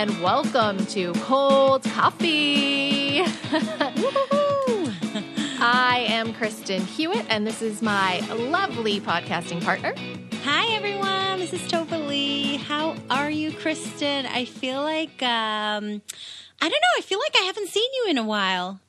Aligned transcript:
and 0.00 0.22
welcome 0.22 0.78
to 0.86 1.12
Cold 1.24 1.82
Coffee. 1.82 3.20
I 5.60 6.06
am 6.08 6.32
Kristen 6.32 6.80
Hewitt, 6.80 7.26
and 7.28 7.46
this 7.46 7.60
is 7.60 7.82
my 7.82 8.20
lovely 8.30 8.98
podcasting 8.98 9.62
partner. 9.62 9.92
Hi, 10.42 10.74
everyone. 10.74 11.40
This 11.40 11.52
is 11.52 11.60
Tova 11.70 12.08
Lee. 12.08 12.56
How 12.56 12.96
are 13.10 13.30
you, 13.30 13.52
Kristen? 13.52 14.24
I 14.24 14.46
feel 14.46 14.80
like, 14.80 15.22
um, 15.22 16.00
I 16.62 16.68
don't 16.68 16.70
know. 16.70 16.96
I 16.96 17.02
feel 17.02 17.18
like 17.18 17.36
I 17.36 17.42
haven't 17.44 17.68
seen 17.68 17.90
you 17.92 18.06
in 18.08 18.16
a 18.16 18.24
while. 18.24 18.80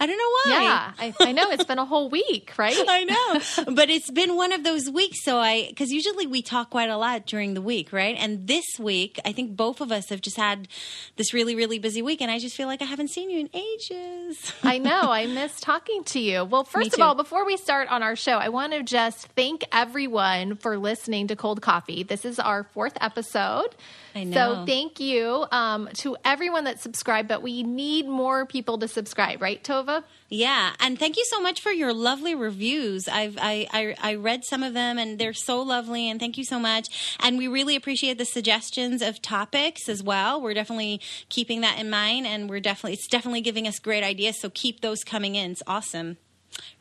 I 0.00 0.06
don't 0.06 0.16
know 0.16 0.52
why. 0.54 0.62
Yeah, 0.62 0.92
I, 0.98 1.14
I 1.28 1.32
know 1.32 1.50
it's 1.50 1.64
been 1.64 1.78
a 1.78 1.84
whole 1.84 2.08
week, 2.08 2.54
right? 2.56 2.74
I 2.88 3.04
know, 3.04 3.74
but 3.74 3.90
it's 3.90 4.10
been 4.10 4.34
one 4.34 4.50
of 4.52 4.64
those 4.64 4.88
weeks. 4.88 5.22
So 5.22 5.36
I, 5.36 5.66
because 5.68 5.92
usually 5.92 6.26
we 6.26 6.40
talk 6.40 6.70
quite 6.70 6.88
a 6.88 6.96
lot 6.96 7.26
during 7.26 7.52
the 7.52 7.60
week, 7.60 7.92
right? 7.92 8.16
And 8.18 8.46
this 8.46 8.64
week, 8.78 9.20
I 9.26 9.32
think 9.32 9.56
both 9.56 9.82
of 9.82 9.92
us 9.92 10.08
have 10.08 10.22
just 10.22 10.38
had 10.38 10.68
this 11.16 11.34
really, 11.34 11.54
really 11.54 11.78
busy 11.78 12.00
week, 12.00 12.22
and 12.22 12.30
I 12.30 12.38
just 12.38 12.56
feel 12.56 12.66
like 12.66 12.80
I 12.80 12.86
haven't 12.86 13.08
seen 13.08 13.28
you 13.28 13.40
in 13.40 13.50
ages. 13.52 14.52
I 14.62 14.78
know. 14.78 15.12
I 15.12 15.26
miss 15.26 15.60
talking 15.60 16.02
to 16.04 16.18
you. 16.18 16.44
Well, 16.44 16.64
first 16.64 16.94
of 16.94 17.00
all, 17.00 17.14
before 17.14 17.44
we 17.44 17.58
start 17.58 17.90
on 17.90 18.02
our 18.02 18.16
show, 18.16 18.38
I 18.38 18.48
want 18.48 18.72
to 18.72 18.82
just 18.82 19.26
thank 19.36 19.64
everyone 19.70 20.56
for 20.56 20.78
listening 20.78 21.26
to 21.26 21.36
Cold 21.36 21.60
Coffee. 21.60 22.04
This 22.04 22.24
is 22.24 22.38
our 22.38 22.64
fourth 22.64 22.96
episode. 23.02 23.74
I 24.14 24.24
know. 24.24 24.34
So 24.34 24.66
thank 24.66 25.00
you 25.00 25.46
um, 25.52 25.88
to 25.94 26.16
everyone 26.24 26.64
that 26.64 26.80
subscribed, 26.80 27.28
but 27.28 27.42
we 27.42 27.62
need 27.62 28.08
more 28.08 28.44
people 28.46 28.78
to 28.78 28.88
subscribe, 28.88 29.40
right, 29.40 29.62
Tova? 29.62 30.02
Yeah, 30.28 30.72
and 30.80 30.98
thank 30.98 31.16
you 31.16 31.24
so 31.26 31.40
much 31.40 31.60
for 31.60 31.70
your 31.70 31.92
lovely 31.92 32.34
reviews. 32.34 33.08
I've 33.08 33.36
I, 33.40 33.66
I, 33.72 33.96
I 34.00 34.14
read 34.14 34.44
some 34.44 34.62
of 34.62 34.74
them, 34.74 34.98
and 34.98 35.18
they're 35.18 35.32
so 35.32 35.60
lovely. 35.62 36.08
And 36.08 36.18
thank 36.18 36.38
you 36.38 36.44
so 36.44 36.58
much. 36.58 37.16
And 37.20 37.38
we 37.38 37.48
really 37.48 37.76
appreciate 37.76 38.18
the 38.18 38.24
suggestions 38.24 39.02
of 39.02 39.22
topics 39.22 39.88
as 39.88 40.02
well. 40.02 40.40
We're 40.40 40.54
definitely 40.54 41.00
keeping 41.28 41.60
that 41.62 41.78
in 41.78 41.90
mind, 41.90 42.26
and 42.26 42.48
we're 42.48 42.60
definitely 42.60 42.94
it's 42.94 43.08
definitely 43.08 43.40
giving 43.40 43.66
us 43.66 43.78
great 43.78 44.04
ideas. 44.04 44.40
So 44.40 44.50
keep 44.50 44.80
those 44.80 45.04
coming 45.04 45.34
in. 45.34 45.52
It's 45.52 45.62
awesome. 45.66 46.16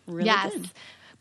Really 0.08 0.25
yes. 0.25 0.53
good. 0.53 0.70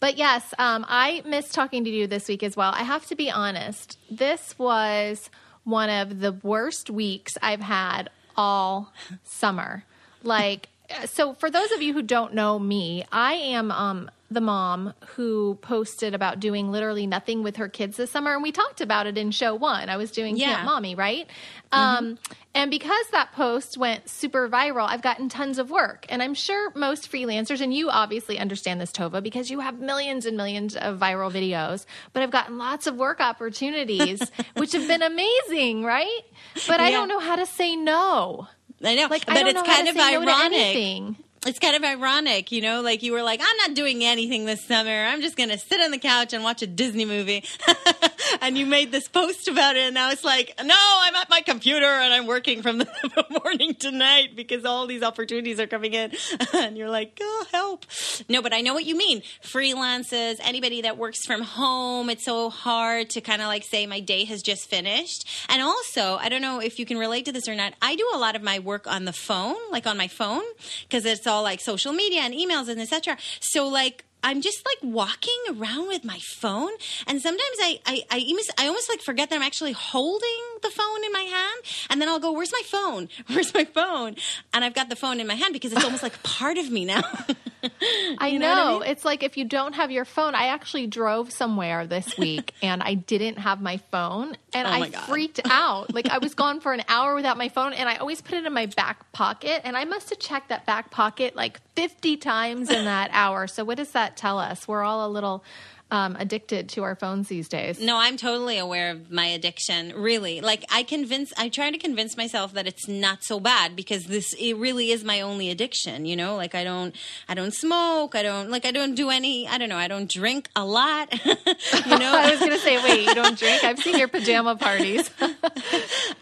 But 0.01 0.17
yes, 0.17 0.55
um, 0.59 0.87
I 0.89 1.23
missed 1.27 1.55
talking 1.55 1.85
to 1.85 1.91
you 1.91 2.07
this 2.07 2.29
week 2.29 2.43
as 2.43 2.57
well. 2.57 2.73
I 2.73 2.85
have 2.85 3.07
to 3.07 3.17
be 3.17 3.31
honest. 3.31 3.99
This 4.11 4.57
was 4.59 5.29
one 5.69 5.91
of 5.91 6.21
the 6.21 6.33
worst 6.33 6.89
weeks 6.89 7.37
I've 7.43 7.61
had 7.61 8.09
all 8.37 8.93
summer. 9.23 9.85
Like, 10.23 10.69
so 11.05 11.35
for 11.35 11.51
those 11.51 11.71
of 11.73 11.83
you 11.83 11.93
who 11.93 12.03
don't 12.03 12.35
know 12.35 12.59
me, 12.59 13.05
I 13.13 13.35
am 13.35 13.71
um, 13.71 14.11
the 14.31 14.41
mom 14.43 14.93
who 15.17 15.59
posted 15.63 16.15
about 16.15 16.39
doing 16.39 16.71
literally 16.71 17.07
nothing 17.07 17.43
with 17.43 17.57
her 17.57 17.69
kids 17.69 17.97
this 17.97 18.11
summer, 18.11 18.35
and 18.35 18.43
we 18.43 18.53
talked 18.53 18.81
about 18.83 19.07
it 19.07 19.17
in 19.17 19.31
show 19.31 19.55
one. 19.55 19.89
I 19.89 19.97
was 19.97 20.11
doing 20.11 20.37
Yeah. 20.37 20.55
Camp 20.57 20.67
Mommy, 20.67 20.95
right? 20.95 21.27
Mm-hmm. 21.73 21.79
Um, 22.05 22.19
and 22.55 22.71
because 22.71 23.07
that 23.13 23.33
post 23.33 23.79
went 23.79 24.09
super 24.09 24.49
viral, 24.49 24.87
I've 24.89 25.01
gotten 25.01 25.29
tons 25.31 25.59
of 25.59 25.71
work, 25.71 26.05
and 26.11 26.23
I'm 26.23 26.35
sure 26.35 26.71
most 26.75 27.11
freelancers, 27.11 27.61
and 27.63 27.73
you 27.73 27.89
obviously 27.89 28.39
understand 28.39 28.81
this, 28.81 28.93
Tova, 28.93 29.23
because 29.23 29.51
you 29.51 29.61
have 29.61 29.79
millions 29.79 30.27
and 30.27 30.37
millions 30.37 30.77
of 30.77 30.99
viral 30.99 31.33
videos. 31.33 31.87
But 32.13 32.23
I've 32.23 32.31
gotten 32.31 32.59
lots 32.59 32.87
of 32.87 32.97
work 32.97 33.21
opportunities, 33.21 34.21
which 34.57 34.73
have 34.73 34.87
been 34.87 35.03
amazing, 35.03 35.85
right? 35.85 36.21
But 36.67 36.81
I 36.81 36.91
don't 36.91 37.09
know 37.09 37.21
how 37.21 37.37
to 37.37 37.47
say 37.47 37.77
no. 37.77 38.47
I 38.85 38.95
know, 38.95 39.07
Like, 39.09 39.27
but 39.27 39.37
it's 39.47 39.63
kind 39.63 39.89
of 39.89 39.97
no 39.97 40.03
ironic. 40.07 40.53
anything. 40.59 41.17
It's 41.49 41.59
kind 41.59 41.75
of 41.75 41.83
ironic, 41.83 42.53
you 42.53 42.61
know, 42.61 42.83
like 42.83 43.03
you 43.03 43.13
were 43.13 43.23
like, 43.23 43.41
I'm 43.41 43.57
not 43.57 43.75
doing 43.75 44.05
anything 44.05 44.45
this 44.45 44.63
summer. 44.65 44.91
I'm 44.91 45.23
just 45.23 45.37
going 45.37 45.49
to 45.49 45.59
sit 45.59 45.81
on 45.81 45.91
the 45.91 45.99
couch 45.99 46.35
and 46.35 46.45
watch 46.45 46.61
a 46.61 46.67
Disney 46.67 47.07
movie. 47.07 47.43
and 48.43 48.59
you 48.59 48.67
made 48.67 48.93
this 48.93 49.09
post 49.09 49.49
about 49.49 49.77
it. 49.77 49.89
And 49.89 49.99
I 49.99 50.11
was 50.11 50.23
like, 50.25 50.55
no, 50.63 50.75
I'm 50.77 51.15
at 51.15 51.31
my 51.31 51.41
computer 51.41 51.87
and 51.87 52.13
I'm 52.13 52.27
working 52.27 52.61
from 52.61 52.79
the 52.79 53.27
morning 53.45 53.75
to 53.77 53.91
night 53.91 54.37
because 54.37 54.65
all 54.67 54.87
these 54.87 55.03
opportunities 55.03 55.59
are 55.59 55.67
coming 55.67 55.95
in. 55.95 56.13
and 56.55 56.77
you're 56.77 56.91
like, 56.91 57.19
oh, 57.21 57.47
help. 57.51 57.87
No, 58.29 58.43
but 58.43 58.53
I 58.53 58.61
know 58.61 58.75
what 58.75 58.85
you 58.85 58.97
mean. 58.97 59.23
Freelancers, 59.43 60.37
anybody 60.43 60.83
that 60.83 60.99
works 60.99 61.25
from 61.25 61.41
home, 61.41 62.11
it's 62.11 62.25
so 62.25 62.51
hard 62.51 63.11
to 63.11 63.21
kind 63.23 63.41
of 63.41 63.49
like 63.49 63.65
say 63.65 63.87
my 63.87 64.01
day 64.01 64.25
has 64.25 64.43
just 64.43 64.69
finished. 64.69 65.27
And 65.49 65.63
also, 65.63 66.17
I 66.17 66.29
don't 66.29 66.43
know 66.43 66.61
if 66.61 66.79
you 66.79 66.85
can 66.85 66.99
relate 66.99 67.25
to 67.25 67.33
this 67.33 67.49
or 67.49 67.55
not. 67.55 67.73
I 67.81 67.97
do 67.97 68.07
a 68.15 68.19
lot 68.19 68.37
of 68.37 68.43
my 68.43 68.59
work 68.59 68.87
on 68.87 69.07
the 69.07 69.13
phone, 69.15 69.57
like 69.71 69.87
on 69.87 69.97
my 69.97 70.09
phone, 70.09 70.43
because 70.83 71.07
it's 71.07 71.27
all 71.27 71.38
like 71.43 71.61
social 71.61 71.93
media 71.93 72.21
and 72.21 72.35
emails 72.35 72.69
and 72.69 72.81
etc. 72.81 73.17
So 73.41 73.69
like 73.69 74.05
I'm 74.23 74.41
just 74.41 74.65
like 74.67 74.79
walking 74.93 75.39
around 75.51 75.89
with 75.89 76.05
my 76.05 76.19
phone, 76.21 76.73
and 77.07 77.21
sometimes 77.21 77.57
I 77.61 77.81
I 77.87 78.03
I 78.11 78.25
almost, 78.29 78.53
I 78.59 78.67
almost 78.67 78.89
like 78.89 79.01
forget 79.03 79.31
that 79.31 79.37
I'm 79.37 79.43
actually 79.43 79.73
holding 79.73 80.29
the 80.63 80.71
phone 80.71 81.05
in 81.05 81.13
my 81.13 81.23
hand, 81.23 81.61
and 81.91 82.01
then 82.01 82.09
I'll 82.09 82.19
go, 82.21 82.33
"Where's 82.33 82.53
my 82.53 82.63
phone? 82.67 83.09
Where's 83.29 83.55
my 83.55 83.65
phone?" 83.65 84.17
And 84.53 84.65
I've 84.65 84.75
got 84.75 84.89
the 84.89 84.97
phone 84.97 85.21
in 85.21 85.27
my 85.27 85.35
hand 85.35 85.53
because 85.53 85.73
it's 85.73 85.85
almost 85.85 86.03
like 86.03 86.23
part 86.23 86.59
of 86.59 86.71
me 86.71 86.85
now. 86.85 87.03
I 88.19 88.29
You 88.29 88.39
know. 88.39 88.55
know 88.55 88.77
I 88.77 88.79
mean? 88.81 88.91
It's 88.91 89.05
like 89.05 89.23
if 89.23 89.37
you 89.37 89.45
don't 89.45 89.75
have 89.75 89.91
your 89.91 90.05
phone. 90.05 90.35
I 90.35 90.49
actually 90.49 90.87
drove 90.87 91.33
somewhere 91.33 91.87
this 91.87 92.17
week 92.17 92.55
and 92.63 92.83
I 92.83 92.95
didn't 92.95 93.39
have 93.39 93.61
my 93.61 93.79
phone 93.91 94.37
and 94.53 94.67
Oh 94.69 94.71
I 94.71 94.89
God. 94.89 95.01
freaked 95.05 95.41
out. 95.51 95.93
Like 95.93 96.09
I 96.09 96.19
was 96.19 96.35
gone 96.35 96.61
for 96.61 96.73
an 96.73 96.83
hour 96.89 97.15
without 97.15 97.37
my 97.37 97.49
phone 97.49 97.73
and 97.73 97.89
I 97.89 97.97
always 97.97 98.21
put 98.21 98.35
it 98.35 98.47
in 98.47 98.53
my 98.53 98.67
back 98.67 99.11
pocket 99.13 99.63
and 99.65 99.77
I 99.77 99.85
must 99.85 100.11
have 100.11 100.19
checked 100.21 100.51
that 100.51 100.67
back 100.67 100.91
pocket 100.91 101.35
like 101.35 101.61
50 101.79 102.17
times 102.17 102.71
in 102.71 102.87
that 102.87 103.09
hour. 103.13 103.47
So 103.47 103.63
what 103.63 103.77
does 103.77 103.93
that 103.93 104.17
tell 104.17 104.37
us? 104.37 104.67
We're 104.67 104.83
all 104.83 105.07
a 105.07 105.11
little 105.13 105.45
um, 105.91 106.17
addicted 106.17 106.69
to 106.71 106.83
our 106.83 106.95
phones 106.95 107.29
these 107.29 107.49
days. 107.49 107.81
No, 107.81 107.97
I'm 107.97 108.17
totally 108.17 108.59
aware 108.59 108.91
of 108.91 109.11
my 109.11 109.27
addiction. 109.27 109.93
Really, 109.97 110.41
like 110.41 110.65
I 110.71 110.83
convince, 110.83 111.33
I 111.37 111.49
try 111.49 111.71
to 111.71 111.79
convince 111.79 112.17
myself 112.17 112.53
that 112.55 112.67
it's 112.67 112.87
not 112.89 113.25
so 113.25 113.41
bad 113.41 113.75
because 113.75 114.05
this 114.05 114.35
it 114.35 114.55
really 114.57 114.91
is 114.91 115.05
my 115.05 115.21
only 115.21 115.51
addiction. 115.51 116.05
You 116.05 116.17
know, 116.17 116.37
like 116.37 116.55
I 116.55 116.65
don't, 116.65 116.95
I 117.29 117.35
don't 117.35 117.55
smoke, 117.55 118.15
I 118.15 118.23
don't 118.23 118.51
like, 118.51 118.67
I 118.67 118.71
don't 118.71 118.95
do 118.95 119.11
any, 119.11 119.49
I 119.49 119.59
don't 119.59 119.69
know, 119.69 119.77
I 119.77 119.89
don't 119.89 120.11
drink 120.11 120.49
a 120.55 120.65
lot. 120.65 121.13
you 121.25 121.99
know, 121.99 122.13
I 122.15 122.31
was 122.31 122.39
going 122.39 122.53
to 122.53 122.59
say, 122.59 122.83
wait, 122.83 123.07
you 123.07 123.15
don't 123.15 123.39
drink? 123.39 123.65
I've 123.65 123.79
seen 123.79 123.99
your 123.99 124.09
pajama 124.09 124.57
parties. 124.57 125.11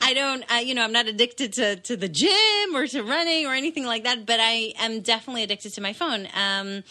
I 0.01 0.15
don't, 0.15 0.45
I, 0.51 0.61
you 0.61 0.75
know, 0.75 0.83
I'm 0.83 0.93
not 0.93 1.07
addicted 1.07 1.53
to, 1.55 1.77
to 1.77 1.97
the 1.97 2.09
gym 2.09 2.75
or 2.75 2.87
to 2.87 3.03
running 3.03 3.47
or 3.47 3.55
anything 3.55 3.85
like 3.85 4.05
that, 4.05 4.27
but 4.27 4.39
I 4.41 4.75
am 4.79 5.01
definitely 5.01 5.43
addicted 5.43 5.75
to 5.75 5.81
my 5.81 5.93
phone. 5.93 6.29
Um, 6.35 6.85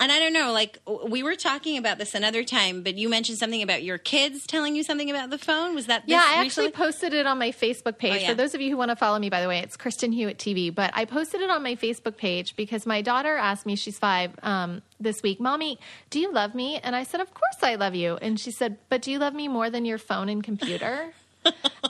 and 0.00 0.10
I 0.10 0.18
don't 0.18 0.32
know, 0.32 0.52
like 0.52 0.78
we 1.06 1.22
were 1.22 1.36
talking 1.36 1.76
about 1.76 1.98
this 1.98 2.14
another 2.14 2.44
time, 2.44 2.82
but 2.82 2.96
you 2.96 3.08
mentioned 3.08 3.38
something 3.38 3.62
about 3.62 3.82
your 3.82 3.98
kids 3.98 4.46
telling 4.46 4.74
you 4.74 4.82
something 4.82 5.10
about 5.10 5.30
the 5.30 5.38
phone. 5.38 5.74
Was 5.74 5.86
that 5.86 6.04
Yeah, 6.06 6.22
I 6.24 6.44
actually 6.44 6.70
posted 6.70 7.12
it 7.12 7.26
on 7.26 7.38
my 7.38 7.50
Facebook 7.50 7.98
page. 7.98 8.12
Oh, 8.12 8.16
yeah. 8.16 8.28
For 8.30 8.34
those 8.34 8.54
of 8.54 8.60
you 8.60 8.70
who 8.70 8.76
want 8.76 8.90
to 8.90 8.96
follow 8.96 9.18
me, 9.18 9.30
by 9.30 9.40
the 9.42 9.48
way, 9.48 9.58
it's 9.58 9.76
Kristen 9.76 10.12
Hewitt 10.12 10.38
TV. 10.38 10.74
But 10.74 10.92
I 10.94 11.04
posted 11.04 11.40
it 11.40 11.50
on 11.50 11.62
my 11.62 11.76
Facebook 11.76 12.16
page 12.16 12.56
because 12.56 12.86
my 12.86 13.02
daughter 13.02 13.36
asked 13.36 13.66
me, 13.66 13.76
she's 13.76 13.98
five, 13.98 14.32
um, 14.42 14.82
this 14.98 15.22
week, 15.22 15.40
Mommy, 15.40 15.78
do 16.10 16.20
you 16.20 16.32
love 16.32 16.54
me? 16.54 16.78
And 16.82 16.94
I 16.96 17.02
said, 17.02 17.20
Of 17.20 17.32
course 17.34 17.62
I 17.62 17.74
love 17.74 17.94
you. 17.94 18.16
And 18.22 18.38
she 18.38 18.50
said, 18.50 18.78
But 18.88 19.02
do 19.02 19.10
you 19.10 19.18
love 19.18 19.34
me 19.34 19.48
more 19.48 19.68
than 19.68 19.84
your 19.84 19.98
phone 19.98 20.28
and 20.28 20.42
computer? 20.42 21.12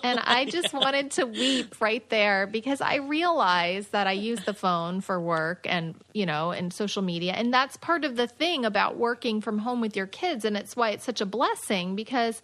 and 0.03 0.19
I 0.19 0.47
just 0.47 0.73
wanted 0.73 1.13
to 1.13 1.27
weep 1.27 1.81
right 1.81 2.09
there 2.09 2.47
because 2.47 2.81
I 2.81 2.97
realized 2.97 3.93
that 3.93 4.07
I 4.07 4.13
use 4.13 4.41
the 4.45 4.55
phone 4.55 5.01
for 5.01 5.21
work 5.21 5.67
and, 5.69 5.95
you 6.13 6.27
know, 6.27 6.51
and 6.51 6.73
social 6.73 7.03
media. 7.03 7.33
And 7.33 7.53
that's 7.53 7.77
part 7.77 8.05
of 8.05 8.17
the 8.17 8.27
thing 8.27 8.65
about 8.65 8.97
working 8.97 9.41
from 9.41 9.59
home 9.59 9.81
with 9.81 9.97
your 9.97 10.07
kids. 10.07 10.45
And 10.45 10.57
it's 10.57 10.77
why 10.77 10.91
it's 10.91 11.05
such 11.05 11.21
a 11.21 11.27
blessing 11.27 11.97
because 11.97 12.43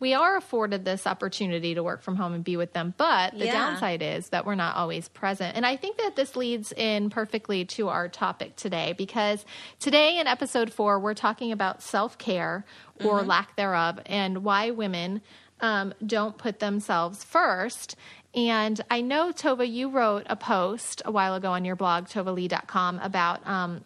we 0.00 0.14
are 0.14 0.36
afforded 0.38 0.86
this 0.86 1.06
opportunity 1.06 1.74
to 1.74 1.82
work 1.82 2.00
from 2.02 2.16
home 2.16 2.32
and 2.32 2.42
be 2.42 2.56
with 2.56 2.72
them. 2.72 2.94
But 2.96 3.38
the 3.38 3.44
Yeah. 3.44 3.52
downside 3.52 4.00
is 4.00 4.30
that 4.30 4.46
we're 4.46 4.54
not 4.54 4.76
always 4.76 5.08
present. 5.08 5.56
And 5.56 5.66
I 5.66 5.76
think 5.76 5.98
that 5.98 6.16
this 6.16 6.36
leads 6.36 6.72
in 6.72 7.10
perfectly 7.10 7.66
to 7.66 7.88
our 7.88 8.08
topic 8.08 8.56
today 8.56 8.94
because 8.96 9.44
today 9.78 10.18
in 10.18 10.26
episode 10.26 10.72
four, 10.72 10.98
we're 10.98 11.12
talking 11.14 11.52
about 11.52 11.82
self 11.82 12.16
care 12.16 12.64
or 13.04 13.20
mm-hmm. 13.20 13.28
lack 13.28 13.56
thereof 13.56 14.00
and 14.06 14.42
why 14.42 14.70
women 14.70 15.20
um, 15.60 15.94
don't 16.04 16.36
put 16.36 16.58
themselves 16.58 17.24
first. 17.24 17.96
And 18.34 18.80
I 18.90 19.00
know, 19.00 19.32
Tova, 19.32 19.70
you 19.70 19.88
wrote 19.88 20.24
a 20.26 20.36
post 20.36 21.02
a 21.04 21.10
while 21.10 21.34
ago 21.34 21.52
on 21.52 21.64
your 21.64 21.74
blog, 21.74 22.06
tovalee.com, 22.06 23.00
about 23.00 23.44
um, 23.46 23.84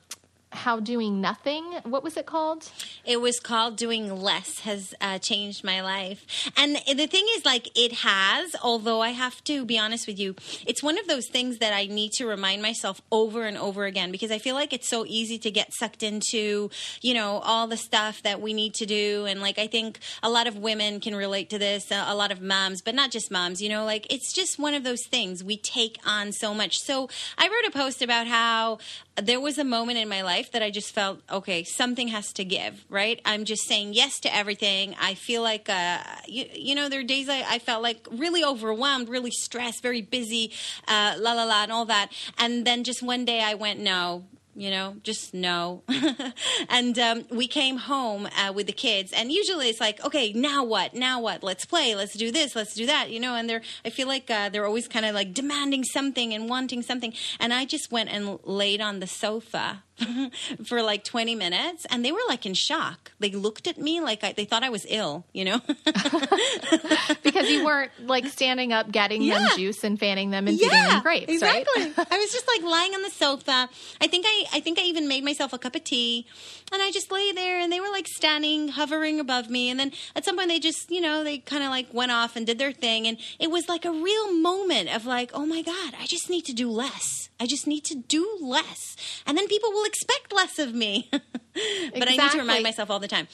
how 0.54 0.80
doing 0.80 1.20
nothing, 1.20 1.64
what 1.84 2.02
was 2.02 2.16
it 2.16 2.26
called? 2.26 2.70
It 3.04 3.20
was 3.20 3.40
called 3.40 3.76
Doing 3.76 4.14
Less 4.20 4.60
has 4.60 4.94
uh, 5.00 5.18
changed 5.18 5.64
my 5.64 5.80
life. 5.80 6.50
And 6.56 6.76
the 6.76 7.06
thing 7.06 7.26
is, 7.36 7.44
like, 7.44 7.68
it 7.76 7.92
has, 7.92 8.54
although 8.62 9.00
I 9.00 9.10
have 9.10 9.42
to 9.44 9.64
be 9.64 9.78
honest 9.78 10.06
with 10.06 10.18
you, 10.18 10.34
it's 10.66 10.82
one 10.82 10.98
of 10.98 11.06
those 11.06 11.28
things 11.28 11.58
that 11.58 11.72
I 11.72 11.86
need 11.86 12.12
to 12.12 12.26
remind 12.26 12.62
myself 12.62 13.02
over 13.10 13.44
and 13.44 13.58
over 13.58 13.84
again 13.84 14.10
because 14.10 14.30
I 14.30 14.38
feel 14.38 14.54
like 14.54 14.72
it's 14.72 14.88
so 14.88 15.04
easy 15.06 15.38
to 15.38 15.50
get 15.50 15.72
sucked 15.74 16.02
into, 16.02 16.70
you 17.02 17.14
know, 17.14 17.38
all 17.38 17.66
the 17.66 17.76
stuff 17.76 18.22
that 18.22 18.40
we 18.40 18.54
need 18.54 18.74
to 18.74 18.86
do. 18.86 19.26
And, 19.26 19.40
like, 19.40 19.58
I 19.58 19.66
think 19.66 19.98
a 20.22 20.30
lot 20.30 20.46
of 20.46 20.56
women 20.56 21.00
can 21.00 21.14
relate 21.14 21.50
to 21.50 21.58
this, 21.58 21.90
uh, 21.90 22.04
a 22.06 22.14
lot 22.14 22.32
of 22.32 22.40
moms, 22.40 22.80
but 22.82 22.94
not 22.94 23.10
just 23.10 23.30
moms, 23.30 23.60
you 23.60 23.68
know, 23.68 23.84
like, 23.84 24.06
it's 24.12 24.32
just 24.32 24.58
one 24.58 24.74
of 24.74 24.84
those 24.84 25.04
things 25.06 25.42
we 25.42 25.56
take 25.56 25.98
on 26.06 26.32
so 26.32 26.54
much. 26.54 26.78
So 26.78 27.08
I 27.36 27.48
wrote 27.48 27.66
a 27.66 27.70
post 27.70 28.02
about 28.02 28.26
how 28.26 28.78
there 29.16 29.40
was 29.40 29.58
a 29.58 29.64
moment 29.64 29.98
in 29.98 30.08
my 30.08 30.22
life 30.22 30.43
life 30.44 30.52
that 30.52 30.62
I 30.62 30.70
just 30.70 30.94
felt 30.94 31.20
okay, 31.30 31.64
something 31.64 32.08
has 32.08 32.32
to 32.34 32.44
give, 32.44 32.84
right? 32.90 33.20
I'm 33.24 33.44
just 33.44 33.66
saying 33.66 33.94
yes 33.94 34.20
to 34.20 34.34
everything. 34.34 34.94
I 35.00 35.14
feel 35.14 35.42
like, 35.42 35.68
uh, 35.68 35.98
you, 36.26 36.44
you 36.52 36.74
know, 36.74 36.88
there 36.88 37.00
are 37.00 37.04
days 37.04 37.28
I, 37.28 37.44
I 37.48 37.58
felt 37.58 37.82
like 37.82 38.06
really 38.10 38.44
overwhelmed, 38.44 39.08
really 39.08 39.30
stressed, 39.30 39.82
very 39.82 40.02
busy, 40.02 40.52
uh, 40.86 41.14
la 41.18 41.32
la 41.32 41.44
la, 41.44 41.62
and 41.62 41.72
all 41.72 41.86
that. 41.86 42.10
And 42.38 42.66
then 42.66 42.84
just 42.84 43.02
one 43.02 43.24
day 43.24 43.40
I 43.40 43.54
went, 43.54 43.80
no, 43.80 44.24
you 44.56 44.70
know, 44.70 44.96
just 45.02 45.34
no. 45.34 45.82
and 46.68 46.98
um, 46.98 47.24
we 47.30 47.48
came 47.48 47.76
home 47.76 48.28
uh, 48.38 48.52
with 48.52 48.66
the 48.66 48.72
kids, 48.72 49.12
and 49.12 49.32
usually 49.32 49.68
it's 49.68 49.80
like, 49.80 50.04
okay, 50.04 50.32
now 50.32 50.64
what? 50.64 50.94
Now 50.94 51.20
what? 51.20 51.42
Let's 51.42 51.64
play. 51.64 51.94
Let's 51.94 52.14
do 52.14 52.30
this. 52.30 52.54
Let's 52.54 52.74
do 52.74 52.86
that. 52.86 53.10
You 53.10 53.20
know, 53.20 53.34
and 53.34 53.48
they're, 53.48 53.62
I 53.84 53.90
feel 53.90 54.06
like 54.06 54.30
uh, 54.30 54.48
they're 54.50 54.66
always 54.66 54.88
kind 54.88 55.06
of 55.06 55.14
like 55.14 55.34
demanding 55.34 55.84
something 55.84 56.32
and 56.32 56.48
wanting 56.48 56.82
something. 56.82 57.12
And 57.40 57.52
I 57.52 57.64
just 57.64 57.90
went 57.90 58.10
and 58.10 58.38
laid 58.44 58.80
on 58.80 59.00
the 59.00 59.06
sofa 59.06 59.82
for 60.64 60.82
like 60.82 61.04
20 61.04 61.34
minutes 61.34 61.86
and 61.90 62.04
they 62.04 62.10
were 62.12 62.18
like 62.28 62.44
in 62.46 62.54
shock. 62.54 63.12
They 63.20 63.30
looked 63.30 63.66
at 63.66 63.78
me 63.78 64.00
like 64.00 64.24
I, 64.24 64.32
they 64.32 64.44
thought 64.44 64.62
I 64.64 64.70
was 64.70 64.84
ill, 64.88 65.24
you 65.32 65.44
know? 65.44 65.60
because 67.22 67.48
you 67.48 67.64
weren't 67.64 67.92
like 68.06 68.26
standing 68.26 68.72
up, 68.72 68.90
getting 68.90 69.22
Yeah. 69.22 69.38
them 69.38 69.48
juice 69.56 69.84
and 69.84 69.98
fanning 69.98 70.30
them 70.30 70.48
and 70.48 70.58
feeding 70.58 70.70
them 70.76 71.02
grapes, 71.02 71.32
exactly. 71.32 71.82
right? 71.82 71.92
I 72.10 72.18
was 72.18 72.32
just 72.32 72.46
like 72.48 72.62
lying 72.62 72.92
on 72.94 73.02
the 73.02 73.10
sofa. 73.10 73.68
I 74.00 74.06
think 74.06 74.24
I, 74.28 74.44
I 74.54 74.60
think 74.60 74.78
I 74.78 74.82
even 74.82 75.08
made 75.08 75.24
myself 75.24 75.52
a 75.52 75.58
cup 75.58 75.74
of 75.76 75.84
tea, 75.84 76.26
and 76.72 76.82
I 76.82 76.90
just 76.90 77.10
lay 77.12 77.32
there, 77.32 77.58
and 77.60 77.72
they 77.72 77.80
were 77.80 77.90
like 77.90 78.08
standing, 78.08 78.68
hovering 78.68 79.20
above 79.20 79.48
me, 79.50 79.70
and 79.70 79.78
then 79.78 79.92
at 80.16 80.24
some 80.24 80.36
point 80.36 80.48
they 80.48 80.58
just, 80.58 80.90
you 80.90 81.00
know, 81.00 81.24
they 81.24 81.38
kind 81.38 81.62
of 81.62 81.70
like 81.70 81.86
went 81.92 82.12
off 82.12 82.36
and 82.36 82.46
did 82.46 82.58
their 82.58 82.72
thing, 82.72 83.06
and 83.06 83.18
it 83.38 83.50
was 83.50 83.68
like 83.68 83.84
a 83.84 83.92
real 83.92 84.32
moment 84.32 84.94
of 84.94 85.06
like, 85.06 85.30
oh 85.34 85.46
my 85.46 85.62
god, 85.62 85.94
I 86.00 86.06
just 86.06 86.28
need 86.30 86.44
to 86.46 86.52
do 86.52 86.70
less. 86.70 87.28
I 87.44 87.46
just 87.46 87.66
need 87.66 87.84
to 87.84 87.94
do 87.94 88.38
less, 88.40 88.96
and 89.26 89.36
then 89.36 89.46
people 89.48 89.70
will 89.70 89.84
expect 89.84 90.32
less 90.32 90.58
of 90.58 90.74
me. 90.74 91.08
but 91.12 92.08
I 92.08 92.16
need 92.16 92.30
to 92.30 92.38
remind 92.38 92.62
myself 92.62 92.90
all 92.90 93.00
the 93.00 93.06
time. 93.06 93.28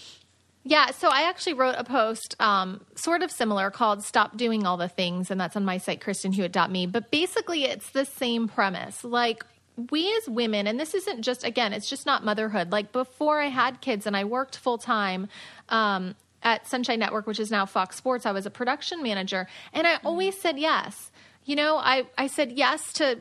Yeah, 0.65 0.91
so 0.91 1.11
I 1.11 1.29
actually 1.29 1.55
wrote 1.55 1.77
a 1.79 1.85
post 1.85 2.35
um, 2.41 2.81
sort 2.97 3.23
of 3.23 3.31
similar 3.31 3.71
called 3.71 4.03
Stop 4.03 4.37
Doing 4.37 4.67
All 4.67 4.77
the 4.77 4.89
Things, 4.89 5.31
and 5.31 5.41
that's 5.41 5.55
on 5.55 5.65
my 5.65 5.79
site, 5.79 6.01
kristenhewitt.me. 6.01 6.87
But 6.87 7.13
basically, 7.13 7.67
it's 7.67 7.91
the 7.91 8.05
same 8.05 8.49
premise. 8.49 9.05
Like, 9.05 9.45
we 9.93 10.13
as 10.17 10.29
women, 10.29 10.67
and 10.67 10.81
this 10.81 10.93
isn't 10.93 11.23
just, 11.23 11.45
again, 11.45 11.73
it's 11.73 11.89
just 11.89 12.05
not 12.05 12.25
motherhood. 12.25 12.73
Like, 12.73 12.91
before 12.91 13.41
I 13.41 13.47
had 13.47 13.81
kids 13.81 14.09
and 14.09 14.17
I 14.17 14.25
worked 14.25 14.59
full 14.59 14.77
time, 14.77 15.29
um, 15.69 16.17
at 16.43 16.67
Sunshine 16.67 16.99
Network, 16.99 17.29
which 17.29 17.39
is 17.39 17.51
now 17.51 17.65
Fox 17.65 17.97
Sports, 17.97 18.27
I 18.27 18.33
was 18.33 18.45
a 18.45 18.51
production 18.51 19.05
manager, 19.05 19.47
and 19.73 19.87
I 19.87 19.99
always 20.05 20.39
said 20.39 20.59
yes. 20.59 21.11
You 21.45 21.57
know, 21.57 21.77
I, 21.77 22.07
I 22.19 22.27
said 22.27 22.53
yes 22.53 22.93
to 22.95 23.21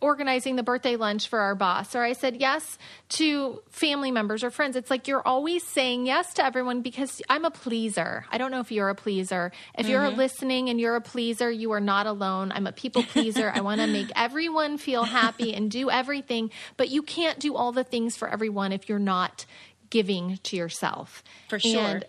organizing 0.00 0.56
the 0.56 0.62
birthday 0.62 0.96
lunch 0.96 1.28
for 1.28 1.40
our 1.40 1.54
boss, 1.54 1.94
or 1.94 2.02
I 2.02 2.12
said 2.12 2.36
yes 2.36 2.78
to 3.10 3.60
family 3.70 4.10
members 4.10 4.44
or 4.44 4.50
friends. 4.50 4.76
It's 4.76 4.90
like 4.90 5.08
you're 5.08 5.26
always 5.26 5.64
saying 5.64 6.06
yes 6.06 6.34
to 6.34 6.44
everyone 6.44 6.82
because 6.82 7.20
I'm 7.28 7.44
a 7.44 7.50
pleaser. 7.50 8.24
I 8.30 8.38
don't 8.38 8.50
know 8.50 8.60
if 8.60 8.70
you're 8.70 8.88
a 8.88 8.94
pleaser. 8.94 9.52
If 9.76 9.88
you're 9.88 10.02
mm-hmm. 10.02 10.16
listening 10.16 10.68
and 10.68 10.80
you're 10.80 10.96
a 10.96 11.00
pleaser, 11.00 11.50
you 11.50 11.72
are 11.72 11.80
not 11.80 12.06
alone. 12.06 12.52
I'm 12.52 12.66
a 12.66 12.72
people 12.72 13.02
pleaser. 13.12 13.50
I 13.54 13.60
want 13.60 13.80
to 13.80 13.86
make 13.86 14.12
everyone 14.14 14.78
feel 14.78 15.04
happy 15.04 15.54
and 15.54 15.70
do 15.70 15.90
everything, 15.90 16.50
but 16.76 16.88
you 16.88 17.02
can't 17.02 17.38
do 17.38 17.56
all 17.56 17.72
the 17.72 17.84
things 17.84 18.16
for 18.16 18.28
everyone 18.28 18.72
if 18.72 18.88
you're 18.88 18.98
not 18.98 19.46
giving 19.90 20.38
to 20.44 20.56
yourself. 20.56 21.22
For 21.48 21.58
sure. 21.58 21.80
And 21.80 22.04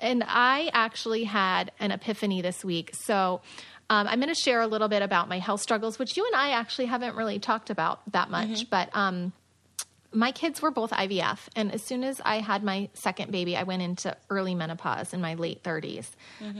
and 0.00 0.24
I 0.26 0.70
actually 0.72 1.24
had 1.24 1.72
an 1.80 1.90
epiphany 1.90 2.40
this 2.40 2.64
week. 2.64 2.94
So 2.94 3.40
um, 3.90 4.06
I'm 4.06 4.20
going 4.20 4.34
to 4.34 4.40
share 4.40 4.60
a 4.60 4.66
little 4.66 4.88
bit 4.88 5.02
about 5.02 5.28
my 5.28 5.38
health 5.38 5.60
struggles, 5.62 5.98
which 5.98 6.16
you 6.16 6.26
and 6.26 6.34
I 6.34 6.50
actually 6.50 6.86
haven't 6.86 7.16
really 7.16 7.38
talked 7.38 7.70
about 7.70 8.00
that 8.12 8.30
much. 8.30 8.68
But 8.70 8.90
um, 8.94 9.32
my 10.12 10.32
kids 10.32 10.60
were 10.62 10.70
both 10.70 10.90
IVF. 10.90 11.38
And 11.56 11.72
as 11.72 11.82
soon 11.82 12.02
as 12.04 12.20
I 12.24 12.40
had 12.40 12.62
my 12.62 12.88
second 12.94 13.30
baby, 13.30 13.56
I 13.56 13.62
went 13.64 13.82
into 13.82 14.16
early 14.30 14.54
menopause 14.54 15.12
in 15.12 15.20
my 15.20 15.34
late 15.34 15.62
30s. 15.62 16.06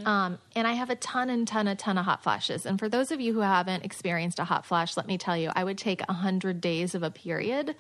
Um, 0.06 0.38
and 0.54 0.66
I 0.66 0.72
have 0.72 0.90
a 0.90 0.96
ton 0.96 1.30
and 1.30 1.46
ton, 1.48 1.66
a 1.66 1.74
ton 1.74 1.96
of 1.98 2.04
hot 2.04 2.22
flashes. 2.22 2.66
And 2.66 2.78
for 2.78 2.88
those 2.88 3.10
of 3.10 3.20
you 3.20 3.32
who 3.32 3.40
haven't 3.40 3.84
experienced 3.84 4.38
a 4.38 4.44
hot 4.44 4.66
flash, 4.66 4.96
let 4.96 5.06
me 5.06 5.18
tell 5.18 5.36
you, 5.36 5.50
I 5.54 5.64
would 5.64 5.78
take 5.78 6.00
100 6.08 6.60
days 6.60 6.94
of 6.94 7.02
a 7.02 7.10
period 7.10 7.74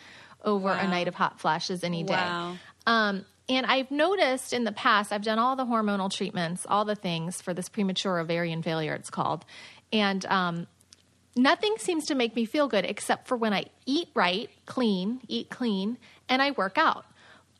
over 0.44 0.70
a 0.70 0.86
night 0.86 1.08
of 1.08 1.14
hot 1.14 1.40
flashes 1.40 1.84
any 1.84 2.02
day. 2.02 2.14
Wow. 2.14 2.56
Um, 2.86 3.24
and 3.48 3.66
I've 3.66 3.90
noticed 3.90 4.52
in 4.52 4.64
the 4.64 4.72
past, 4.72 5.12
I've 5.12 5.22
done 5.22 5.38
all 5.38 5.56
the 5.56 5.64
hormonal 5.64 6.10
treatments, 6.12 6.66
all 6.68 6.84
the 6.84 6.94
things 6.94 7.40
for 7.40 7.54
this 7.54 7.68
premature 7.68 8.18
ovarian 8.18 8.62
failure, 8.62 8.94
it's 8.94 9.10
called. 9.10 9.44
And 9.92 10.24
um, 10.26 10.66
nothing 11.34 11.76
seems 11.78 12.06
to 12.06 12.14
make 12.14 12.36
me 12.36 12.44
feel 12.44 12.68
good 12.68 12.84
except 12.84 13.26
for 13.26 13.36
when 13.36 13.54
I 13.54 13.66
eat 13.86 14.08
right, 14.14 14.50
clean, 14.66 15.20
eat 15.28 15.48
clean, 15.48 15.96
and 16.28 16.42
I 16.42 16.50
work 16.52 16.76
out. 16.76 17.04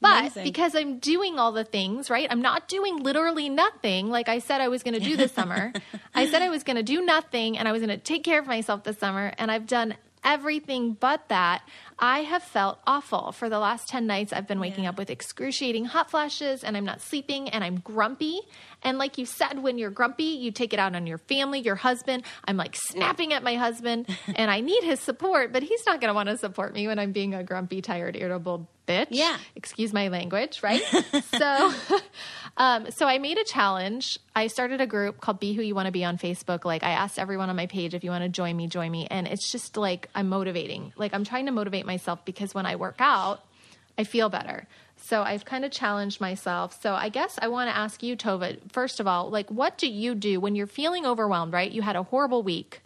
But 0.01 0.21
Amazing. 0.21 0.45
because 0.45 0.75
I'm 0.77 0.99
doing 0.99 1.39
all 1.39 1.51
the 1.51 1.65
things, 1.65 2.09
right? 2.09 2.29
I'm 2.31 2.43
not 2.43 2.69
doing 2.69 2.99
literally 2.99 3.49
nothing 3.49 4.11
like 4.11 4.29
I 4.29 4.39
said 4.39 4.61
I 4.61 4.69
was 4.69 4.85
going 4.85 4.95
to 4.95 5.01
do 5.01 5.17
this 5.17 5.33
summer. 5.33 5.73
I 6.15 6.27
said 6.27 6.41
I 6.41 6.51
was 6.51 6.63
going 6.63 6.77
to 6.77 6.85
do 6.85 7.05
nothing 7.05 7.59
and 7.59 7.67
I 7.67 7.73
was 7.73 7.83
going 7.83 7.91
to 7.91 8.03
take 8.03 8.23
care 8.23 8.39
of 8.39 8.47
myself 8.47 8.85
this 8.85 8.99
summer, 8.99 9.33
and 9.39 9.51
I've 9.51 9.67
done 9.67 9.97
everything 10.25 10.93
but 10.95 11.29
that. 11.29 11.63
I 11.99 12.21
have 12.21 12.43
felt 12.43 12.79
awful 12.87 13.33
for 13.33 13.49
the 13.49 13.59
last 13.59 13.89
10 13.89 14.07
nights. 14.07 14.33
I've 14.33 14.47
been 14.47 14.61
waking 14.61 14.85
Yeah. 14.85 14.91
up 14.91 14.99
with 14.99 15.11
excruciating 15.11 15.87
hot 15.87 16.11
flashes 16.11 16.63
and 16.65 16.77
I'm 16.77 16.85
not 16.85 17.01
sleeping 17.01 17.49
and 17.49 17.65
I'm 17.65 17.81
grumpy. 17.81 18.41
And 18.83 18.99
like 18.99 19.19
you 19.19 19.27
said, 19.27 19.61
when 19.63 19.79
you're 19.79 19.91
grumpy, 19.91 20.25
you 20.25 20.51
take 20.53 20.73
it 20.73 20.79
out 20.79 20.95
on 20.95 21.07
your 21.07 21.19
family, 21.19 21.61
your 21.61 21.75
husband. 21.77 22.23
I'm 22.45 22.57
like 22.57 22.77
snapping 22.77 23.33
at 23.33 23.43
my 23.43 23.57
husband 23.57 24.07
and 24.35 24.51
I 24.51 24.61
need 24.61 24.83
his 24.85 25.01
support, 25.01 25.53
but 25.53 25.63
he's 25.63 25.85
not 25.87 26.01
going 26.01 26.09
to 26.11 26.15
want 26.15 26.29
to 26.29 26.37
support 26.39 26.73
me 26.75 26.87
when 26.87 26.99
I'm 26.99 27.13
being 27.13 27.35
a 27.35 27.43
grumpy, 27.43 27.83
tired, 27.83 28.17
irritable 28.17 28.69
bitch. 28.89 29.09
Yeah. 29.11 29.37
Excuse 29.55 29.93
my 29.93 30.09
language, 30.09 30.63
right? 30.63 30.83
so, 31.37 31.73
um, 32.57 32.91
so 32.91 33.07
I 33.07 33.19
made 33.19 33.39
a 33.39 33.45
challenge. 33.45 34.19
I 34.35 34.47
started 34.47 34.81
a 34.81 34.87
group 34.87 35.21
called 35.21 35.39
Be 35.39 35.53
Who 35.55 35.63
You 35.63 35.75
Want 35.75 35.87
to 35.87 35.93
Be 35.93 36.05
on 36.05 36.19
Facebook. 36.19 36.65
Like 36.65 36.83
I 36.83 36.91
asked 36.91 37.19
everyone 37.19 37.51
on 37.51 37.57
my 37.57 37.67
page 37.67 37.95
if 37.95 38.03
you 38.03 38.11
want 38.11 38.25
to 38.25 38.29
join 38.29 38.57
me, 38.57 38.67
join 38.67 38.91
me. 38.91 39.07
And 39.11 39.29
it's 39.29 39.53
just 39.53 39.77
like 39.77 40.09
I'm 40.15 40.29
motivating. 40.29 40.93
Like 40.97 41.15
I'm 41.15 41.25
trying 41.25 41.47
to 41.47 41.53
motivate 41.53 41.87
myself 41.87 42.25
because 42.25 42.55
when 42.55 42.67
I 42.67 42.77
work 42.77 42.97
out, 42.99 43.45
I 43.97 44.05
feel 44.05 44.29
better. 44.29 44.67
So 44.97 45.23
I've 45.23 45.45
kind 45.45 45.65
of 45.65 45.71
challenged 45.71 46.21
myself. 46.21 46.81
So 46.83 46.95
I 46.95 47.09
guess 47.09 47.39
I 47.41 47.49
want 47.49 47.71
to 47.71 47.77
ask 47.77 48.03
you, 48.03 48.17
Tova, 48.17 48.59
first 48.73 49.01
of 49.01 49.07
all, 49.07 49.31
like 49.31 49.51
what 49.51 49.79
do 49.79 49.89
you 49.89 50.15
do 50.15 50.41
when 50.41 50.55
you're 50.55 50.67
feeling 50.67 51.07
overwhelmed, 51.07 51.53
right? 51.53 51.71
You 51.71 51.83
had 51.83 51.97
a 51.97 52.03
horrible 52.03 52.43
week. 52.43 52.83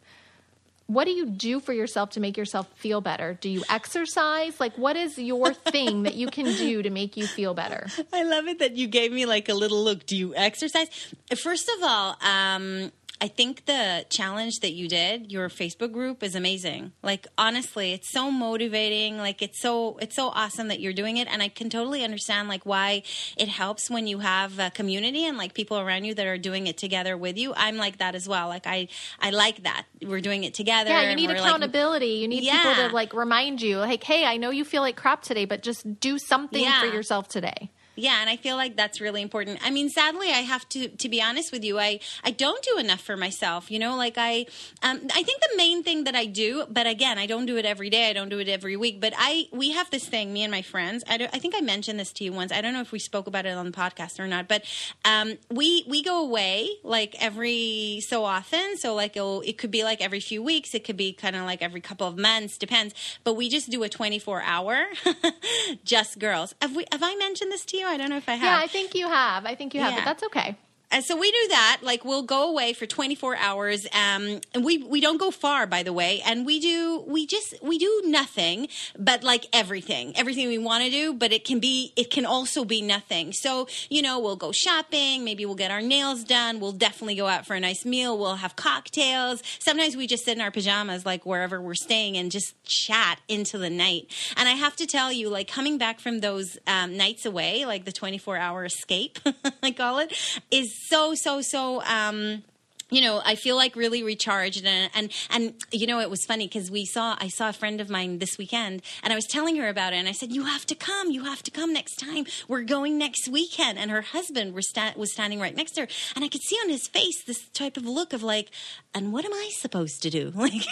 What 0.93 1.07
do 1.07 1.13
you 1.13 1.27
do 1.27 1.59
for 1.59 1.73
yourself 1.73 2.11
to 2.11 2.21
make 2.21 2.37
yourself 2.37 2.69
feel 2.77 3.01
better? 3.01 3.39
Do 3.41 3.49
you 3.49 3.63
exercise? 3.71 4.61
Like 4.61 4.77
what 4.77 4.95
is 4.95 5.19
your 5.19 5.55
thing 5.75 6.03
that 6.03 6.15
you 6.15 6.27
can 6.27 6.45
do 6.45 6.83
to 6.83 6.91
make 6.91 7.17
you 7.17 7.27
feel 7.27 7.55
better? 7.55 7.87
I 8.13 8.25
love 8.25 8.47
it 8.47 8.59
that 8.59 8.77
you 8.77 8.87
gave 8.89 9.11
me 9.11 9.25
like 9.25 9.49
a 9.49 9.55
little 9.55 9.83
look. 9.83 10.05
Do 10.05 10.17
you 10.17 10.35
exercise? 10.35 10.89
First 11.35 11.71
of 11.77 11.83
all, 11.83 12.17
um, 12.21 12.93
I 13.23 13.29
think 13.29 13.67
the 13.67 14.05
challenge 14.11 14.59
that 14.63 14.73
you 14.73 14.89
did, 14.89 15.31
your 15.31 15.49
Facebook 15.49 15.93
group, 15.93 16.25
is 16.25 16.35
amazing. 16.35 16.91
Like 17.05 17.29
honestly, 17.39 17.93
it's 17.93 18.11
so 18.11 18.33
motivating. 18.33 19.17
Like 19.17 19.43
it's 19.43 19.61
so 19.61 19.97
it's 19.99 20.17
so 20.17 20.31
awesome 20.31 20.67
that 20.67 20.81
you're 20.81 20.93
doing 20.93 21.19
it, 21.19 21.29
and 21.31 21.41
I 21.41 21.47
can 21.47 21.71
totally 21.71 22.03
understand 22.03 22.49
like 22.49 22.67
why 22.67 23.05
it 23.37 23.47
helps 23.47 23.89
when 23.89 24.09
you 24.09 24.19
have 24.19 24.59
a 24.59 24.71
community 24.71 25.25
and 25.25 25.39
like 25.39 25.55
people 25.55 25.79
around 25.79 26.03
you 26.03 26.15
that 26.15 26.27
are 26.27 26.37
doing 26.37 26.67
it 26.67 26.77
together 26.77 27.17
with 27.17 27.39
you. 27.39 27.55
I'm 27.57 27.77
like 27.77 27.99
that 27.99 28.17
as 28.17 28.29
well. 28.29 28.49
Like 28.49 28.67
I 28.67 28.89
I 29.21 29.31
like 29.31 29.63
that 29.63 29.85
we're 30.05 30.21
doing 30.21 30.43
it 30.43 30.53
together. 30.55 30.91
Yeah, 30.91 31.11
you 31.11 31.15
need 31.15 31.29
we're, 31.29 31.37
like, 31.37 31.45
accountability. 31.47 32.07
you 32.07 32.27
need 32.27 32.43
people 32.43 32.75
to 32.75 32.89
like 32.89 33.15
remind 33.15 33.63
you, 33.63 33.79
like, 33.79 34.03
hey, 34.03 34.25
I 34.25 34.37
know 34.37 34.51
you 34.51 34.65
feel 34.65 34.83
like 34.83 34.97
crap 34.97 35.23
today, 35.23 35.45
but 35.45 35.63
just 35.63 36.01
do 36.01 36.19
something 36.19 36.61
Yeah. 36.61 36.81
for 36.81 36.87
yourself 36.87 37.29
today. 37.29 37.71
Yeah, 37.95 38.21
and 38.23 38.31
I 38.31 38.37
feel 38.37 38.57
like 38.57 38.75
that's 38.75 39.01
really 39.03 39.21
important. 39.21 39.59
I 39.63 39.71
mean, 39.71 39.91
sadly, 39.91 40.29
I 40.29 40.41
have 40.41 40.67
to 40.71 40.89
to 40.89 41.09
be 41.11 41.21
honest 41.21 41.53
with 41.53 41.63
you. 41.63 41.79
I 41.79 42.01
I 42.25 42.31
don't 42.31 42.63
do 42.63 42.79
enough 42.79 43.01
for 43.03 43.19
myself. 43.19 43.71
You 43.71 43.79
know, 43.79 43.97
like 43.97 44.15
I 44.17 44.47
um 44.83 45.01
I 45.15 45.23
think 45.23 45.43
the 45.43 45.57
main 45.57 45.83
thing 45.83 46.05
that 46.05 46.15
I 46.15 46.25
do, 46.25 46.65
but 46.71 46.87
again, 46.87 47.19
I 47.19 47.27
don't 47.27 47.45
do 47.45 47.59
it 47.59 47.67
every 47.67 47.91
day. 47.91 48.09
I 48.09 48.15
don't 48.15 48.31
do 48.31 48.39
it 48.39 48.49
every 48.49 48.77
week. 48.79 48.99
But 49.01 49.13
I 49.19 49.47
we 49.53 49.73
have 49.73 49.91
this 49.91 50.07
thing, 50.09 50.33
me 50.33 50.43
and 50.43 50.51
my 50.51 50.63
friends. 50.63 51.05
I 51.07 51.29
I 51.33 51.39
think 51.39 51.55
I 51.55 51.61
mentioned 51.61 52.01
this 52.01 52.13
to 52.15 52.25
you 52.25 52.33
once. 52.33 52.51
I 52.51 52.63
don't 52.63 52.73
know 52.73 52.81
if 52.81 52.93
we 52.93 52.99
spoke 52.99 53.27
about 53.27 53.45
it 53.45 53.51
on 53.51 53.67
the 53.67 53.73
podcast 53.73 54.19
or 54.19 54.27
not. 54.27 54.49
But 54.49 54.65
um 55.05 55.35
we 55.51 55.85
we 55.87 56.03
go 56.03 56.25
away 56.25 56.71
like 56.83 57.15
every 57.23 58.03
so 58.07 58.25
often. 58.25 58.79
So 58.79 58.95
like 58.95 59.17
it 59.17 59.59
could 59.59 59.71
be 59.71 59.85
like 59.85 60.01
every 60.01 60.21
few 60.21 60.43
weeks. 60.43 60.75
It 60.75 60.85
could 60.85 60.97
be 60.97 61.13
kind 61.13 61.37
of 61.37 61.43
like 61.45 61.61
every 61.61 61.83
couple 61.83 62.07
of 62.07 62.17
months. 62.17 62.57
Depends. 62.57 62.95
But 63.23 63.35
we 63.35 63.51
just 63.51 63.69
do 63.69 63.83
a 63.83 63.91
twenty 63.91 64.19
four 64.19 64.41
hour, 64.41 64.87
just 65.85 66.19
girls. 66.19 66.55
Have 66.63 66.75
we 66.75 66.87
have 66.91 67.03
I 67.03 67.17
mentioned 67.17 67.53
this 67.53 67.67
to 67.67 67.77
you? 67.77 67.82
I 67.87 67.97
don't 67.97 68.11
know 68.11 68.17
if 68.17 68.29
I 68.29 68.35
have. 68.35 68.45
Yeah, 68.45 68.59
I 68.59 68.67
think 68.67 68.95
you 68.95 69.09
have. 69.09 69.47
I 69.47 69.55
think 69.55 69.75
you 69.75 69.81
have, 69.81 69.93
Yeah. 69.93 69.99
but 69.99 70.05
that's 70.05 70.23
okay. 70.25 70.57
And 70.93 71.03
so 71.03 71.17
we 71.17 71.33
do 71.33 71.49
that. 71.49 71.79
Like 71.83 72.05
we'll 72.05 72.23
go 72.23 72.51
away 72.51 72.75
for 72.75 72.87
24 72.87 73.37
hours. 73.37 73.87
Um, 73.87 74.41
and 74.55 74.63
we 74.63 74.79
we 74.79 75.01
don't 75.01 75.19
go 75.19 75.31
far, 75.31 75.67
by 75.67 75.83
the 75.83 75.93
way. 75.93 76.21
And 76.25 76.45
we 76.45 76.61
do 76.61 77.03
we 77.07 77.27
just 77.27 77.55
we 77.63 77.79
do 77.79 78.03
nothing, 78.05 78.69
but 78.99 79.25
like 79.25 79.47
everything, 79.53 80.13
everything 80.17 80.49
we 80.49 80.59
want 80.59 80.85
to 80.85 80.91
do. 80.91 81.15
But 81.15 81.33
it 81.33 81.47
can 81.47 81.61
be 81.61 81.93
it 81.97 82.11
can 82.11 82.27
also 82.27 82.65
be 82.65 82.83
nothing. 82.83 83.33
So 83.33 83.69
you 83.89 84.03
know 84.03 84.21
we'll 84.21 84.37
go 84.37 84.53
shopping. 84.53 85.25
Maybe 85.25 85.47
we'll 85.47 85.55
get 85.55 85.71
our 85.71 85.81
nails 85.81 86.25
done. 86.25 86.61
We'll 86.61 86.73
definitely 86.73 87.15
go 87.17 87.27
out 87.27 87.47
for 87.47 87.55
a 87.55 87.61
nice 87.61 87.87
meal. 87.87 88.19
We'll 88.19 88.37
have 88.37 88.55
cocktails. 88.55 89.43
Sometimes 89.61 89.97
we 89.97 90.07
just 90.07 90.27
sit 90.27 90.37
in 90.37 90.43
our 90.43 90.51
pajamas, 90.51 91.07
like 91.07 91.25
wherever 91.25 91.61
we're 91.61 91.75
staying, 91.75 92.19
and 92.19 92.31
just 92.31 92.63
chat 92.65 93.19
into 93.29 93.57
the 93.57 93.71
night. 93.71 94.09
And 94.37 94.47
I 94.47 94.53
have 94.53 94.77
to 94.77 94.87
tell 94.87 95.11
you, 95.11 95.31
like 95.31 95.49
coming 95.49 95.79
back 95.79 96.01
from 96.01 96.21
those 96.21 96.59
um, 96.67 96.99
nights 96.99 97.25
away, 97.25 97.65
like 97.65 97.87
the 97.87 97.93
24 97.93 98.37
hour 98.37 98.67
escape, 98.67 99.19
I 99.63 99.71
call 99.71 99.99
it, 99.99 100.13
is 100.51 100.82
so 100.89 101.15
so 101.15 101.41
so 101.41 101.81
um 101.83 102.43
you 102.93 103.01
know, 103.01 103.23
I 103.25 103.37
feel 103.37 103.57
like 103.57 103.75
really 103.75 104.03
recharged 104.03 104.65
and 104.67 104.91
and 104.95 105.11
and 105.31 105.55
you 105.73 105.87
know, 105.87 106.01
it 106.01 106.11
was 106.11 106.25
funny 106.27 106.47
because 106.47 106.71
we 106.71 106.85
saw 106.85 107.17
I 107.19 107.29
saw 107.29 107.49
a 107.49 107.53
friend 107.53 107.81
of 107.81 107.89
mine 107.89 108.19
this 108.19 108.37
weekend 108.37 108.83
and 109.03 109.13
I 109.13 109.17
was 109.17 109.25
telling 109.25 109.57
her 109.57 109.69
about 109.69 109.95
it 109.95 109.97
and 109.97 110.09
I 110.09 110.13
said, 110.13 110.31
"You 110.31 110.45
have 110.45 110.67
to 110.67 110.75
come, 110.75 111.11
you 111.11 111.25
have 111.25 111.43
to 111.45 111.51
come 111.51 111.73
next 111.73 111.97
time. 111.97 112.27
We're 112.49 112.63
going 112.63 112.99
next 112.99 113.29
weekend." 113.29 113.79
And 113.79 113.91
her 113.91 114.03
husband 114.03 114.53
was 114.55 114.69
sta- 114.69 114.93
was 114.95 115.13
standing 115.13 115.41
right 115.41 115.57
next 115.57 115.73
to 115.73 115.83
her, 115.83 115.89
and 116.15 116.23
I 116.23 116.29
could 116.29 116.43
see 116.43 116.57
on 116.57 116.69
his 116.69 116.87
face 116.87 117.25
this 117.25 117.49
type 117.55 117.79
of 117.79 117.87
look 117.87 118.13
of 118.13 118.23
like, 118.23 118.51
"And 118.95 119.11
what 119.13 119.25
am 119.25 119.33
I 119.33 119.49
supposed 119.55 120.03
to 120.03 120.11
do?" 120.11 120.33
Like, 120.43 120.67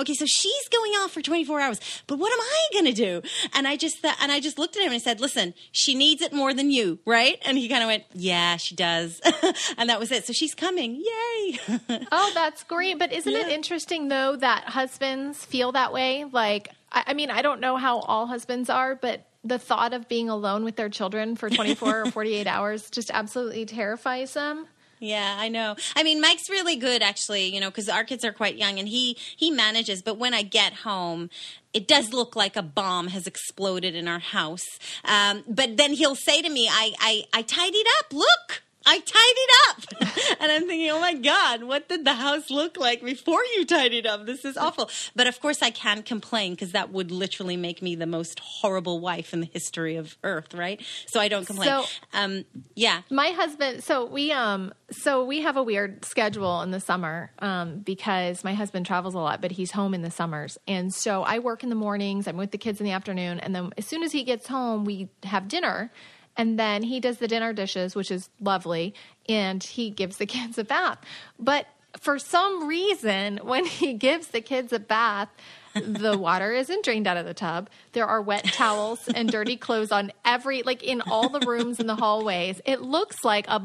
okay, 0.00 0.14
so 0.14 0.24
she's 0.26 0.68
going 0.70 0.92
off 0.92 1.12
for 1.12 1.20
24 1.20 1.60
hours, 1.60 1.80
but 2.06 2.18
what 2.18 2.32
am 2.32 2.40
I 2.40 2.66
going 2.72 2.86
to 2.86 2.92
do? 2.92 3.22
And 3.52 3.68
I 3.68 3.76
just 3.76 3.98
thought, 3.98 4.16
and 4.22 4.32
I 4.32 4.40
just 4.40 4.58
looked 4.58 4.74
at 4.74 4.80
him 4.82 4.86
and 4.86 4.94
I 4.94 4.98
said, 4.98 5.20
"Listen, 5.20 5.52
she 5.70 5.94
needs 5.94 6.22
it 6.22 6.32
more 6.32 6.54
than 6.54 6.70
you, 6.70 6.98
right?" 7.06 7.38
And 7.44 7.58
he 7.58 7.68
kind 7.68 7.82
of 7.82 7.88
went, 7.88 8.04
"Yeah, 8.14 8.56
she 8.56 8.74
does," 8.74 9.20
and 9.78 9.88
that 9.90 10.00
was 10.00 10.10
it. 10.10 10.26
So 10.26 10.32
she's 10.32 10.54
coming, 10.54 10.96
yay! 10.96 11.51
Oh, 12.12 12.30
that's 12.34 12.62
great. 12.64 12.98
But 12.98 13.12
isn't 13.12 13.32
it 13.32 13.48
interesting 13.48 14.08
though 14.08 14.36
that 14.36 14.64
husbands 14.64 15.44
feel 15.44 15.72
that 15.72 15.92
way? 15.92 16.24
Like, 16.24 16.68
I, 16.90 17.04
I 17.08 17.14
mean, 17.14 17.30
I 17.30 17.42
don't 17.42 17.60
know 17.60 17.76
how 17.76 18.00
all 18.00 18.26
husbands 18.26 18.68
are, 18.70 18.94
but 18.94 19.24
the 19.44 19.58
thought 19.58 19.92
of 19.92 20.08
being 20.08 20.28
alone 20.28 20.64
with 20.64 20.76
their 20.76 20.88
children 20.88 21.36
for 21.36 21.50
24 21.50 22.02
or 22.02 22.06
48 22.10 22.46
hours 22.46 22.90
just 22.90 23.10
absolutely 23.12 23.66
terrifies 23.66 24.34
them. 24.34 24.66
Yeah, 25.00 25.36
I 25.36 25.48
know. 25.48 25.74
I 25.96 26.04
mean, 26.04 26.20
Mike's 26.20 26.48
really 26.48 26.76
good 26.76 27.02
actually, 27.02 27.52
you 27.52 27.60
know, 27.60 27.70
because 27.70 27.88
our 27.88 28.04
kids 28.04 28.24
are 28.24 28.32
quite 28.32 28.56
young 28.56 28.78
and 28.78 28.86
he 28.86 29.16
he 29.36 29.50
manages. 29.50 30.00
But 30.00 30.16
when 30.16 30.32
I 30.32 30.42
get 30.42 30.72
home, 30.74 31.28
it 31.72 31.88
does 31.88 32.12
look 32.12 32.36
like 32.36 32.54
a 32.54 32.62
bomb 32.62 33.08
has 33.08 33.26
exploded 33.26 33.96
in 33.96 34.06
our 34.06 34.20
house. 34.20 34.64
Um, 35.04 35.42
but 35.48 35.76
then 35.76 35.94
he'll 35.94 36.14
say 36.14 36.40
to 36.40 36.48
me, 36.48 36.68
"I 36.70 36.92
I 37.00 37.24
I 37.32 37.42
tidied 37.42 37.86
up. 37.98 38.12
Look." 38.12 38.62
I 38.86 38.98
tidied 38.98 40.02
up. 40.02 40.38
and 40.40 40.52
I'm 40.52 40.66
thinking, 40.66 40.90
oh 40.90 41.00
my 41.00 41.14
God, 41.14 41.64
what 41.64 41.88
did 41.88 42.04
the 42.04 42.14
house 42.14 42.50
look 42.50 42.76
like 42.76 43.02
before 43.04 43.40
you 43.56 43.64
tidied 43.64 44.06
up? 44.06 44.26
This 44.26 44.44
is 44.44 44.56
awful. 44.56 44.90
But 45.14 45.26
of 45.26 45.40
course, 45.40 45.62
I 45.62 45.70
can't 45.70 46.04
complain 46.04 46.52
because 46.54 46.72
that 46.72 46.90
would 46.92 47.10
literally 47.10 47.56
make 47.56 47.82
me 47.82 47.94
the 47.94 48.06
most 48.06 48.40
horrible 48.40 49.00
wife 49.00 49.32
in 49.32 49.40
the 49.40 49.50
history 49.52 49.96
of 49.96 50.16
Earth, 50.24 50.54
right? 50.54 50.80
So 51.06 51.20
I 51.20 51.28
don't 51.28 51.46
complain. 51.46 51.68
So- 51.68 51.84
um, 52.12 52.44
yeah. 52.74 53.02
My 53.10 53.28
husband, 53.28 53.82
so 53.84 54.04
we 54.04 54.32
um, 54.32 54.72
so 54.90 55.24
we 55.24 55.42
have 55.42 55.56
a 55.56 55.62
weird 55.62 56.04
schedule 56.04 56.60
in 56.62 56.70
the 56.70 56.80
summer 56.80 57.30
um, 57.38 57.78
because 57.78 58.44
my 58.44 58.54
husband 58.54 58.86
travels 58.86 59.14
a 59.14 59.18
lot, 59.18 59.40
but 59.40 59.52
he's 59.52 59.70
home 59.70 59.94
in 59.94 60.02
the 60.02 60.10
summers, 60.10 60.58
and 60.66 60.92
so 60.92 61.22
I 61.22 61.38
work 61.38 61.62
in 61.62 61.68
the 61.68 61.74
mornings. 61.74 62.26
I'm 62.26 62.36
with 62.36 62.50
the 62.50 62.58
kids 62.58 62.80
in 62.80 62.84
the 62.84 62.92
afternoon, 62.92 63.40
and 63.40 63.54
then 63.54 63.70
as 63.78 63.86
soon 63.86 64.02
as 64.02 64.12
he 64.12 64.24
gets 64.24 64.46
home, 64.46 64.84
we 64.84 65.08
have 65.24 65.48
dinner, 65.48 65.90
and 66.36 66.58
then 66.58 66.82
he 66.82 67.00
does 67.00 67.18
the 67.18 67.28
dinner 67.28 67.52
dishes, 67.52 67.94
which 67.94 68.10
is 68.10 68.28
lovely, 68.40 68.94
and 69.28 69.62
he 69.62 69.90
gives 69.90 70.16
the 70.16 70.26
kids 70.34 70.58
a 70.58 70.64
bath. 70.64 70.98
But 71.38 71.66
for 71.98 72.18
some 72.18 72.66
reason, 72.66 73.38
when 73.42 73.64
he 73.64 73.92
gives 73.94 74.28
the 74.28 74.40
kids 74.40 74.72
a 74.72 74.78
bath, 74.78 75.28
the 75.74 76.16
water 76.18 76.52
isn't 76.52 76.84
drained 76.84 77.06
out 77.06 77.16
of 77.16 77.26
the 77.26 77.34
tub. 77.34 77.70
There 77.92 78.06
are 78.06 78.20
wet 78.20 78.44
towels 78.44 79.08
and 79.08 79.28
dirty 79.28 79.56
clothes 79.56 79.92
on 79.92 80.12
every, 80.24 80.62
like 80.62 80.82
in 80.82 81.00
all 81.02 81.28
the 81.28 81.40
rooms 81.46 81.80
in 81.80 81.86
the 81.86 81.96
hallways. 81.96 82.60
It 82.64 82.82
looks 82.82 83.24
like 83.24 83.46
a 83.48 83.62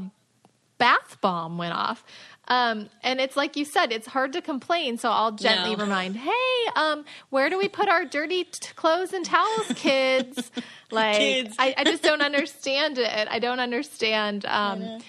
bath 0.78 1.18
bomb 1.22 1.58
went 1.58 1.74
off. 1.74 2.04
Um, 2.50 2.90
and 3.04 3.20
it's 3.20 3.36
like 3.36 3.58
you 3.58 3.66
said, 3.66 3.92
it's 3.92 4.08
hard 4.08 4.34
to 4.34 4.42
complain. 4.42 4.98
So 4.98 5.10
I'll 5.12 5.34
gently 5.34 5.76
No. 5.76 5.84
remind, 5.84 6.16
hey, 6.16 6.70
um, 6.76 7.04
where 7.30 7.50
do 7.50 7.58
we 7.58 7.68
put 7.68 7.90
our 7.90 8.06
dirty 8.06 8.46
t- 8.46 8.70
clothes 8.76 9.12
and 9.14 9.26
towels, 9.26 9.68
kids? 9.76 10.52
Like, 10.90 11.18
Kids. 11.18 11.56
I, 11.60 11.74
I 11.78 11.84
just 11.84 12.02
don't 12.02 12.22
understand 12.22 12.98
it. 12.98 13.28
I 13.30 13.40
don't 13.40 13.60
understand. 13.60 14.46
Um, 14.46 15.02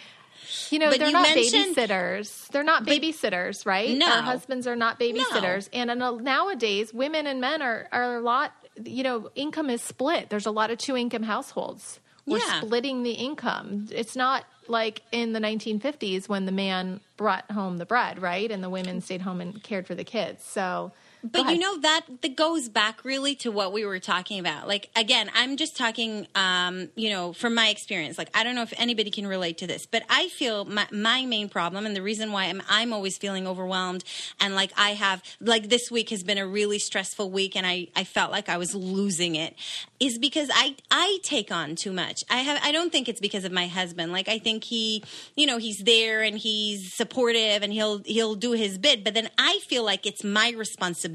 you 0.70 0.80
know, 0.80 0.90
But 0.90 0.98
they're 0.98 1.06
you 1.06 1.12
not 1.12 1.28
babysitters. 1.28 2.48
They're 2.48 2.64
not 2.64 2.84
babysitters, 2.84 3.64
right? 3.64 3.96
No. 3.96 4.06
Our 4.10 4.22
husbands 4.22 4.66
are 4.66 4.74
not 4.74 4.98
babysitters. 4.98 5.68
And 5.72 5.88
in 5.90 6.02
a, 6.02 6.12
nowadays, 6.12 6.92
women 6.92 7.28
and 7.28 7.40
men 7.40 7.62
are, 7.62 7.88
are 7.92 8.16
a 8.16 8.20
lot, 8.20 8.52
you 8.84 9.04
know, 9.04 9.30
income 9.36 9.70
is 9.70 9.82
split. 9.82 10.30
There's 10.30 10.46
a 10.46 10.50
lot 10.50 10.72
of 10.72 10.78
two 10.78 10.96
income 10.96 11.22
households. 11.22 12.00
We're 12.26 12.38
Yeah. 12.38 12.60
splitting 12.60 13.04
the 13.04 13.12
income. 13.12 13.86
It's 13.92 14.16
not 14.16 14.44
like 14.68 15.02
in 15.12 15.32
the 15.32 15.40
1950s 15.40 16.28
when 16.28 16.46
the 16.46 16.52
man 16.52 17.00
brought 17.16 17.50
home 17.50 17.78
the 17.78 17.86
bread, 17.86 18.20
right? 18.20 18.50
And 18.50 18.62
the 18.62 18.70
women 18.70 19.00
stayed 19.00 19.22
home 19.22 19.40
and 19.40 19.62
cared 19.62 19.86
for 19.86 19.94
the 19.94 20.04
kids. 20.04 20.44
So, 20.44 20.92
But 21.24 21.50
you 21.50 21.58
know 21.58 21.80
that 21.80 22.02
that 22.22 22.36
goes 22.36 22.68
back 22.68 23.04
really 23.04 23.34
to 23.36 23.50
what 23.50 23.72
we 23.72 23.84
were 23.84 23.98
talking 23.98 24.38
about. 24.38 24.68
Like 24.68 24.88
again, 24.94 25.30
I'm 25.34 25.56
just 25.56 25.76
talking, 25.76 26.28
um, 26.36 26.90
you 26.94 27.10
know, 27.10 27.32
from 27.32 27.54
my 27.54 27.68
experience. 27.70 28.18
Like 28.18 28.30
I 28.34 28.44
don't 28.44 28.54
know 28.54 28.62
if 28.62 28.72
anybody 28.76 29.10
can 29.10 29.26
relate 29.26 29.58
to 29.58 29.66
this, 29.66 29.84
but 29.84 30.04
I 30.08 30.28
feel 30.28 30.64
my, 30.64 30.86
my 30.92 31.26
main 31.26 31.48
problem 31.48 31.86
and 31.86 31.96
the 31.96 32.02
reason 32.02 32.30
why 32.30 32.44
I'm 32.44 32.62
I'm 32.68 32.92
always 32.92 33.18
feeling 33.18 33.48
overwhelmed 33.48 34.04
and 34.40 34.54
like 34.54 34.70
I 34.76 34.90
have 34.90 35.22
like 35.40 35.68
this 35.68 35.90
week 35.90 36.10
has 36.10 36.22
been 36.22 36.38
a 36.38 36.46
really 36.46 36.78
stressful 36.78 37.30
week 37.30 37.56
and 37.56 37.66
I 37.66 37.88
I 37.96 38.04
felt 38.04 38.30
like 38.30 38.48
I 38.48 38.56
was 38.56 38.74
losing 38.74 39.34
it 39.34 39.56
is 39.98 40.18
because 40.18 40.48
I 40.54 40.76
I 40.90 41.18
take 41.24 41.50
on 41.50 41.74
too 41.74 41.92
much. 41.92 42.22
I 42.30 42.38
have 42.38 42.60
I 42.62 42.70
don't 42.70 42.92
think 42.92 43.08
it's 43.08 43.20
because 43.20 43.44
of 43.44 43.50
my 43.50 43.66
husband. 43.66 44.12
Like 44.12 44.28
I 44.28 44.38
think 44.38 44.62
he, 44.62 45.02
you 45.34 45.46
know, 45.46 45.58
he's 45.58 45.78
there 45.78 46.22
and 46.22 46.38
he's 46.38 46.94
supportive 46.94 47.64
and 47.64 47.72
he'll 47.72 47.98
he'll 48.04 48.36
do 48.36 48.52
his 48.52 48.78
bit, 48.78 49.02
but 49.02 49.14
then 49.14 49.30
I 49.36 49.58
feel 49.66 49.82
like 49.82 50.06
it's 50.06 50.22
my 50.22 50.52
responsibility 50.56 51.07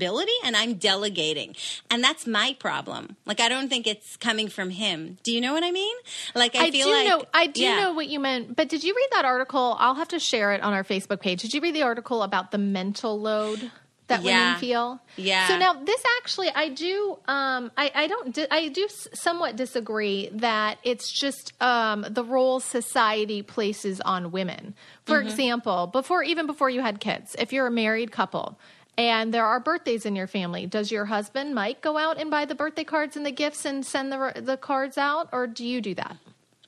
and 0.43 0.55
I'm 0.55 0.75
delegating. 0.75 1.55
And 1.89 2.03
that's 2.03 2.25
my 2.27 2.55
problem. 2.59 3.15
Like 3.25 3.39
I 3.39 3.50
don't 3.50 3.69
think 3.69 3.88
it's 3.88 4.17
coming 4.17 4.47
from 4.50 4.69
him. 4.69 5.17
Do 5.23 5.31
you 5.33 5.41
know 5.41 5.53
what 5.53 5.63
I 5.63 5.71
mean? 5.71 5.95
Like 6.35 6.55
I, 6.55 6.65
I 6.67 6.71
feel 6.71 6.88
do 6.88 6.91
like 6.93 7.07
know 7.07 7.25
I 7.33 7.47
do 7.47 7.62
yeah. 7.63 7.79
know 7.81 7.93
what 7.93 8.07
you 8.07 8.19
meant, 8.19 8.55
but 8.55 8.69
did 8.69 8.83
you 8.83 8.93
read 8.95 9.09
that 9.13 9.25
article? 9.25 9.75
I'll 9.79 9.95
have 9.95 10.09
to 10.09 10.19
share 10.19 10.53
it 10.53 10.62
on 10.62 10.73
our 10.73 10.83
Facebook 10.83 11.19
page. 11.21 11.41
Did 11.41 11.53
you 11.53 11.62
read 11.62 11.75
the 11.75 11.83
article 11.83 12.23
about 12.23 12.51
the 12.51 12.57
mental 12.57 13.19
load 13.19 13.71
that 14.07 14.21
Yeah. 14.21 14.47
women 14.47 14.59
feel? 14.59 15.00
Yeah. 15.15 15.47
So 15.47 15.57
now 15.57 15.73
this 15.73 16.03
actually, 16.17 16.50
I 16.50 16.67
do, 16.69 17.17
um, 17.27 17.71
I, 17.77 17.89
I 17.95 18.07
don't, 18.07 18.33
di- 18.35 18.47
I 18.51 18.67
do 18.67 18.83
s- 18.83 19.07
somewhat 19.13 19.55
disagree 19.55 20.29
that 20.33 20.77
it's 20.83 21.09
just 21.09 21.53
um, 21.62 22.05
the 22.09 22.23
role 22.23 22.59
society 22.59 23.41
places 23.43 24.01
on 24.01 24.31
women. 24.31 24.73
For 25.05 25.19
Mm-hmm. 25.19 25.27
example, 25.29 25.88
before 25.88 26.21
even 26.23 26.47
before 26.47 26.69
you 26.69 26.81
had 26.81 27.00
kids, 27.00 27.35
if 27.39 27.53
you're 27.53 27.67
a 27.67 27.71
married 27.71 28.12
couple. 28.12 28.59
And 28.97 29.33
there 29.33 29.45
are 29.45 29.59
birthdays 29.59 30.05
in 30.05 30.15
your 30.15 30.27
family. 30.27 30.67
Does 30.67 30.91
your 30.91 31.05
husband, 31.05 31.55
Mike, 31.55 31.81
go 31.81 31.97
out 31.97 32.19
and 32.19 32.29
buy 32.29 32.45
the 32.45 32.55
birthday 32.55 32.83
cards 32.83 33.15
and 33.17 33.25
the 33.25 33.31
gifts 33.31 33.65
and 33.65 33.85
send 33.85 34.12
the 34.12 34.33
the 34.35 34.57
cards 34.57 34.97
out, 34.97 35.29
or 35.31 35.47
do 35.47 35.65
you 35.65 35.81
do 35.81 35.95
that? 35.95 36.17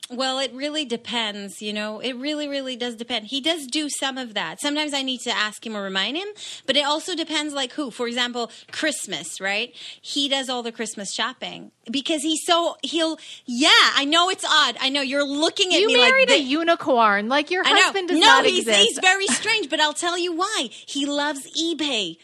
Well, 0.10 0.38
it 0.38 0.54
really 0.54 0.86
depends, 0.86 1.64
you 1.64 1.74
know. 1.74 2.00
It 2.00 2.14
really, 2.14 2.48
really 2.48 2.76
does 2.76 2.96
depend. 2.96 3.28
He 3.28 3.42
does 3.42 3.66
do 3.66 3.90
some 3.90 4.20
of 4.20 4.36
that. 4.36 4.62
Sometimes 4.62 4.94
I 4.94 5.02
need 5.02 5.22
to 5.22 5.32
ask 5.32 5.66
him 5.66 5.76
or 5.76 5.82
remind 5.82 6.16
him, 6.16 6.28
but 6.68 6.78
it 6.78 6.86
also 6.86 7.16
depends 7.16 7.56
like 7.56 7.74
who. 7.74 7.90
For 7.90 8.08
example, 8.08 8.52
Christmas, 8.72 9.42
right? 9.42 9.74
He 10.02 10.30
does 10.30 10.48
all 10.48 10.62
the 10.62 10.72
Christmas 10.72 11.12
shopping 11.12 11.72
because 11.90 12.24
he's 12.24 12.46
so 12.46 12.78
he'll 12.84 13.18
yeah, 13.46 13.70
I 13.96 14.06
know 14.06 14.30
it's 14.30 14.46
odd. 14.46 14.78
I 14.80 14.90
know 14.90 15.02
you're 15.02 15.26
looking 15.26 15.74
at 15.74 15.80
You 15.80 15.88
me 15.88 15.98
married 15.98 16.30
like 16.30 16.40
a 16.40 16.42
unicorn. 16.42 17.30
Like 17.30 17.52
your 17.52 17.64
husband 17.66 18.10
does 18.10 18.20
no, 18.20 18.26
not 18.26 18.46
he's, 18.46 18.68
exist. 18.68 18.80
he's 18.80 19.00
very 19.00 19.28
strange, 19.28 19.70
but 19.70 19.80
I'll 19.80 19.94
tell 19.94 20.18
you 20.18 20.36
why. 20.36 20.70
He 20.72 21.06
loves 21.06 21.48
eBay. 21.60 22.18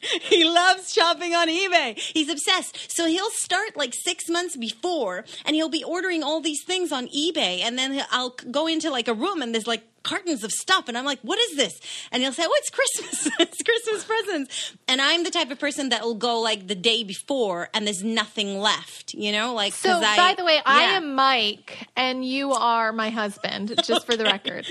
he 0.22 0.44
loves 0.44 0.92
shopping 0.92 1.34
on 1.34 1.48
eBay. 1.48 1.98
He's 1.98 2.28
obsessed. 2.28 2.90
So 2.90 3.06
he'll 3.06 3.30
start 3.30 3.76
like 3.76 3.94
six 3.94 4.28
months 4.28 4.56
before, 4.56 5.24
and 5.44 5.54
he'll 5.54 5.68
be 5.68 5.84
ordering 5.84 6.22
all 6.22 6.40
these 6.40 6.62
things 6.62 6.92
on 6.92 7.08
eBay, 7.08 7.60
and 7.60 7.78
then 7.78 8.04
I'll 8.10 8.36
go 8.50 8.66
into 8.66 8.90
like 8.90 9.08
a 9.08 9.14
room, 9.14 9.42
and 9.42 9.54
there's 9.54 9.66
like 9.66 9.84
cartons 10.08 10.42
of 10.44 10.50
stuff, 10.52 10.88
and 10.88 10.96
I'm 10.98 11.04
like, 11.04 11.20
"What 11.22 11.38
is 11.38 11.56
this?" 11.56 11.80
And 12.12 12.22
he'll 12.22 12.32
say, 12.32 12.44
"Oh, 12.46 12.54
it's 12.60 12.70
Christmas. 12.70 13.28
it's 13.40 13.62
Christmas 13.62 14.04
presents." 14.04 14.72
And 14.88 15.00
I'm 15.00 15.24
the 15.24 15.30
type 15.30 15.50
of 15.50 15.58
person 15.58 15.88
that 15.90 16.02
will 16.02 16.14
go 16.14 16.40
like 16.40 16.66
the 16.66 16.74
day 16.74 17.04
before, 17.04 17.68
and 17.74 17.86
there's 17.86 18.02
nothing 18.02 18.58
left. 18.58 19.14
You 19.14 19.32
know, 19.32 19.54
like 19.54 19.72
so 19.74 20.00
I- 20.02 20.16
by 20.16 20.34
the 20.36 20.44
way, 20.44 20.58
I 20.64 20.82
am 20.98 21.14
Mike, 21.14 21.86
and 21.96 22.24
you 22.24 22.52
are 22.52 22.92
my 22.92 23.10
husband. 23.10 23.74
Just 23.84 24.06
for 24.06 24.16
the 24.16 24.24
record, 24.34 24.66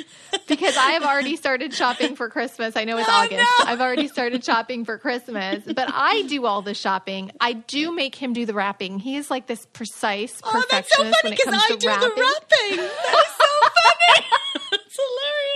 because 0.48 0.75
I 0.77 0.91
have 0.91 1.03
already 1.03 1.36
started 1.36 1.74
shopping 1.74 2.15
for 2.15 2.29
Christmas. 2.29 2.75
I 2.75 2.84
know 2.84 2.98
it's 2.98 3.08
Oh, 3.12 3.24
August. 3.24 3.38
no. 3.60 3.65
I've 3.65 3.82
already 3.82 4.08
started 4.08 4.44
shopping 4.44 4.86
for 4.86 4.98
Christmas, 4.98 5.63
but 5.65 5.89
I 5.94 6.24
do 6.24 6.46
all 6.46 6.62
the 6.62 6.74
shopping. 6.74 7.32
I 7.39 7.53
do 7.53 7.91
make 7.94 8.15
him 8.15 8.34
do 8.34 8.46
the 8.46 8.53
wrapping. 8.53 9.00
He 9.00 9.15
is 9.17 9.29
like 9.29 9.48
this 9.48 9.65
precise 9.74 10.41
Oh, 10.44 10.51
perfectionist 10.51 10.72
that's 10.72 10.89
so 10.89 11.03
funny 11.03 11.13
when 11.24 11.34
it 11.34 11.38
because 11.38 11.53
comes 11.53 11.63
I 11.63 11.67
to 11.74 11.77
do 11.77 11.88
wrapping. 11.88 12.10
the 12.10 12.22
wrapping. 12.22 12.77
That 12.77 13.25
is 13.27 13.34
so 13.38 13.70
funny. 13.77 14.25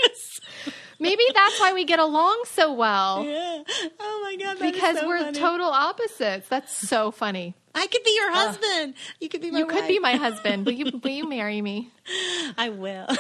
It's 0.04 0.40
Maybe 1.02 1.24
that's 1.34 1.60
why 1.60 1.74
we 1.74 1.84
get 1.84 1.98
along 1.98 2.44
so 2.46 2.72
well. 2.74 3.24
Yeah. 3.24 3.64
Oh 4.00 4.22
my 4.24 4.36
god. 4.36 4.60
Because 4.60 5.00
so 5.00 5.08
we're 5.08 5.18
funny. 5.18 5.40
total 5.40 5.70
opposites. 5.70 6.48
That's 6.48 6.78
so 6.78 7.10
funny. 7.10 7.56
I 7.74 7.88
could 7.88 8.04
be 8.04 8.14
your 8.16 8.32
husband. 8.32 8.94
you 9.20 9.28
could 9.28 9.42
be 9.42 9.50
my 9.50 9.60
You 9.60 9.66
could 9.66 9.88
be 9.88 9.98
my 9.98 10.16
husband. 10.16 10.64
Will 10.64 10.74
you 10.74 11.00
will 11.04 11.10
you 11.10 11.28
marry 11.28 11.60
me? 11.60 11.90
I 12.56 12.70
will. 12.70 13.08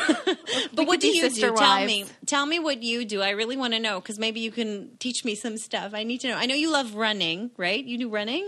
But 0.74 0.88
what 0.88 1.00
do 1.00 1.08
you 1.08 1.22
do? 1.24 1.30
sister 1.30 1.52
Tell 1.52 1.84
me. 1.84 2.06
Tell 2.28 2.46
me 2.46 2.60
what 2.60 2.84
you 2.84 3.04
do. 3.04 3.22
I 3.22 3.32
really 3.32 3.58
want 3.58 3.74
to 3.74 3.80
know 3.80 4.00
because 4.00 4.20
maybe 4.20 4.42
you 4.42 4.52
can 4.52 4.92
teach 5.00 5.26
me 5.26 5.34
some 5.34 5.58
stuff. 5.58 5.94
I 5.94 6.04
need 6.04 6.22
to 6.22 6.28
know. 6.28 6.38
I 6.38 6.46
know 6.46 6.56
you 6.56 6.72
love 6.72 6.94
running, 6.96 7.50
right? 7.58 7.84
You 7.84 7.98
do 7.98 8.10
running? 8.10 8.48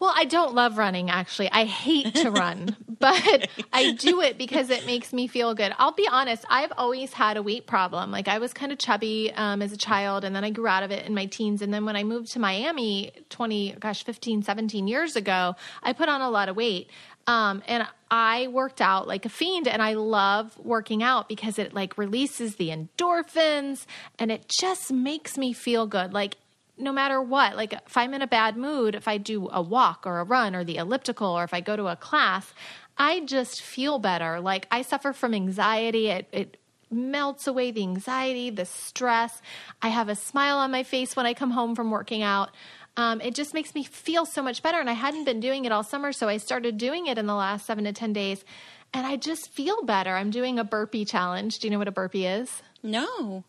Well, 0.00 0.12
I 0.14 0.26
don't 0.26 0.54
love 0.54 0.78
running 0.78 1.10
actually. 1.10 1.50
I 1.50 1.64
hate 1.64 2.14
to 2.16 2.30
run, 2.32 2.76
but 3.00 3.48
I 3.72 3.92
do 3.92 4.20
it 4.20 4.38
because 4.38 4.70
it 4.70 4.86
makes 4.86 5.12
me 5.12 5.26
feel 5.26 5.54
good. 5.54 5.74
I'll 5.78 5.92
be 5.92 6.08
honest, 6.08 6.44
I've 6.48 6.72
always 6.76 7.12
had 7.12 7.36
a 7.36 7.42
weight 7.42 7.66
problem. 7.66 8.10
Like 8.10 8.28
I 8.28 8.38
was 8.38 8.52
kind 8.52 8.70
of 8.70 8.78
chubby 8.78 9.32
um, 9.34 9.60
as 9.60 9.72
a 9.72 9.76
child 9.76 10.24
and 10.24 10.36
then 10.36 10.44
I 10.44 10.50
grew 10.50 10.68
out 10.68 10.82
of 10.82 10.90
it 10.90 11.06
in 11.06 11.14
my 11.14 11.26
teens 11.26 11.62
and 11.62 11.74
then 11.74 11.84
when 11.84 11.96
I 11.96 12.04
moved 12.04 12.32
to 12.32 12.38
Miami 12.38 13.12
20 13.30 13.72
gosh 13.80 14.04
15 14.04 14.42
17 14.42 14.86
years 14.86 15.16
ago, 15.16 15.56
I 15.82 15.92
put 15.92 16.08
on 16.08 16.20
a 16.20 16.30
lot 16.30 16.48
of 16.48 16.56
weight. 16.56 16.90
Um, 17.26 17.62
and 17.66 17.86
I 18.10 18.46
worked 18.48 18.80
out 18.80 19.06
like 19.06 19.26
a 19.26 19.28
fiend 19.28 19.68
and 19.68 19.82
I 19.82 19.94
love 19.94 20.56
working 20.64 21.02
out 21.02 21.28
because 21.28 21.58
it 21.58 21.74
like 21.74 21.98
releases 21.98 22.56
the 22.56 22.70
endorphins 22.70 23.84
and 24.18 24.32
it 24.32 24.48
just 24.48 24.90
makes 24.90 25.36
me 25.36 25.52
feel 25.52 25.86
good. 25.86 26.14
Like 26.14 26.36
no 26.78 26.92
matter 26.92 27.20
what, 27.20 27.56
like 27.56 27.72
if 27.72 27.96
I'm 27.96 28.14
in 28.14 28.22
a 28.22 28.26
bad 28.26 28.56
mood, 28.56 28.94
if 28.94 29.08
I 29.08 29.18
do 29.18 29.48
a 29.52 29.60
walk 29.60 30.06
or 30.06 30.20
a 30.20 30.24
run 30.24 30.54
or 30.54 30.64
the 30.64 30.76
elliptical 30.76 31.28
or 31.28 31.44
if 31.44 31.52
I 31.52 31.60
go 31.60 31.76
to 31.76 31.88
a 31.88 31.96
class, 31.96 32.52
I 32.96 33.20
just 33.20 33.62
feel 33.62 33.98
better. 33.98 34.40
Like 34.40 34.66
I 34.70 34.82
suffer 34.82 35.12
from 35.12 35.34
anxiety. 35.34 36.08
It, 36.08 36.28
it 36.32 36.56
melts 36.90 37.46
away 37.46 37.70
the 37.70 37.82
anxiety, 37.82 38.50
the 38.50 38.64
stress. 38.64 39.40
I 39.82 39.88
have 39.88 40.08
a 40.08 40.14
smile 40.14 40.58
on 40.58 40.70
my 40.70 40.82
face 40.82 41.14
when 41.14 41.26
I 41.26 41.34
come 41.34 41.50
home 41.50 41.74
from 41.74 41.90
working 41.90 42.22
out. 42.22 42.50
Um, 42.96 43.20
it 43.20 43.34
just 43.34 43.54
makes 43.54 43.74
me 43.74 43.84
feel 43.84 44.26
so 44.26 44.42
much 44.42 44.62
better. 44.62 44.80
And 44.80 44.90
I 44.90 44.94
hadn't 44.94 45.24
been 45.24 45.40
doing 45.40 45.64
it 45.64 45.72
all 45.72 45.84
summer, 45.84 46.12
so 46.12 46.28
I 46.28 46.38
started 46.38 46.78
doing 46.78 47.06
it 47.06 47.18
in 47.18 47.26
the 47.26 47.34
last 47.34 47.66
seven 47.66 47.84
to 47.84 47.92
10 47.92 48.12
days. 48.12 48.44
And 48.92 49.06
I 49.06 49.16
just 49.16 49.50
feel 49.50 49.82
better. 49.82 50.16
I'm 50.16 50.30
doing 50.30 50.58
a 50.58 50.64
burpee 50.64 51.04
challenge. 51.04 51.58
Do 51.58 51.66
you 51.66 51.70
know 51.70 51.78
what 51.78 51.88
a 51.88 51.92
burpee 51.92 52.26
is? 52.26 52.62
No. 52.82 53.44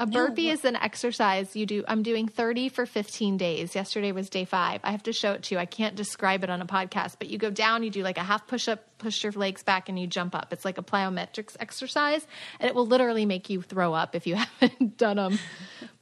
A 0.00 0.06
burpee 0.06 0.48
is 0.48 0.64
an 0.64 0.76
exercise 0.76 1.54
you 1.54 1.66
do. 1.66 1.84
I'm 1.86 2.02
doing 2.02 2.26
30 2.26 2.70
for 2.70 2.86
15 2.86 3.36
days. 3.36 3.74
Yesterday 3.74 4.12
was 4.12 4.30
day 4.30 4.46
five. 4.46 4.80
I 4.82 4.92
have 4.92 5.02
to 5.02 5.12
show 5.12 5.32
it 5.32 5.42
to 5.44 5.54
you. 5.54 5.58
I 5.60 5.66
can't 5.66 5.94
describe 5.94 6.42
it 6.42 6.48
on 6.48 6.62
a 6.62 6.66
podcast, 6.66 7.16
but 7.18 7.28
you 7.28 7.36
go 7.36 7.50
down, 7.50 7.82
you 7.82 7.90
do 7.90 8.02
like 8.02 8.16
a 8.16 8.22
half 8.22 8.46
push 8.46 8.66
up, 8.66 8.82
push 8.96 9.22
your 9.22 9.32
legs 9.32 9.62
back, 9.62 9.90
and 9.90 9.98
you 9.98 10.06
jump 10.06 10.34
up. 10.34 10.52
It's 10.54 10.64
like 10.64 10.78
a 10.78 10.82
plyometrics 10.82 11.54
exercise, 11.60 12.26
and 12.58 12.68
it 12.70 12.74
will 12.74 12.86
literally 12.86 13.26
make 13.26 13.50
you 13.50 13.60
throw 13.60 13.92
up 13.92 14.14
if 14.14 14.26
you 14.26 14.36
haven't 14.60 14.96
done 14.96 15.16
them. 15.16 15.38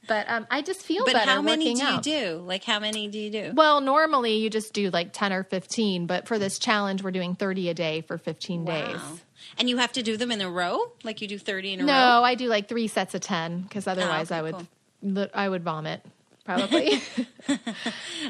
But 0.07 0.29
um, 0.29 0.47
I 0.49 0.61
just 0.61 0.81
feel 0.81 1.03
But 1.05 1.13
better 1.13 1.25
But 1.25 1.31
how 1.33 1.41
many 1.41 1.73
do 1.75 1.81
you 1.81 1.87
out. 1.87 2.01
do? 2.03 2.43
Like 2.45 2.63
how 2.63 2.79
many 2.79 3.09
do 3.09 3.19
you 3.19 3.29
do? 3.29 3.51
Well, 3.53 3.81
normally 3.81 4.37
you 4.37 4.49
just 4.49 4.73
do 4.73 4.89
like 4.89 5.09
10 5.11 5.33
or 5.33 5.43
15, 5.43 6.07
but 6.07 6.25
for 6.25 6.39
this 6.39 6.57
challenge, 6.57 7.03
we're 7.03 7.11
doing 7.11 7.35
30 7.35 7.69
a 7.69 7.73
day 7.73 8.01
for 8.01 8.17
15 8.17 8.65
days. 8.65 9.01
And 9.57 9.69
you 9.69 9.77
have 9.77 9.91
to 9.93 10.03
do 10.03 10.15
them 10.17 10.31
in 10.31 10.41
a 10.41 10.49
row? 10.49 10.91
Like 11.03 11.21
you 11.21 11.27
do 11.27 11.37
30 11.37 11.73
in 11.73 11.79
a 11.81 11.83
No, 11.83 11.93
row? 11.93 11.99
No, 12.19 12.23
I 12.23 12.35
do 12.35 12.47
like 12.47 12.67
three 12.67 12.87
sets 12.87 13.13
of 13.15 13.21
10 13.21 13.61
because 13.63 13.87
otherwise 13.87 14.31
Oh, 14.31 14.35
okay, 14.35 14.39
I 14.39 14.41
would 14.43 14.67
cool. 15.15 15.27
I 15.33 15.49
would 15.49 15.63
vomit 15.63 16.01
probably. 16.45 16.93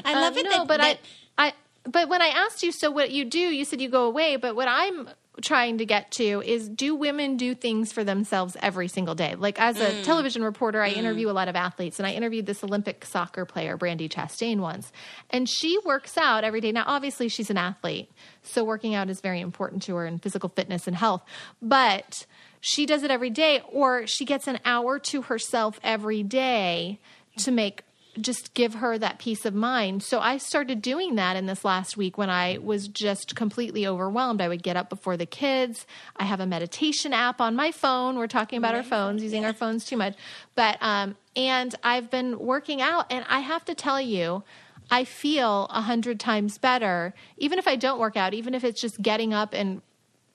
I 0.04 0.14
love 0.14 0.32
Um, 0.32 0.38
it 0.38 0.44
no, 0.44 0.50
that, 0.50 0.68
but 0.68 0.80
that- 0.80 0.98
I, 1.38 1.48
I, 1.48 1.52
but 1.84 2.08
when 2.08 2.20
I 2.22 2.28
asked 2.28 2.62
you, 2.62 2.72
so 2.72 2.90
what 2.90 3.10
you 3.10 3.24
do, 3.24 3.38
you 3.38 3.64
said 3.64 3.80
you 3.80 3.88
go 3.88 4.04
away. 4.04 4.36
But 4.36 4.54
what 4.56 4.68
I'm 4.68 5.08
trying 5.42 5.78
to 5.78 5.86
get 5.86 6.10
to 6.12 6.42
is, 6.44 6.68
do 6.68 6.94
women 6.94 7.36
do 7.36 7.54
things 7.54 7.92
for 7.92 8.04
themselves 8.04 8.56
every 8.60 8.88
single 8.88 9.14
day? 9.14 9.34
Like 9.36 9.60
as 9.60 9.80
a 9.80 9.92
Mm. 9.92 10.02
television 10.02 10.42
reporter, 10.44 10.82
I 10.82 10.90
interview 10.90 11.30
a 11.30 11.32
lot 11.32 11.48
of 11.48 11.56
athletes, 11.56 11.98
and 11.98 12.06
I 12.06 12.12
interviewed 12.12 12.46
this 12.46 12.62
Olympic 12.62 13.04
soccer 13.04 13.44
player, 13.44 13.78
Brandi 13.78 14.08
Chastain, 14.08 14.58
once, 14.58 14.92
and 15.30 15.48
she 15.48 15.78
works 15.84 16.18
out 16.18 16.44
every 16.44 16.60
day. 16.60 16.72
Now, 16.72 16.84
obviously, 16.86 17.28
she's 17.28 17.50
an 17.50 17.56
athlete, 17.58 18.10
so 18.42 18.64
working 18.64 18.94
out 18.94 19.08
is 19.08 19.20
very 19.20 19.40
important 19.40 19.82
to 19.84 19.94
her 19.96 20.06
in 20.06 20.18
physical 20.18 20.48
fitness 20.48 20.86
and 20.86 20.96
health, 20.96 21.22
but. 21.62 22.26
She 22.62 22.84
does 22.84 23.02
it 23.02 23.10
every 23.10 23.30
day, 23.30 23.62
or 23.72 24.06
she 24.06 24.26
gets 24.26 24.46
an 24.46 24.58
hour 24.66 24.98
to 24.98 25.22
herself 25.22 25.80
every 25.82 26.22
day 26.22 26.98
to 27.38 27.50
make 27.50 27.84
just 28.22 28.54
give 28.54 28.74
her 28.74 28.98
that 28.98 29.18
peace 29.18 29.44
of 29.44 29.54
mind. 29.54 30.02
So 30.02 30.20
I 30.20 30.38
started 30.38 30.82
doing 30.82 31.14
that 31.16 31.36
in 31.36 31.46
this 31.46 31.64
last 31.64 31.96
week 31.96 32.18
when 32.18 32.30
I 32.30 32.58
was 32.58 32.88
just 32.88 33.36
completely 33.36 33.86
overwhelmed. 33.86 34.40
I 34.40 34.48
would 34.48 34.62
get 34.62 34.76
up 34.76 34.88
before 34.88 35.16
the 35.16 35.26
kids. 35.26 35.86
I 36.16 36.24
have 36.24 36.40
a 36.40 36.46
meditation 36.46 37.12
app 37.12 37.40
on 37.40 37.56
my 37.56 37.72
phone. 37.72 38.16
We're 38.16 38.26
talking 38.26 38.58
about 38.58 38.74
our 38.74 38.82
phones, 38.82 39.22
using 39.22 39.44
our 39.44 39.52
phones 39.52 39.84
too 39.84 39.96
much. 39.96 40.14
But 40.54 40.78
um 40.80 41.16
and 41.36 41.74
I've 41.82 42.10
been 42.10 42.38
working 42.38 42.82
out 42.82 43.06
and 43.10 43.24
I 43.28 43.40
have 43.40 43.64
to 43.66 43.74
tell 43.74 44.00
you 44.00 44.42
I 44.90 45.04
feel 45.04 45.66
a 45.70 45.82
hundred 45.82 46.18
times 46.18 46.58
better, 46.58 47.14
even 47.38 47.58
if 47.58 47.68
I 47.68 47.76
don't 47.76 48.00
work 48.00 48.16
out, 48.16 48.34
even 48.34 48.54
if 48.54 48.64
it's 48.64 48.80
just 48.80 49.00
getting 49.00 49.32
up 49.32 49.54
and 49.54 49.82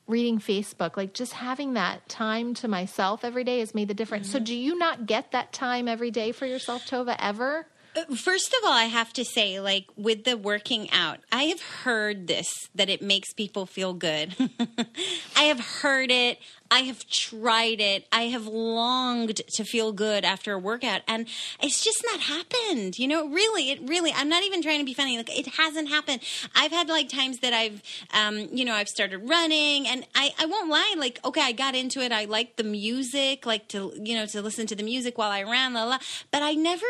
reading 0.07 0.39
Facebook, 0.39 0.97
like 0.97 1.13
just 1.13 1.33
having 1.33 1.73
that 1.73 2.07
time 2.07 2.53
to 2.55 2.67
myself 2.67 3.25
every 3.25 3.43
day 3.43 3.59
has 3.59 3.73
made 3.73 3.87
the 3.87 3.93
difference. 3.93 4.29
So, 4.29 4.39
do 4.39 4.55
you 4.55 4.77
not 4.77 5.05
get 5.05 5.31
that 5.31 5.51
time 5.51 5.87
every 5.87 6.11
day 6.11 6.31
for 6.31 6.45
yourself, 6.45 6.85
Tova, 6.85 7.15
ever? 7.19 7.67
First 8.15 8.53
of 8.53 8.59
all, 8.65 8.73
I 8.73 8.85
have 8.85 9.13
to 9.13 9.23
say, 9.23 9.59
like 9.59 9.85
with 9.95 10.25
the 10.25 10.35
working 10.35 10.91
out, 10.91 11.19
I 11.31 11.43
have 11.43 11.61
heard 11.61 12.27
this 12.27 12.47
that 12.75 12.89
it 12.89 13.01
makes 13.01 13.33
people 13.33 13.65
feel 13.65 13.93
good. 13.93 14.35
I 15.35 15.43
have 15.43 15.59
heard 15.59 16.11
it. 16.11 16.39
I 16.69 16.79
have 16.79 17.07
tried 17.07 17.79
it. 17.79 18.05
I 18.11 18.23
have 18.23 18.47
longed 18.47 19.41
to 19.53 19.63
feel 19.63 19.91
good 19.91 20.25
after 20.25 20.53
a 20.53 20.59
workout, 20.59 21.01
and 21.07 21.27
it's 21.61 21.83
just 21.83 22.03
not 22.11 22.19
happened. 22.19 22.97
You 22.97 23.07
know, 23.07 23.29
really, 23.29 23.71
it 23.71 23.79
really. 23.87 24.11
I'm 24.11 24.29
not 24.29 24.43
even 24.43 24.61
trying 24.61 24.79
to 24.79 24.85
be 24.85 24.93
funny. 24.93 25.15
Like 25.15 25.37
it 25.37 25.47
hasn't 25.55 25.89
happened. 25.89 26.21
I've 26.55 26.71
had 26.71 26.89
like 26.89 27.07
times 27.07 27.39
that 27.39 27.53
I've, 27.53 27.81
um, 28.13 28.49
you 28.51 28.65
know, 28.65 28.73
I've 28.73 28.89
started 28.89 29.19
running, 29.29 29.87
and 29.87 30.05
I, 30.15 30.33
I 30.39 30.47
won't 30.47 30.69
lie. 30.69 30.95
Like, 30.97 31.19
okay, 31.23 31.41
I 31.41 31.51
got 31.51 31.75
into 31.75 32.01
it. 32.01 32.11
I 32.11 32.25
liked 32.25 32.57
the 32.57 32.63
music, 32.63 33.45
like 33.45 33.67
to, 33.69 33.93
you 33.95 34.15
know, 34.15 34.25
to 34.25 34.41
listen 34.41 34.67
to 34.67 34.75
the 34.75 34.83
music 34.83 35.17
while 35.17 35.31
I 35.31 35.43
ran, 35.43 35.73
la 35.73 35.85
la. 35.85 35.99
But 36.31 36.41
I 36.41 36.53
never 36.53 36.85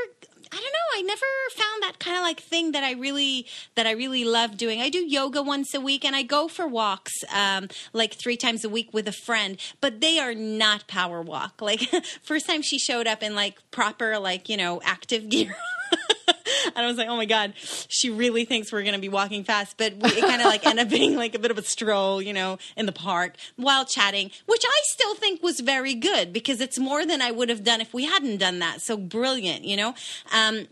I 0.52 0.56
don't 0.56 0.64
know. 0.64 1.00
I 1.00 1.02
never 1.02 1.26
found 1.56 1.84
that 1.84 2.00
kind 2.00 2.18
of 2.18 2.24
like 2.24 2.42
thing 2.42 2.72
that 2.72 2.84
I 2.84 2.94
really 2.94 3.48
that 3.76 3.88
I 3.88 3.92
really 3.92 4.24
love 4.24 4.58
doing. 4.58 4.82
I 4.82 4.90
do 4.90 5.00
yoga 5.00 5.42
once 5.42 5.74
a 5.74 5.82
week, 5.82 6.06
and 6.06 6.16
I 6.16 6.24
go 6.24 6.48
for 6.48 6.68
walks 6.68 7.14
um, 7.34 7.68
like 7.94 8.14
three 8.14 8.38
times 8.38 8.64
a 8.64 8.70
week 8.70 8.94
with 8.94 9.08
a 9.08 9.12
friend. 9.12 9.58
But 9.82 10.02
they 10.02 10.20
are 10.20 10.34
not 10.34 10.88
power 10.88 11.22
walk. 11.22 11.62
Like 11.62 11.82
first 12.24 12.48
time 12.48 12.62
she 12.62 12.80
showed 12.80 13.08
up 13.08 13.24
in 13.24 13.36
like 13.36 13.60
proper 13.72 14.18
like 14.20 14.50
you 14.50 14.58
know 14.58 14.82
active 14.84 15.30
gear. 15.30 15.56
And 16.68 16.78
I 16.78 16.88
was 16.88 16.98
like, 16.98 17.08
oh 17.08 17.16
my 17.16 17.26
God, 17.26 17.54
she 17.56 18.10
really 18.10 18.46
thinks 18.46 18.72
we're 18.72 18.84
going 18.84 18.96
to 18.96 19.02
be 19.02 19.10
walking 19.10 19.44
fast. 19.44 19.78
But 19.78 19.94
we, 19.94 20.10
it 20.10 20.22
kind 20.22 20.42
of 20.42 20.48
like 20.48 20.66
ended 20.66 20.88
up 20.88 20.92
being 20.92 21.16
like 21.16 21.36
a 21.36 21.40
bit 21.40 21.52
of 21.52 21.58
a 21.58 21.64
stroll, 21.64 22.22
you 22.22 22.34
know, 22.34 22.58
in 22.76 22.86
the 22.86 22.92
park 22.92 23.36
while 23.56 23.86
chatting, 23.86 24.32
which 24.46 24.64
I 24.66 24.80
still 24.84 25.16
think 25.16 25.44
was 25.44 25.60
very 25.60 25.94
good 25.94 26.34
because 26.34 26.62
it's 26.62 26.80
more 26.80 27.06
than 27.06 27.22
I 27.22 27.32
would 27.32 27.50
have 27.50 27.64
done 27.64 27.82
if 27.82 27.94
we 27.94 28.06
hadn't 28.06 28.38
done 28.38 28.60
that. 28.60 28.82
So 28.82 28.98
brilliant, 28.98 29.66
you 29.66 29.78
know? 29.78 29.96
Um, 30.34 30.68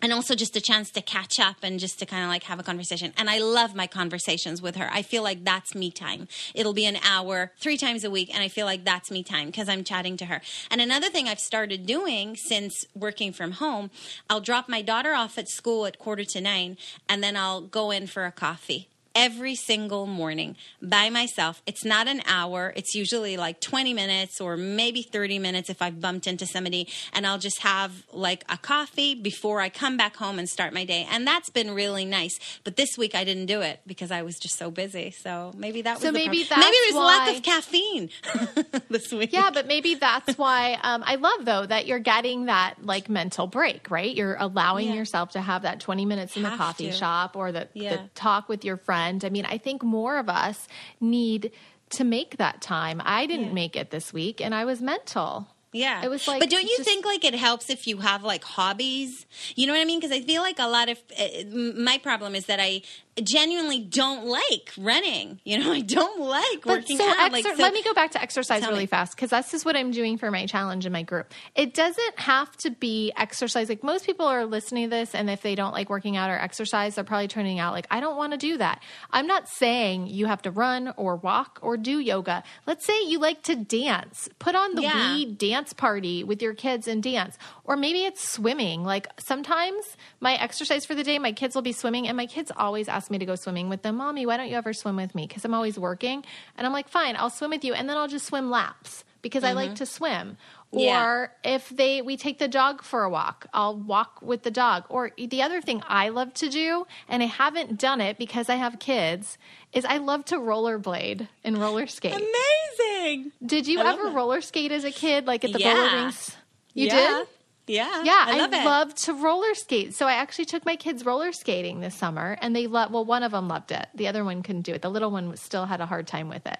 and 0.00 0.12
also 0.12 0.34
just 0.34 0.56
a 0.56 0.60
chance 0.60 0.90
to 0.90 1.02
catch 1.02 1.40
up 1.40 1.56
and 1.62 1.80
just 1.80 1.98
to 1.98 2.06
kind 2.06 2.22
of 2.22 2.28
like 2.28 2.44
have 2.44 2.60
a 2.60 2.62
conversation. 2.62 3.12
And 3.16 3.28
I 3.28 3.38
love 3.38 3.74
my 3.74 3.86
conversations 3.86 4.62
with 4.62 4.76
her. 4.76 4.88
I 4.92 5.02
feel 5.02 5.22
like 5.22 5.44
that's 5.44 5.74
me 5.74 5.90
time. 5.90 6.28
It'll 6.54 6.72
be 6.72 6.86
an 6.86 6.98
hour, 7.04 7.52
three 7.58 7.76
times 7.76 8.04
a 8.04 8.10
week, 8.10 8.32
and 8.32 8.42
I 8.42 8.48
feel 8.48 8.66
like 8.66 8.84
that's 8.84 9.10
me 9.10 9.22
time 9.22 9.46
because 9.46 9.68
I'm 9.68 9.84
chatting 9.84 10.16
to 10.18 10.26
her. 10.26 10.40
And 10.70 10.80
another 10.80 11.08
thing 11.08 11.28
I've 11.28 11.40
started 11.40 11.86
doing 11.86 12.36
since 12.36 12.84
working 12.94 13.32
from 13.32 13.52
home, 13.52 13.90
I'll 14.30 14.40
drop 14.40 14.68
my 14.68 14.82
daughter 14.82 15.14
off 15.14 15.38
at 15.38 15.48
school 15.48 15.86
at 15.86 15.98
quarter 15.98 16.24
to 16.24 16.40
nine, 16.40 16.76
and 17.08 17.22
then 17.22 17.36
I'll 17.36 17.62
go 17.62 17.90
in 17.90 18.06
for 18.06 18.24
a 18.24 18.32
coffee 18.32 18.88
every 19.18 19.56
single 19.56 20.06
morning 20.06 20.54
by 20.80 21.10
myself. 21.10 21.60
It's 21.66 21.84
not 21.84 22.06
an 22.06 22.22
hour. 22.24 22.72
It's 22.76 22.94
usually 22.94 23.36
like 23.36 23.60
20 23.60 23.92
minutes 23.92 24.40
or 24.40 24.56
maybe 24.56 25.02
30 25.02 25.40
minutes 25.40 25.68
if 25.68 25.82
I've 25.82 26.00
bumped 26.00 26.28
into 26.28 26.46
somebody 26.46 26.86
and 27.12 27.26
I'll 27.26 27.38
just 27.38 27.60
have 27.62 27.90
like 28.12 28.44
a 28.48 28.56
coffee 28.56 29.16
before 29.16 29.60
I 29.60 29.70
come 29.70 29.96
back 29.96 30.14
home 30.14 30.38
and 30.38 30.48
start 30.48 30.72
my 30.72 30.84
day. 30.84 31.04
And 31.10 31.26
that's 31.26 31.50
been 31.50 31.74
really 31.74 32.04
nice. 32.04 32.38
But 32.62 32.76
this 32.76 32.90
week 32.96 33.16
I 33.16 33.24
didn't 33.24 33.46
do 33.46 33.60
it 33.60 33.80
because 33.88 34.12
I 34.12 34.22
was 34.22 34.36
just 34.38 34.56
so 34.56 34.70
busy. 34.70 35.10
So 35.10 35.52
maybe 35.56 35.82
that 35.82 35.94
was 35.94 36.02
So 36.02 36.08
the 36.08 36.12
maybe 36.12 36.44
problem. 36.44 36.60
maybe 36.70 36.76
there's 36.84 36.94
a 36.94 37.06
lack 37.06 37.36
of 37.36 37.42
caffeine 37.42 38.10
this 38.88 39.12
week. 39.12 39.32
Yeah, 39.32 39.50
but 39.52 39.66
maybe 39.66 39.96
that's 39.96 40.38
why 40.38 40.78
um, 40.82 41.02
I 41.04 41.16
love 41.16 41.44
though 41.44 41.66
that 41.66 41.86
you're 41.88 41.98
getting 41.98 42.44
that 42.46 42.74
like 42.84 43.08
mental 43.08 43.48
break, 43.48 43.90
right? 43.90 44.14
You're 44.14 44.36
allowing 44.38 44.86
Yeah. 44.88 44.94
yourself 44.94 45.30
to 45.32 45.40
have 45.40 45.62
that 45.62 45.80
20 45.80 46.04
minutes 46.04 46.36
in 46.36 46.44
the 46.44 46.50
Have 46.50 46.58
coffee 46.58 46.86
to. 46.86 46.92
shop 46.92 47.34
or 47.34 47.50
the, 47.50 47.66
Yeah. 47.74 47.96
the 47.96 48.02
talk 48.14 48.48
with 48.48 48.64
your 48.64 48.76
friend. 48.76 49.07
I 49.24 49.28
mean, 49.30 49.46
I 49.46 49.58
think 49.58 49.82
more 49.82 50.18
of 50.18 50.28
us 50.28 50.68
need 51.00 51.50
to 51.90 52.04
make 52.04 52.36
that 52.36 52.60
time. 52.60 53.00
I 53.04 53.26
didn't 53.26 53.46
Yeah. 53.48 53.52
make 53.62 53.74
it 53.76 53.90
this 53.90 54.12
week, 54.12 54.40
and 54.44 54.54
I 54.54 54.64
was 54.64 54.78
mental. 54.82 55.48
Yeah. 55.72 56.02
It 56.04 56.08
was 56.08 56.26
like 56.26 56.40
But 56.40 56.48
don't 56.50 56.62
you 56.62 56.76
just- 56.78 56.88
think 56.88 57.04
like 57.04 57.24
it 57.24 57.34
helps 57.34 57.68
if 57.68 57.86
you 57.86 57.98
have 57.98 58.22
like 58.24 58.42
hobbies? 58.42 59.26
You 59.54 59.66
know 59.66 59.74
what 59.74 59.80
I 59.82 59.84
mean? 59.84 60.00
Because 60.00 60.16
I 60.18 60.22
feel 60.22 60.40
like 60.42 60.58
a 60.58 60.66
lot 60.66 60.88
of 60.88 60.98
uh, 61.18 61.44
my 61.90 61.98
problem 61.98 62.34
is 62.34 62.46
that 62.46 62.58
I 62.58 62.82
genuinely 63.24 63.80
don't 63.80 64.26
like 64.26 64.72
running. 64.78 65.40
You 65.44 65.58
know, 65.58 65.72
I 65.78 65.80
don't 65.80 66.20
like 66.20 66.62
But 66.64 66.78
working 66.80 66.98
so, 66.98 67.08
out. 67.08 67.16
exer- 67.30 67.32
like, 67.32 67.44
so- 67.44 67.54
let 67.62 67.72
me 67.72 67.82
go 67.82 67.94
back 67.94 68.12
to 68.12 68.22
exercise 68.22 68.62
really 68.66 68.80
me. 68.80 68.86
fast 68.86 69.14
because 69.16 69.30
this 69.30 69.54
is 69.54 69.64
what 69.64 69.76
I'm 69.76 69.90
doing 69.90 70.18
for 70.18 70.30
my 70.30 70.46
challenge 70.46 70.86
in 70.86 70.92
my 70.92 71.02
group. 71.02 71.32
It 71.54 71.74
doesn't 71.74 72.18
have 72.20 72.56
to 72.58 72.70
be 72.70 73.12
exercise. 73.16 73.68
Like 73.68 73.82
most 73.82 74.06
people 74.06 74.26
are 74.26 74.44
listening 74.44 74.84
to 74.84 74.90
this, 74.90 75.14
and 75.14 75.28
if 75.30 75.42
they 75.42 75.54
don't 75.54 75.72
like 75.72 75.88
working 75.90 76.16
out 76.16 76.30
or 76.30 76.38
exercise, 76.38 76.94
they're 76.94 77.04
probably 77.04 77.28
turning 77.28 77.58
out 77.58 77.72
like, 77.74 77.86
I 77.90 78.00
don't 78.00 78.16
want 78.16 78.32
to 78.32 78.38
do 78.38 78.56
that. 78.58 78.82
I'm 79.10 79.26
not 79.26 79.48
saying 79.48 80.06
you 80.08 80.26
have 80.26 80.42
to 80.42 80.50
run 80.50 80.92
or 80.96 81.16
walk 81.16 81.58
or 81.62 81.76
do 81.76 81.98
yoga. 81.98 82.42
Let's 82.66 82.84
say 82.84 83.04
you 83.04 83.18
like 83.18 83.42
to 83.44 83.56
dance. 83.56 84.28
Put 84.38 84.54
on 84.54 84.74
the 84.74 84.82
Yeah. 84.82 84.92
Wii 85.16 85.36
dance 85.38 85.72
party 85.72 86.24
with 86.24 86.40
your 86.42 86.54
kids 86.54 86.88
and 86.88 87.02
dance. 87.02 87.36
Or 87.64 87.76
maybe 87.76 88.04
it's 88.04 88.28
swimming. 88.28 88.84
Like 88.84 89.06
sometimes 89.20 89.84
my 90.20 90.34
exercise 90.34 90.84
for 90.86 90.94
the 90.94 91.04
day, 91.04 91.18
my 91.18 91.32
kids 91.32 91.54
will 91.54 91.62
be 91.62 91.72
swimming, 91.72 92.08
and 92.08 92.16
my 92.16 92.26
kids 92.26 92.50
always 92.56 92.88
ask 92.88 93.07
me 93.10 93.18
to 93.18 93.26
go 93.26 93.34
swimming 93.34 93.68
with 93.68 93.82
them. 93.82 93.96
Mommy, 93.96 94.26
why 94.26 94.36
don't 94.36 94.48
you 94.48 94.56
ever 94.56 94.72
swim 94.72 94.96
with 94.96 95.14
me? 95.14 95.26
Because 95.26 95.44
I'm 95.44 95.54
always 95.54 95.78
working. 95.78 96.24
And 96.56 96.66
I'm 96.66 96.72
like, 96.72 96.88
fine, 96.88 97.16
I'll 97.16 97.30
swim 97.30 97.50
with 97.50 97.64
you. 97.64 97.74
And 97.74 97.88
then 97.88 97.96
I'll 97.96 98.08
just 98.08 98.26
swim 98.26 98.50
laps 98.50 99.04
because 99.22 99.44
I 99.44 99.52
like 99.52 99.74
to 99.76 99.86
swim. 99.86 100.36
Mm-hmm. 100.72 100.78
Yeah. 100.80 101.04
Or 101.04 101.32
if 101.44 101.70
they 101.70 102.02
we 102.02 102.16
take 102.16 102.38
the 102.38 102.48
dog 102.48 102.82
for 102.82 103.02
a 103.02 103.10
walk, 103.10 103.46
I'll 103.54 103.76
walk 103.76 104.20
with 104.20 104.42
the 104.42 104.50
dog. 104.50 104.84
Or 104.90 105.12
the 105.16 105.42
other 105.42 105.62
thing 105.62 105.82
I 105.88 106.10
love 106.10 106.34
to 106.34 106.48
do, 106.50 106.86
and 107.08 107.22
I 107.22 107.26
haven't 107.26 107.78
done 107.78 108.00
it 108.02 108.18
because 108.18 108.50
I 108.50 108.56
have 108.56 108.78
kids, 108.78 109.38
is 109.72 109.84
I 109.86 109.96
love 109.96 110.26
to 110.26 110.36
rollerblade 110.36 111.28
and 111.42 111.56
roller 111.58 111.86
skate. 111.86 112.14
Amazing. 112.14 113.32
Did 113.44 113.66
you 113.66 113.80
I 113.80 113.92
ever 113.92 114.10
roller 114.10 114.42
skate 114.42 114.72
as 114.72 114.84
a 114.84 114.90
kid, 114.90 115.26
like 115.26 115.42
at 115.44 115.52
the 115.52 115.58
Yeah. 115.58 115.74
roller 115.74 116.02
rinks? 116.04 116.36
You 116.74 116.86
yeah. 116.88 116.94
did? 116.94 117.28
Yeah. 117.68 118.02
Yeah, 118.02 118.24
I 118.26 118.38
love 118.38 118.52
it. 118.52 118.64
love 118.64 118.94
to 118.96 119.12
roller 119.14 119.54
skate. 119.54 119.94
So 119.94 120.06
I 120.06 120.14
actually 120.14 120.46
took 120.46 120.64
my 120.64 120.76
kids 120.76 121.04
roller 121.04 121.32
skating 121.32 121.80
this 121.80 121.94
summer, 121.94 122.36
and 122.40 122.54
they 122.56 122.66
loved. 122.66 122.92
Well, 122.92 123.04
one 123.04 123.22
of 123.22 123.32
them 123.32 123.48
loved 123.48 123.70
it. 123.72 123.86
The 123.94 124.08
other 124.08 124.24
one 124.24 124.42
couldn't 124.42 124.62
do 124.62 124.72
it. 124.72 124.82
The 124.82 124.90
little 124.90 125.10
one 125.10 125.36
still 125.36 125.66
had 125.66 125.80
a 125.80 125.86
hard 125.86 126.06
time 126.06 126.28
with 126.28 126.46
it. 126.46 126.58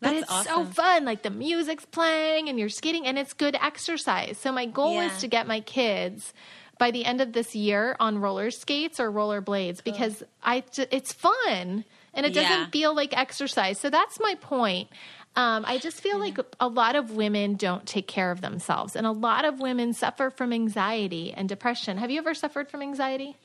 But 0.00 0.12
That's 0.12 0.30
it's 0.30 0.44
so 0.48 0.64
fun. 0.64 1.04
Like 1.04 1.22
the 1.22 1.30
music's 1.30 1.84
playing, 1.86 2.48
and 2.48 2.58
you're 2.58 2.68
skating, 2.68 3.06
and 3.06 3.18
it's 3.18 3.32
good 3.32 3.56
exercise. 3.60 4.38
So 4.38 4.52
my 4.52 4.66
goal 4.66 4.94
Yeah. 4.94 5.14
is 5.14 5.20
to 5.20 5.28
get 5.28 5.46
my 5.46 5.60
kids 5.60 6.32
by 6.78 6.90
the 6.90 7.04
end 7.04 7.20
of 7.20 7.32
this 7.34 7.54
year 7.54 7.94
on 8.00 8.18
roller 8.18 8.50
skates 8.50 8.98
or 8.98 9.10
roller 9.10 9.42
blades 9.42 9.82
because 9.82 10.22
I 10.42 10.64
it's 10.90 11.12
fun 11.12 11.84
and 12.14 12.26
it 12.26 12.32
doesn't 12.32 12.72
feel 12.72 12.94
like 12.94 13.14
exercise. 13.16 13.78
So 13.78 13.90
that's 13.90 14.18
my 14.18 14.34
point. 14.40 14.88
Um, 15.36 15.64
I 15.66 15.78
just 15.78 16.00
feel 16.00 16.18
like 16.18 16.38
a 16.58 16.68
lot 16.68 16.96
of 16.96 17.12
women 17.12 17.54
don't 17.54 17.86
take 17.86 18.08
care 18.08 18.30
of 18.30 18.40
themselves, 18.40 18.96
and 18.96 19.06
a 19.06 19.12
lot 19.12 19.44
of 19.44 19.60
women 19.60 19.92
suffer 19.92 20.28
from 20.30 20.52
anxiety 20.52 21.32
and 21.32 21.48
depression. 21.48 21.98
Have 21.98 22.10
you 22.10 22.18
ever 22.18 22.34
suffered 22.34 22.68
from 22.68 22.82
anxiety 22.82 23.36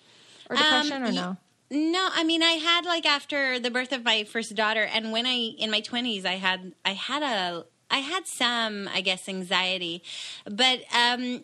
or 0.49 0.55
depression, 0.55 1.03
or 1.03 1.07
Um, 1.07 1.15
no? 1.15 1.37
No, 1.69 2.09
I 2.13 2.23
mean 2.23 2.43
I 2.43 2.53
had 2.53 2.85
like 2.85 3.05
after 3.05 3.59
the 3.59 3.71
birth 3.71 3.91
of 3.91 4.03
my 4.03 4.23
first 4.23 4.53
daughter 4.55 4.83
and 4.83 5.11
when 5.11 5.25
I 5.25 5.33
in 5.57 5.71
my 5.71 5.81
20s 5.81 6.23
I 6.25 6.33
had 6.35 6.73
I 6.85 6.91
had 6.91 7.23
a 7.23 7.65
I 7.89 7.99
had 7.99 8.27
some 8.27 8.87
I 8.93 9.01
guess 9.01 9.27
anxiety. 9.27 10.03
But 10.45 10.81
um 10.95 11.43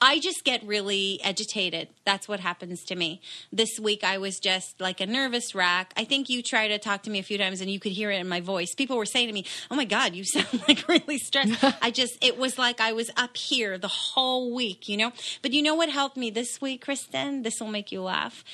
I 0.00 0.18
just 0.20 0.42
get 0.44 0.64
really 0.64 1.20
agitated. 1.22 1.88
That's 2.04 2.26
what 2.26 2.40
happens 2.40 2.82
to 2.84 2.96
me. 2.96 3.20
This 3.52 3.78
week 3.78 4.04
I 4.04 4.16
was 4.16 4.38
just 4.38 4.80
like 4.80 5.02
a 5.02 5.06
nervous 5.06 5.54
wreck. 5.54 5.92
I 5.96 6.04
think 6.04 6.30
you 6.30 6.42
tried 6.42 6.68
to 6.68 6.78
talk 6.78 7.02
to 7.02 7.10
me 7.10 7.18
a 7.18 7.22
few 7.22 7.36
times 7.36 7.60
and 7.60 7.70
you 7.70 7.78
could 7.78 7.92
hear 7.92 8.10
it 8.10 8.20
in 8.20 8.28
my 8.28 8.40
voice. 8.40 8.74
People 8.74 8.96
were 8.96 9.04
saying 9.04 9.26
to 9.28 9.34
me, 9.34 9.44
"Oh 9.70 9.76
my 9.76 9.84
god, 9.84 10.14
you 10.14 10.24
sound 10.32 10.62
like 10.66 10.88
really 10.88 11.18
stressed." 11.18 11.62
I 11.82 11.90
just 11.90 12.16
it 12.24 12.38
was 12.38 12.58
like 12.58 12.80
I 12.80 12.92
was 12.92 13.10
up 13.16 13.36
here 13.36 13.76
the 13.76 13.88
whole 13.88 14.54
week, 14.54 14.88
you 14.88 14.96
know? 14.96 15.12
But 15.42 15.52
you 15.52 15.62
know 15.62 15.74
what 15.74 15.90
helped 15.90 16.16
me 16.16 16.30
this 16.30 16.60
week, 16.60 16.82
Kristen? 16.82 17.42
This 17.42 17.60
will 17.60 17.68
make 17.68 17.92
you 17.92 18.00
laugh 18.02 18.44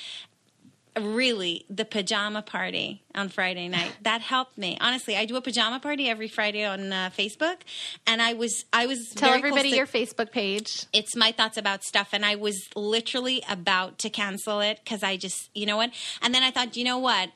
really 0.99 1.65
the 1.69 1.85
pajama 1.85 2.41
party 2.41 3.03
on 3.15 3.29
Friday 3.29 3.67
night. 3.67 3.91
That 4.03 4.21
helped 4.21 4.57
me. 4.57 4.77
Honestly, 4.81 5.15
I 5.15 5.25
do 5.25 5.35
a 5.37 5.41
pajama 5.41 5.79
party 5.79 6.09
every 6.09 6.27
Friday 6.27 6.65
on 6.65 6.91
uh, 6.91 7.09
Facebook, 7.17 7.57
and 8.05 8.21
I 8.21 8.33
was 8.33 8.65
I 8.73 8.85
was 8.85 9.09
Tell 9.15 9.33
everybody 9.33 9.69
your 9.69 9.87
Facebook 9.87 10.31
page. 10.31 10.85
it's 10.93 11.15
my 11.15 11.31
thoughts 11.31 11.57
about 11.57 11.83
stuff 11.83 12.09
and 12.13 12.25
i 12.25 12.35
was 12.35 12.67
literally 12.75 13.43
about 13.49 13.97
to 13.99 14.09
cancel 14.09 14.59
it 14.59 14.79
because 14.83 15.03
i 15.03 15.15
just 15.17 15.49
you 15.53 15.65
know 15.65 15.77
what 15.77 15.91
and 16.21 16.33
then 16.33 16.43
i 16.43 16.51
thought 16.51 16.75
you 16.75 16.83
know 16.83 16.97
what 16.97 17.29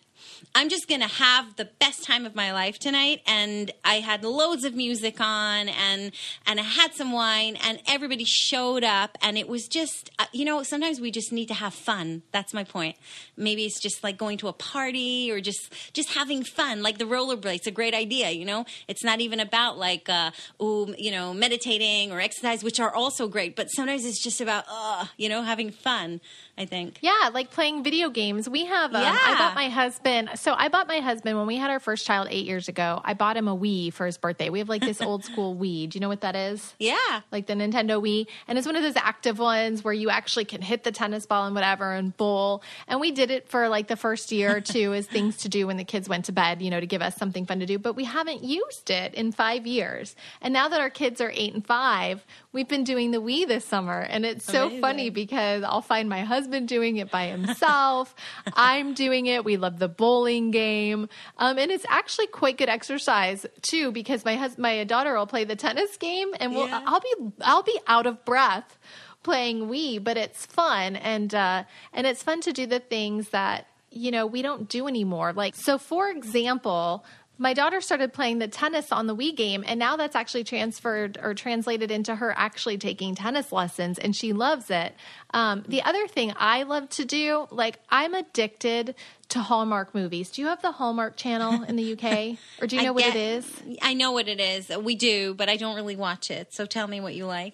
i'm 0.56 0.70
just 0.70 0.88
gonna 0.88 1.08
have 1.08 1.56
the 1.56 1.66
best 1.80 2.04
time 2.04 2.26
of 2.26 2.36
my 2.36 2.52
life 2.52 2.80
tonight 2.80 3.22
and 3.26 3.72
i 3.84 3.96
had 3.96 4.24
loads 4.24 4.64
of 4.64 4.76
music 4.76 5.20
on 5.20 5.70
and 5.70 6.12
and 6.46 6.60
i 6.60 6.64
had 6.64 6.94
some 6.94 7.12
wine 7.12 7.58
and 7.64 7.80
everybody 7.88 8.24
showed 8.24 8.84
up 8.84 9.18
and 9.22 9.38
it 9.38 9.48
was 9.48 9.68
just 9.68 10.12
uh, 10.20 10.26
you 10.32 10.46
know 10.46 10.64
sometimes 10.64 11.00
we 11.00 11.12
just 11.12 11.32
need 11.32 11.48
to 11.48 11.54
have 11.54 11.74
fun. 11.74 12.24
That's 12.32 12.54
my 12.54 12.64
point. 12.64 12.98
Maybe 13.36 13.66
it's 13.66 13.80
just 13.80 14.04
like 14.04 14.18
going 14.18 14.38
to 14.40 14.48
a 14.48 14.54
party 14.54 15.32
or 15.32 15.40
just 15.40 15.74
just 15.94 16.14
having 16.14 16.44
fun 16.44 16.82
like 16.82 16.98
the 16.98 17.06
rollerblades 17.06 17.68
a 17.68 17.72
great 17.72 17.94
idea 17.94 18.32
you 18.32 18.46
know? 18.46 18.66
It's 18.88 19.04
not 19.04 19.22
even 19.22 19.40
about 19.40 19.78
like 19.78 20.10
uh 20.10 20.32
ooh, 20.62 20.94
you 20.98 21.12
know 21.12 21.34
meditating 21.34 22.12
or 22.12 22.20
exercise 22.20 22.64
which 22.64 22.80
are 22.80 22.94
also 22.94 23.28
great 23.28 23.56
but 23.56 23.68
sometimes 23.68 24.06
it's 24.06 24.22
just 24.22 24.42
about 24.42 24.66
uh 24.70 25.06
you 25.18 25.30
know 25.30 25.44
having 25.44 25.72
fun 25.72 26.22
i 26.58 26.66
think 26.66 26.98
Yeah, 27.02 27.30
like 27.34 27.52
playing 27.52 27.84
video 27.84 28.10
games. 28.10 28.50
We 28.50 28.66
have. 28.66 28.94
Um, 28.96 29.04
I 29.06 29.36
bought 29.38 29.56
my 29.56 29.70
husband. 29.70 30.30
So 30.36 30.54
I 30.54 30.70
bought 30.70 30.88
my 30.88 31.00
husband 31.00 31.38
when 31.38 31.46
we 31.48 31.56
had 31.58 31.70
our 31.70 31.80
first 31.80 32.06
child 32.06 32.28
eight 32.32 32.46
years 32.46 32.68
ago. 32.68 33.00
I 33.04 33.14
bought 33.14 33.38
him 33.38 33.48
a 33.48 33.56
Wii 33.56 33.94
for 33.94 34.06
his 34.06 34.18
birthday. 34.18 34.50
We 34.50 34.60
have 34.60 34.70
like 34.70 34.82
this 34.82 35.02
old 35.10 35.24
school 35.24 35.56
Wii. 35.56 35.90
Do 35.90 35.96
you 35.98 36.02
know 36.02 36.10
what 36.10 36.22
that 36.22 36.36
is? 36.36 36.74
yeah 36.80 37.22
like 37.32 37.46
the 37.48 37.54
Nintendo 37.54 38.02
Wii, 38.02 38.26
and 38.48 38.58
it's 38.58 38.66
one 38.66 38.76
of 38.76 38.82
those 38.84 38.96
active 38.96 39.38
ones 39.40 39.84
where 39.84 39.94
you 39.94 40.10
actually 40.10 40.46
can 40.46 40.62
hit 40.62 40.84
the 40.84 40.92
tennis 40.92 41.26
ball 41.26 41.46
and 41.46 41.54
whatever 41.56 41.94
and 41.94 42.16
bowl. 42.18 42.64
And 42.88 43.00
we 43.00 43.12
did 43.12 43.30
it 43.32 43.50
for 43.50 43.70
like 43.70 43.88
the 43.88 43.96
first 43.96 44.32
year 44.32 44.56
or 44.58 44.62
two 44.62 44.94
as 44.94 45.06
things 45.16 45.38
to 45.38 45.50
do 45.50 45.68
when 45.68 45.78
the 45.78 45.84
kids 45.84 46.10
went 46.10 46.26
to 46.26 46.32
bed, 46.32 46.62
you 46.62 46.70
know, 46.72 46.80
to 46.80 46.88
give 46.88 47.02
us 47.04 47.16
something 47.16 47.46
fun 47.46 47.60
to 47.60 47.66
do. 47.68 47.78
But 47.78 47.94
we 47.96 48.06
haven't 48.06 48.44
used 48.44 48.90
it 48.90 49.14
in 49.14 49.32
five 49.32 49.68
years. 49.68 50.16
And 50.42 50.54
now 50.54 50.70
that 50.70 50.80
our 50.82 50.90
kids 50.90 51.22
are 51.22 51.32
eight 51.36 51.54
and 51.54 51.66
five, 51.66 52.26
we've 52.52 52.68
been 52.68 52.84
doing 52.84 53.12
the 53.12 53.22
Wii 53.22 53.48
this 53.48 53.64
summer, 53.66 54.00
and 54.00 54.26
it's 54.26 54.46
so 54.46 54.64
Amazing. 54.66 54.82
funny 54.82 55.10
because 55.12 55.64
I'll 55.64 55.82
find 55.84 56.10
my 56.10 56.22
husband 56.22 56.47
doing 56.66 56.98
it 56.98 57.12
by 57.12 57.28
himself. 57.28 58.16
I'm 58.54 58.94
doing 58.94 59.26
it. 59.26 59.44
We 59.46 59.58
love 59.58 59.80
the 59.80 59.88
bowling 59.88 60.52
game, 60.52 61.10
um, 61.38 61.58
and 61.58 61.72
it's 61.72 61.86
actually 61.90 62.28
quite 62.28 62.58
good 62.58 62.70
exercise 62.70 63.46
too 63.62 63.92
because 63.92 64.24
my 64.26 64.36
hus- 64.36 64.58
my 64.58 64.84
daughter 64.84 65.16
will 65.18 65.28
play 65.28 65.44
the 65.44 65.56
tennis 65.56 65.98
game, 65.98 66.30
and 66.40 66.54
we'll, 66.56 66.68
Yeah. 66.68 66.82
I'll 66.86 67.00
be 67.00 67.14
I'll 67.42 67.64
be 67.64 67.80
out 67.88 68.06
of 68.06 68.24
breath 68.26 68.78
playing 69.24 69.68
Wii, 69.68 70.04
but 70.04 70.16
it's 70.18 70.46
fun 70.46 70.96
and 70.96 71.34
uh, 71.36 71.64
and 71.94 72.08
it's 72.08 72.24
fun 72.24 72.42
to 72.42 72.54
do 72.54 72.66
the 72.66 72.80
things 72.80 73.30
that 73.30 73.68
you 73.92 74.12
know 74.12 74.26
we 74.26 74.42
don't 74.42 74.70
do 74.70 74.88
anymore. 74.88 75.34
Like 75.34 75.56
so, 75.56 75.78
for 75.78 76.10
example. 76.10 77.04
My 77.38 77.54
daughter 77.54 77.82
started 77.82 78.14
playing 78.14 78.40
the 78.40 78.48
tennis 78.48 78.92
on 78.92 79.08
the 79.08 79.16
Wii 79.16 79.36
game, 79.36 79.64
and 79.66 79.80
now 79.80 79.96
that's 79.96 80.16
actually 80.16 80.44
transferred 80.44 81.18
or 81.22 81.34
translated 81.34 81.92
into 81.92 82.16
her 82.16 82.34
actually 82.36 82.78
taking 82.78 83.16
tennis 83.16 83.52
lessons, 83.52 84.00
and 84.00 84.16
she 84.16 84.34
loves 84.34 84.70
it. 84.70 84.94
Um, 85.34 85.64
the 85.68 85.84
other 85.84 86.08
thing 86.08 86.34
I 86.38 86.64
love 86.64 86.90
to 86.90 87.06
do, 87.06 87.48
like 87.52 87.80
I'm 87.90 88.14
addicted 88.14 88.96
to 89.30 89.40
Hallmark 89.40 89.94
movies. 89.94 90.32
Do 90.32 90.42
you 90.42 90.48
have 90.48 90.62
the 90.62 90.72
Hallmark 90.72 91.18
channel 91.18 91.64
in 91.64 91.76
the 91.76 91.94
UK, 91.94 92.38
or 92.62 92.68
do 92.68 92.76
you 92.76 92.84
know 92.84 92.94
what 92.94 93.06
it 93.06 93.16
is? 93.16 93.62
i 93.82 93.94
know 93.94 94.12
what 94.12 94.28
it 94.28 94.40
is 94.40 94.70
we 94.78 94.96
do 94.96 95.34
but 95.34 95.50
i 95.50 95.58
don't 95.58 95.76
really 95.76 95.96
watch 95.96 96.32
it 96.32 96.54
so 96.54 96.66
tell 96.66 96.88
me 96.88 97.00
what 97.02 97.16
you 97.16 97.26
like 97.26 97.54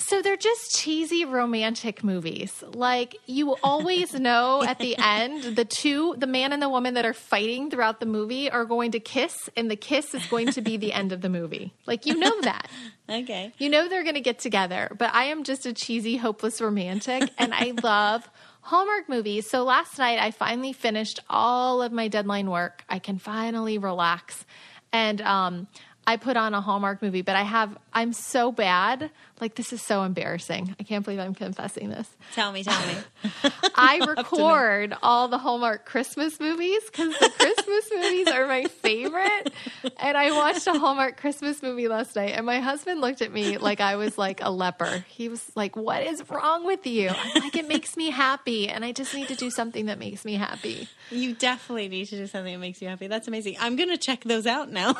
So 0.00 0.22
they're 0.22 0.36
just 0.36 0.76
cheesy 0.76 1.24
romantic 1.24 2.02
movies. 2.02 2.64
Like 2.72 3.16
you 3.26 3.56
always 3.62 4.14
know 4.14 4.62
at 4.62 4.78
the 4.78 4.96
end, 4.98 5.56
the 5.56 5.64
two, 5.64 6.14
the 6.16 6.26
man 6.26 6.52
and 6.52 6.62
the 6.62 6.68
woman 6.68 6.94
that 6.94 7.04
are 7.04 7.12
fighting 7.12 7.70
throughout 7.70 8.00
the 8.00 8.06
movie 8.06 8.50
are 8.50 8.64
going 8.64 8.92
to 8.92 9.00
kiss, 9.00 9.34
and 9.56 9.70
the 9.70 9.76
kiss 9.76 10.14
is 10.14 10.24
going 10.26 10.52
to 10.52 10.60
be 10.60 10.76
the 10.76 10.92
end 10.92 11.12
of 11.12 11.20
the 11.20 11.28
movie. 11.28 11.74
Like 11.86 12.06
you 12.06 12.16
know 12.16 12.40
that. 12.42 12.68
okay 13.10 13.52
You 13.58 13.68
know 13.68 13.88
they're 13.88 14.02
going 14.04 14.14
to 14.14 14.20
get 14.20 14.38
together, 14.38 14.94
but 14.98 15.14
I 15.14 15.24
am 15.24 15.44
just 15.44 15.66
a 15.66 15.72
cheesy, 15.72 16.16
hopeless 16.16 16.60
romantic, 16.60 17.30
and 17.38 17.52
I 17.54 17.72
love 17.82 18.28
Hallmark 18.62 19.08
movies. 19.08 19.48
So 19.50 19.64
last 19.64 19.98
night 19.98 20.18
I 20.18 20.30
finally 20.30 20.72
finished 20.72 21.20
all 21.28 21.82
of 21.82 21.92
my 21.92 22.08
deadline 22.08 22.50
work. 22.50 22.84
I 22.88 22.98
can 22.98 23.18
finally 23.18 23.78
relax, 23.78 24.44
and 24.92 25.20
um, 25.20 25.66
I 26.06 26.16
put 26.16 26.36
on 26.36 26.54
a 26.54 26.60
Hallmark 26.60 27.02
movie. 27.02 27.22
But 27.22 27.36
I 27.36 27.42
have 27.42 27.76
I'm 27.92 28.12
so 28.12 28.52
bad. 28.52 29.10
Like 29.40 29.54
this 29.54 29.72
is 29.72 29.80
so 29.82 30.02
embarrassing. 30.02 30.74
I 30.78 30.82
can't 30.82 31.04
believe 31.04 31.20
I'm 31.20 31.34
confessing 31.34 31.88
this. 31.90 32.08
tell 32.34 32.52
me 32.52 32.62
tell 32.64 32.80
me 32.86 32.94
I 33.74 34.04
record 34.16 34.94
all 35.02 35.28
the 35.28 35.38
Hallmark 35.38 35.86
Christmas 35.86 36.38
movies 36.40 36.82
because 36.86 37.16
the 37.18 37.30
Christmas 37.38 37.90
movies 37.94 38.28
are 38.28 38.46
my 38.46 38.64
favorite. 38.64 39.52
And 39.98 40.16
I 40.16 40.32
watched 40.32 40.66
a 40.66 40.78
Hallmark 40.78 41.16
Christmas 41.18 41.62
movie 41.62 41.88
last 41.88 42.16
night, 42.16 42.32
and 42.36 42.44
my 42.44 42.60
husband 42.60 43.00
looked 43.00 43.22
at 43.22 43.32
me 43.32 43.58
like 43.58 43.80
I 43.80 43.96
was 43.96 44.18
like 44.18 44.40
a 44.42 44.50
leper. 44.50 45.04
He 45.08 45.28
was 45.28 45.50
like, 45.54 45.76
What 45.76 46.02
is 46.02 46.22
wrong 46.30 46.66
with 46.66 46.86
you? 46.86 47.08
I'm 47.08 47.42
like, 47.42 47.56
It 47.56 47.66
makes 47.68 47.96
me 47.96 48.10
happy, 48.10 48.68
and 48.68 48.84
I 48.84 48.92
just 48.92 49.14
need 49.14 49.28
to 49.28 49.34
do 49.34 49.50
something 49.50 49.86
that 49.86 49.98
makes 49.98 50.24
me 50.24 50.34
happy. 50.34 50.88
you 51.10 51.34
definitely 51.34 51.88
need 51.88 52.06
to 52.06 52.16
do 52.16 52.26
something 52.26 52.52
that 52.52 52.60
makes 52.60 52.80
you 52.80 52.86
happy 52.86 53.08
that's 53.08 53.26
amazing 53.26 53.56
i'm 53.58 53.74
gonna 53.74 53.96
check 53.96 54.22
those 54.22 54.46
out 54.46 54.70
now 54.70 54.94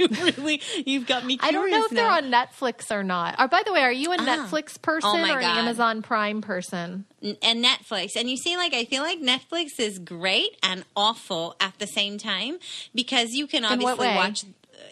really 0.00 0.32
really, 0.36 0.60
you've 0.86 1.06
got 1.06 1.24
me. 1.24 1.38
I 1.40 1.52
don't 1.52 1.70
know 1.70 1.84
if 1.84 1.92
now. 1.92 2.18
they're 2.18 2.24
on 2.24 2.30
Netflix 2.32 2.90
or 2.90 3.02
not. 3.02 3.36
Or 3.38 3.48
by 3.48 3.62
the 3.64 3.72
way, 3.72 3.81
are 3.82 3.92
you 3.92 4.12
a 4.12 4.16
Netflix 4.18 4.80
person 4.80 5.10
Oh 5.20 5.32
or 5.34 5.38
an 5.38 5.44
Amazon 5.44 6.02
Prime 6.02 6.40
person? 6.42 7.04
and 7.22 7.64
Netflix. 7.64 8.16
And 8.16 8.28
you 8.28 8.36
see, 8.36 8.56
like, 8.56 8.74
I 8.74 8.84
feel 8.84 9.02
like 9.02 9.20
Netflix 9.20 9.78
is 9.78 9.98
great 9.98 10.56
and 10.62 10.84
awful 10.96 11.54
at 11.60 11.78
the 11.78 11.86
same 11.86 12.18
time 12.18 12.58
because 12.94 13.32
you 13.34 13.46
can 13.46 13.64
obviously 13.64 14.08
watch. 14.08 14.44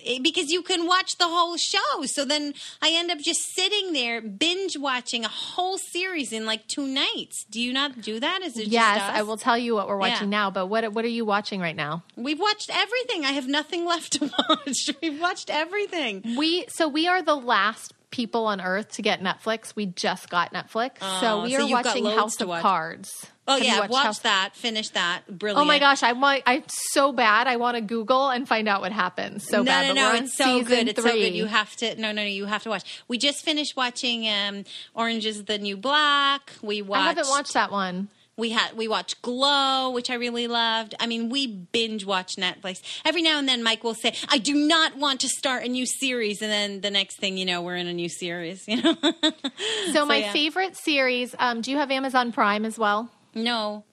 eh, 0.06 0.18
Because 0.22 0.50
you 0.50 0.62
can 0.62 0.86
watch 0.86 1.18
the 1.18 1.24
whole 1.26 1.56
show. 1.56 2.04
So 2.06 2.24
then 2.24 2.54
I 2.80 2.92
end 2.94 3.10
up 3.10 3.18
just 3.18 3.40
sitting 3.54 3.92
there 3.92 4.20
binge 4.20 4.76
watching 4.78 5.24
a 5.24 5.28
whole 5.28 5.76
series 5.78 6.32
in 6.32 6.46
like 6.46 6.66
two 6.68 6.86
nights. 6.86 7.44
Do 7.50 7.60
you 7.60 7.72
not 7.72 8.00
do 8.00 8.20
that? 8.20 8.42
Is 8.42 8.56
it 8.56 8.68
Yes? 8.68 9.02
I 9.12 9.22
will 9.22 9.36
tell 9.36 9.58
you 9.58 9.74
what 9.74 9.88
we're 9.88 9.96
watching 9.98 10.28
Yeah. 10.30 10.38
now. 10.38 10.50
But 10.52 10.66
what 10.66 10.92
what 10.92 11.04
are 11.04 11.08
you 11.08 11.24
watching 11.24 11.60
right 11.60 11.76
now? 11.76 12.04
We've 12.16 12.38
watched 12.40 12.70
everything. 12.72 13.24
I 13.24 13.32
have 13.32 13.48
nothing 13.48 13.84
left 13.92 14.12
to 14.14 14.30
watch. 14.48 14.90
We've 15.02 15.20
watched 15.20 15.50
everything. 15.50 16.36
We 16.38 16.66
so 16.68 16.86
we 16.88 17.08
are 17.08 17.22
the 17.22 17.34
last 17.36 17.92
people 18.10 18.46
on 18.46 18.60
earth 18.60 18.92
to 18.92 19.02
get 19.02 19.22
Netflix. 19.22 19.74
We 19.76 19.86
just 19.86 20.28
got 20.30 20.52
Netflix, 20.52 20.98
so 21.20 21.40
Oh, 21.40 21.42
we 21.44 21.54
so 21.54 21.64
are 21.66 21.70
watching 21.70 22.04
House 22.06 22.36
to 22.36 22.44
of 22.44 22.48
watch. 22.48 22.62
Cards. 22.62 23.26
Oh 23.48 23.54
Have 23.54 23.64
yeah, 23.64 23.78
watched 23.80 23.90
watch 23.92 24.04
House- 24.04 24.18
that. 24.20 24.50
Finish 24.54 24.90
that. 24.90 25.22
Brilliant. 25.28 25.62
Oh 25.62 25.64
my 25.64 25.78
gosh, 25.80 26.02
I 26.02 26.12
want 26.12 26.42
I 26.46 26.62
so 26.68 27.12
bad. 27.12 27.46
I 27.48 27.56
want 27.56 27.76
to 27.76 27.80
Google 27.80 28.28
and 28.28 28.46
find 28.46 28.68
out 28.68 28.80
what 28.80 28.92
happens. 28.92 29.46
So 29.48 29.58
no, 29.58 29.64
bad. 29.64 29.94
no, 29.94 30.12
no! 30.12 30.14
It's 30.14 30.36
so 30.36 30.44
season 30.44 30.64
good. 30.66 30.88
It's 30.88 31.02
so 31.02 31.10
good. 31.12 31.34
You 31.34 31.46
have 31.46 31.74
to. 31.76 31.94
No, 32.00 32.12
no, 32.12 32.22
no! 32.22 32.28
You 32.28 32.46
have 32.46 32.62
to 32.64 32.68
watch. 32.68 33.02
We 33.08 33.18
just 33.18 33.44
finished 33.44 33.76
watching 33.76 34.28
um, 34.28 34.64
Orange 34.94 35.26
Is 35.26 35.44
the 35.44 35.58
New 35.58 35.76
Black. 35.76 36.52
We 36.62 36.82
watched. 36.82 37.00
I 37.02 37.06
haven't 37.08 37.28
watched 37.28 37.54
that 37.54 37.72
one. 37.72 38.08
We 38.40 38.50
had 38.50 38.76
we 38.76 38.88
watched 38.88 39.22
Glow, 39.22 39.90
which 39.90 40.10
I 40.10 40.14
really 40.14 40.48
loved. 40.48 40.94
I 40.98 41.06
mean, 41.06 41.28
we 41.28 41.46
binge 41.46 42.04
watch 42.04 42.32
Netflix 42.36 42.78
every 43.04 43.22
now 43.22 43.38
and 43.38 43.48
then. 43.48 43.62
Mike 43.62 43.84
will 43.84 43.94
say, 43.94 44.14
"I 44.28 44.38
do 44.38 44.54
not 44.54 44.96
want 44.96 45.20
to 45.20 45.28
start 45.28 45.64
a 45.64 45.68
new 45.68 45.86
series," 45.86 46.42
and 46.42 46.50
then 46.50 46.80
the 46.80 46.90
next 46.90 47.18
thing 47.18 47.38
you 47.38 47.44
know, 47.44 47.62
we're 47.62 47.76
in 47.76 47.86
a 47.86 47.92
new 47.94 48.08
series. 48.08 48.66
You 48.66 48.82
know? 48.82 48.96
So, 49.92 50.06
my 50.06 50.18
yeah. 50.18 50.32
favorite 50.32 50.76
series. 50.76 51.34
Um, 51.38 51.60
do 51.60 51.70
you 51.70 51.76
have 51.76 51.90
Amazon 51.90 52.32
Prime 52.32 52.64
as 52.64 52.78
well? 52.78 53.10
no, 53.34 53.84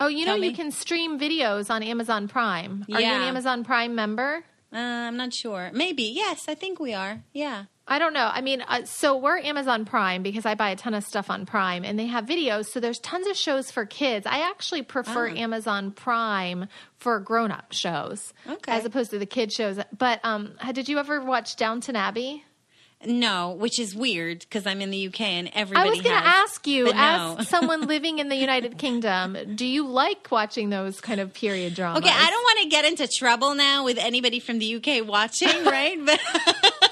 Oh, 0.00 0.08
you 0.08 0.24
know 0.24 0.36
Tell 0.36 0.44
you 0.44 0.54
can 0.56 0.70
stream 0.70 1.20
videos 1.20 1.70
on 1.70 1.82
Amazon 1.82 2.26
Prime. 2.26 2.86
Are 2.90 3.00
you 3.00 3.06
an 3.06 3.22
Amazon 3.22 3.64
Prime 3.64 3.94
member? 3.94 4.42
Uh, 4.72 4.76
I'm 4.78 5.16
not 5.16 5.32
sure. 5.34 5.70
Maybe 5.74 6.04
yes, 6.04 6.46
I 6.48 6.54
think 6.54 6.78
we 6.80 6.94
are. 6.94 7.22
Yeah. 7.32 7.64
I 7.88 7.98
don't 7.98 8.12
know. 8.14 8.30
I 8.32 8.40
mean, 8.40 8.62
uh, 8.62 8.84
so 8.84 9.16
we're 9.16 9.38
Amazon 9.38 9.84
Prime 9.84 10.22
because 10.22 10.46
I 10.46 10.54
buy 10.54 10.70
a 10.70 10.76
ton 10.76 10.94
of 10.94 11.02
stuff 11.02 11.28
on 11.28 11.44
Prime 11.44 11.84
and 11.84 11.98
they 11.98 12.06
have 12.06 12.24
videos. 12.24 12.66
So 12.66 12.78
there's 12.78 13.00
tons 13.00 13.26
of 13.26 13.36
shows 13.36 13.72
for 13.72 13.84
kids. 13.84 14.26
I 14.26 14.48
actually 14.48 14.82
prefer 14.82 15.28
Oh. 15.28 15.34
Amazon 15.34 15.90
Prime 15.90 16.68
for 16.98 17.18
grown 17.18 17.50
up 17.50 17.72
shows 17.72 18.32
Okay. 18.48 18.70
as 18.70 18.84
opposed 18.84 19.10
to 19.10 19.18
the 19.18 19.26
kid 19.26 19.52
shows. 19.52 19.80
But 19.96 20.20
um, 20.22 20.52
did 20.72 20.88
you 20.88 20.98
ever 20.98 21.20
watch 21.20 21.56
Downton 21.56 21.96
Abbey? 21.96 22.44
No, 23.06 23.52
which 23.52 23.78
is 23.78 23.94
weird 23.94 24.40
because 24.40 24.66
I'm 24.66 24.82
in 24.82 24.90
the 24.90 25.06
UK 25.06 25.22
and 25.22 25.50
everybody. 25.54 25.88
I 25.88 25.90
was 25.90 26.02
going 26.02 26.20
to 26.20 26.26
ask 26.26 26.66
you, 26.66 26.84
no. 26.84 27.36
as 27.38 27.48
someone 27.48 27.86
living 27.86 28.18
in 28.18 28.28
the 28.28 28.36
United 28.36 28.76
Kingdom, 28.76 29.38
do 29.54 29.64
you 29.64 29.86
like 29.88 30.28
watching 30.30 30.68
those 30.68 31.00
kind 31.00 31.18
of 31.18 31.32
period 31.32 31.74
dramas? 31.74 32.02
Okay, 32.02 32.12
I 32.12 32.30
don't 32.30 32.42
want 32.42 32.58
to 32.62 32.68
get 32.68 32.84
into 32.84 33.08
trouble 33.08 33.54
now 33.54 33.86
with 33.86 33.96
anybody 33.96 34.38
from 34.38 34.58
the 34.58 34.76
UK 34.76 35.06
watching, 35.06 35.48
right? 35.64 35.98
But 36.04 36.20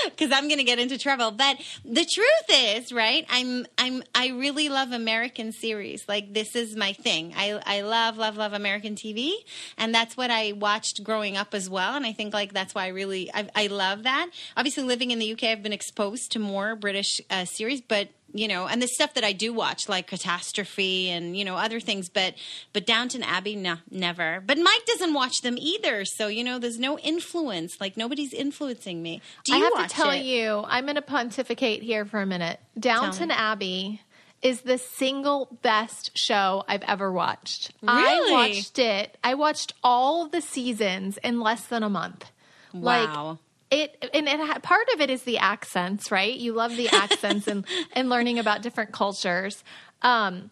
because 0.04 0.32
I'm 0.32 0.48
going 0.48 0.58
to 0.58 0.64
get 0.64 0.78
into 0.78 0.98
trouble. 0.98 1.30
But 1.30 1.58
the 1.84 2.04
truth 2.04 2.48
is, 2.48 2.92
right? 2.92 3.26
I'm 3.28 3.66
I'm 3.78 4.02
I 4.14 4.28
really 4.28 4.68
love 4.68 4.92
American 4.92 5.52
series. 5.52 6.08
Like 6.08 6.32
this 6.32 6.56
is 6.56 6.76
my 6.76 6.92
thing. 6.92 7.34
I 7.36 7.60
I 7.64 7.80
love 7.82 8.16
love 8.16 8.36
love 8.36 8.52
American 8.52 8.94
TV, 8.94 9.32
and 9.76 9.94
that's 9.94 10.16
what 10.16 10.30
I 10.30 10.52
watched 10.52 11.02
growing 11.04 11.36
up 11.36 11.54
as 11.54 11.68
well. 11.68 11.94
And 11.94 12.06
I 12.06 12.12
think 12.12 12.34
like 12.34 12.52
that's 12.52 12.74
why 12.74 12.84
I 12.84 12.88
really 12.88 13.30
I, 13.32 13.48
I 13.54 13.66
love 13.68 14.04
that. 14.04 14.30
Obviously, 14.56 14.84
living 14.84 15.10
in 15.10 15.18
the 15.18 15.32
UK, 15.32 15.44
I've 15.44 15.62
been 15.62 15.72
exposed 15.72 16.32
to 16.32 16.38
more 16.38 16.76
British 16.76 17.20
uh, 17.30 17.44
series, 17.44 17.80
but 17.80 18.08
you 18.32 18.48
know, 18.48 18.66
and 18.66 18.82
the 18.82 18.88
stuff 18.88 19.14
that 19.14 19.24
I 19.24 19.32
do 19.32 19.52
watch, 19.52 19.88
like 19.88 20.06
Catastrophe 20.06 21.10
and 21.10 21.36
you 21.36 21.44
know 21.44 21.56
other 21.56 21.80
things, 21.80 22.08
but 22.08 22.34
but 22.72 22.86
Downton 22.86 23.22
Abbey, 23.22 23.56
no, 23.56 23.76
never. 23.90 24.42
But 24.46 24.58
Mike 24.58 24.84
doesn't 24.86 25.14
watch 25.14 25.42
them 25.42 25.56
either, 25.58 26.04
so 26.04 26.28
you 26.28 26.44
know, 26.44 26.58
there's 26.58 26.78
no 26.78 26.98
influence. 26.98 27.80
Like 27.80 27.96
nobody's 27.96 28.32
influencing 28.32 29.02
me. 29.02 29.20
Do 29.44 29.56
you 29.56 29.64
I 29.64 29.70
have 29.76 29.88
to 29.88 29.94
tell 29.94 30.10
it? 30.10 30.22
you, 30.22 30.64
I'm 30.66 30.84
going 30.84 30.96
to 30.96 31.02
pontificate 31.02 31.82
here 31.82 32.04
for 32.04 32.20
a 32.20 32.26
minute. 32.26 32.60
Downton. 32.78 33.30
Abbey 33.30 34.00
is 34.42 34.62
the 34.62 34.78
single 34.78 35.58
best 35.62 36.16
show 36.16 36.64
I've 36.66 36.82
ever 36.82 37.12
watched. 37.12 37.72
Really? 37.82 37.94
I 37.94 38.30
watched 38.30 38.78
it. 38.78 39.16
I 39.22 39.34
watched 39.34 39.74
all 39.84 40.28
the 40.28 40.40
seasons 40.40 41.18
in 41.18 41.40
less 41.40 41.66
than 41.66 41.82
a 41.82 41.90
month. 41.90 42.30
Wow. 42.72 43.28
Like 43.30 43.38
it 43.70 44.10
and 44.14 44.28
it 44.28 44.62
part 44.62 44.86
of 44.94 45.00
it 45.00 45.10
is 45.10 45.22
the 45.22 45.38
accents, 45.38 46.10
right? 46.10 46.34
You 46.34 46.52
love 46.52 46.76
the 46.76 46.88
accents 46.88 47.46
and 47.46 47.64
and 47.92 48.08
learning 48.08 48.38
about 48.38 48.62
different 48.62 48.92
cultures. 48.92 49.62
Um 50.02 50.50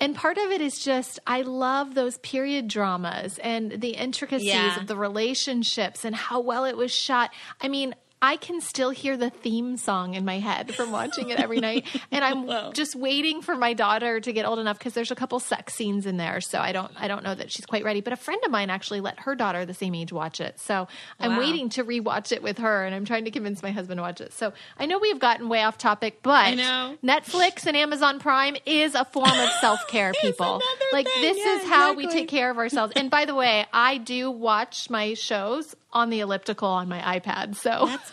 and 0.00 0.14
part 0.14 0.38
of 0.38 0.50
it 0.52 0.60
is 0.60 0.78
just 0.78 1.18
I 1.26 1.42
love 1.42 1.94
those 1.94 2.18
period 2.18 2.68
dramas 2.68 3.38
and 3.38 3.80
the 3.80 3.90
intricacies 3.90 4.46
Yeah. 4.46 4.76
of 4.78 4.86
the 4.86 4.96
relationships 4.96 6.04
and 6.04 6.14
how 6.14 6.40
well 6.40 6.64
it 6.64 6.76
was 6.76 6.94
shot. 6.94 7.30
I 7.60 7.66
mean, 7.68 7.94
I 8.20 8.36
can 8.36 8.60
still 8.60 8.90
hear 8.90 9.16
the 9.16 9.30
theme 9.30 9.76
song 9.76 10.14
in 10.14 10.24
my 10.24 10.38
head 10.40 10.74
from 10.74 10.90
watching 10.90 11.30
it 11.30 11.38
every 11.38 11.60
night, 11.60 11.86
and 12.10 12.24
I'm 12.24 12.46
Wow. 12.46 12.72
just 12.72 12.96
waiting 12.96 13.42
for 13.42 13.54
my 13.54 13.74
daughter 13.74 14.20
to 14.20 14.32
get 14.32 14.44
old 14.44 14.58
enough 14.58 14.78
because 14.78 14.94
there's 14.94 15.10
a 15.10 15.14
couple 15.14 15.38
sex 15.40 15.74
scenes 15.74 16.04
in 16.06 16.16
there. 16.16 16.40
So 16.40 16.58
I 16.58 16.72
don't, 16.72 16.90
I 16.96 17.06
don't 17.08 17.22
know 17.22 17.34
that 17.34 17.52
she's 17.52 17.66
quite 17.66 17.84
ready. 17.84 18.00
But 18.00 18.12
a 18.12 18.16
friend 18.16 18.40
of 18.44 18.50
mine 18.50 18.70
actually 18.70 19.00
let 19.00 19.20
her 19.20 19.34
daughter 19.34 19.64
the 19.64 19.74
same 19.74 19.94
age 19.94 20.12
watch 20.12 20.40
it. 20.40 20.58
So 20.58 20.88
I'm 21.20 21.32
Wow. 21.32 21.38
waiting 21.38 21.68
to 21.70 21.84
rewatch 21.84 22.32
it 22.32 22.42
with 22.42 22.58
her, 22.58 22.84
and 22.84 22.94
I'm 22.94 23.04
trying 23.04 23.24
to 23.26 23.30
convince 23.30 23.62
my 23.62 23.70
husband 23.70 23.98
to 23.98 24.02
watch 24.02 24.20
it. 24.20 24.32
So 24.32 24.52
I 24.78 24.86
know 24.86 24.98
we've 24.98 25.18
gotten 25.20 25.48
way 25.48 25.62
off 25.62 25.78
topic, 25.78 26.20
but. 26.22 26.56
Netflix 27.04 27.66
and 27.66 27.76
Amazon 27.76 28.18
Prime 28.18 28.56
is 28.66 28.94
a 28.94 29.04
form 29.04 29.30
of 29.38 29.50
self 29.60 29.86
care, 29.88 30.12
people. 30.22 30.60
Like 30.92 31.06
thing. 31.06 31.22
this 31.22 31.38
Yeah, 31.38 31.56
is 31.62 31.68
how 31.68 31.94
we 31.94 32.06
take 32.08 32.28
care 32.28 32.50
of 32.50 32.58
ourselves. 32.58 32.92
And 32.96 33.10
by 33.10 33.24
the 33.24 33.34
way, 33.34 33.66
I 33.72 33.98
do 33.98 34.30
watch 34.30 34.90
my 34.90 35.14
shows 35.14 35.76
on 35.92 36.10
the 36.10 36.20
elliptical 36.20 36.68
on 36.68 36.88
my 36.88 37.00
iPad. 37.18 37.54
So 37.56 37.86
That's. 37.86 38.07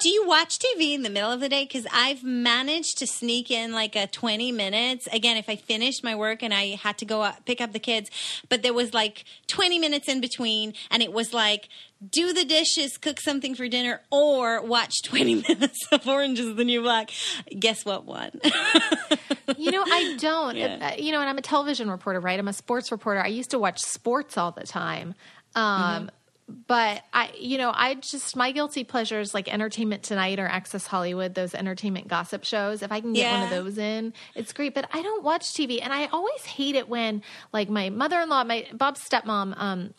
Do 0.00 0.08
you 0.08 0.26
watch 0.26 0.58
TV 0.58 0.94
in 0.94 1.02
the 1.02 1.10
middle 1.10 1.30
of 1.30 1.40
the 1.40 1.48
day? 1.48 1.64
Because 1.64 1.86
I've 1.92 2.22
managed 2.24 2.98
to 2.98 3.06
sneak 3.06 3.50
in 3.50 3.72
like 3.72 3.96
a 3.96 4.06
20 4.06 4.52
minutes. 4.52 5.06
Again, 5.12 5.36
if 5.36 5.48
I 5.48 5.56
finished 5.56 6.02
my 6.04 6.14
work 6.14 6.42
and 6.42 6.52
I 6.54 6.76
had 6.76 6.98
to 6.98 7.04
go 7.04 7.22
up, 7.22 7.44
pick 7.44 7.60
up 7.60 7.72
the 7.72 7.78
kids, 7.78 8.10
but 8.48 8.62
there 8.62 8.72
was 8.74 8.94
like 8.94 9.24
20 9.48 9.78
minutes 9.78 10.08
in 10.08 10.20
between, 10.20 10.74
and 10.90 11.02
it 11.02 11.12
was 11.12 11.32
like, 11.34 11.68
do 12.10 12.32
the 12.32 12.44
dishes, 12.46 12.96
cook 12.96 13.20
something 13.20 13.54
for 13.54 13.68
dinner, 13.68 14.00
or 14.10 14.62
watch 14.62 15.02
20 15.04 15.44
minutes 15.46 15.86
of 15.92 16.06
Orange 16.08 16.40
is 16.40 16.56
the 16.56 16.64
New 16.64 16.80
Black. 16.82 17.10
Guess 17.58 17.84
what 17.84 18.04
one? 18.06 18.40
You 19.58 19.70
know, 19.70 19.82
I 19.86 20.16
don't. 20.18 20.56
Yeah. 20.56 20.92
Uh, 20.92 20.94
You 21.02 21.12
know, 21.12 21.20
and 21.20 21.28
I'm 21.28 21.36
a 21.38 21.42
television 21.42 21.90
reporter, 21.90 22.20
right? 22.20 22.38
I'm 22.38 22.48
a 22.48 22.52
sports 22.52 22.90
reporter. 22.90 23.20
I 23.20 23.26
used 23.26 23.50
to 23.50 23.58
watch 23.58 23.80
sports 23.80 24.38
all 24.38 24.52
the 24.52 24.64
time. 24.66 25.14
Um, 25.54 25.62
Mm-hmm. 25.62 26.06
But 26.66 27.02
I, 27.12 27.30
you 27.38 27.58
know, 27.58 27.72
I 27.74 27.94
just 27.94 28.36
my 28.36 28.52
guilty 28.52 28.84
pleasures 28.84 29.34
like 29.34 29.52
Entertainment 29.52 30.02
Tonight 30.02 30.38
or 30.38 30.46
Access 30.46 30.86
Hollywood, 30.86 31.34
those 31.34 31.54
entertainment 31.54 32.08
gossip 32.08 32.44
shows. 32.44 32.82
If 32.82 32.92
I 32.92 33.00
can 33.00 33.12
get 33.12 33.32
one 33.32 33.42
of 33.44 33.50
those 33.50 33.78
in, 33.78 34.12
it's 34.34 34.52
great. 34.52 34.74
But 34.74 34.88
I 34.92 35.02
don't 35.02 35.22
watch 35.22 35.44
TV, 35.52 35.80
and 35.82 35.92
I 35.92 36.06
always 36.06 36.44
hate 36.44 36.74
it 36.74 36.88
when 36.88 37.22
like 37.52 37.68
my 37.68 37.90
mother-in-law, 37.90 38.44
my 38.44 38.66
Bob's 38.72 39.00
stepmom, 39.00 39.54
um, 39.56 39.94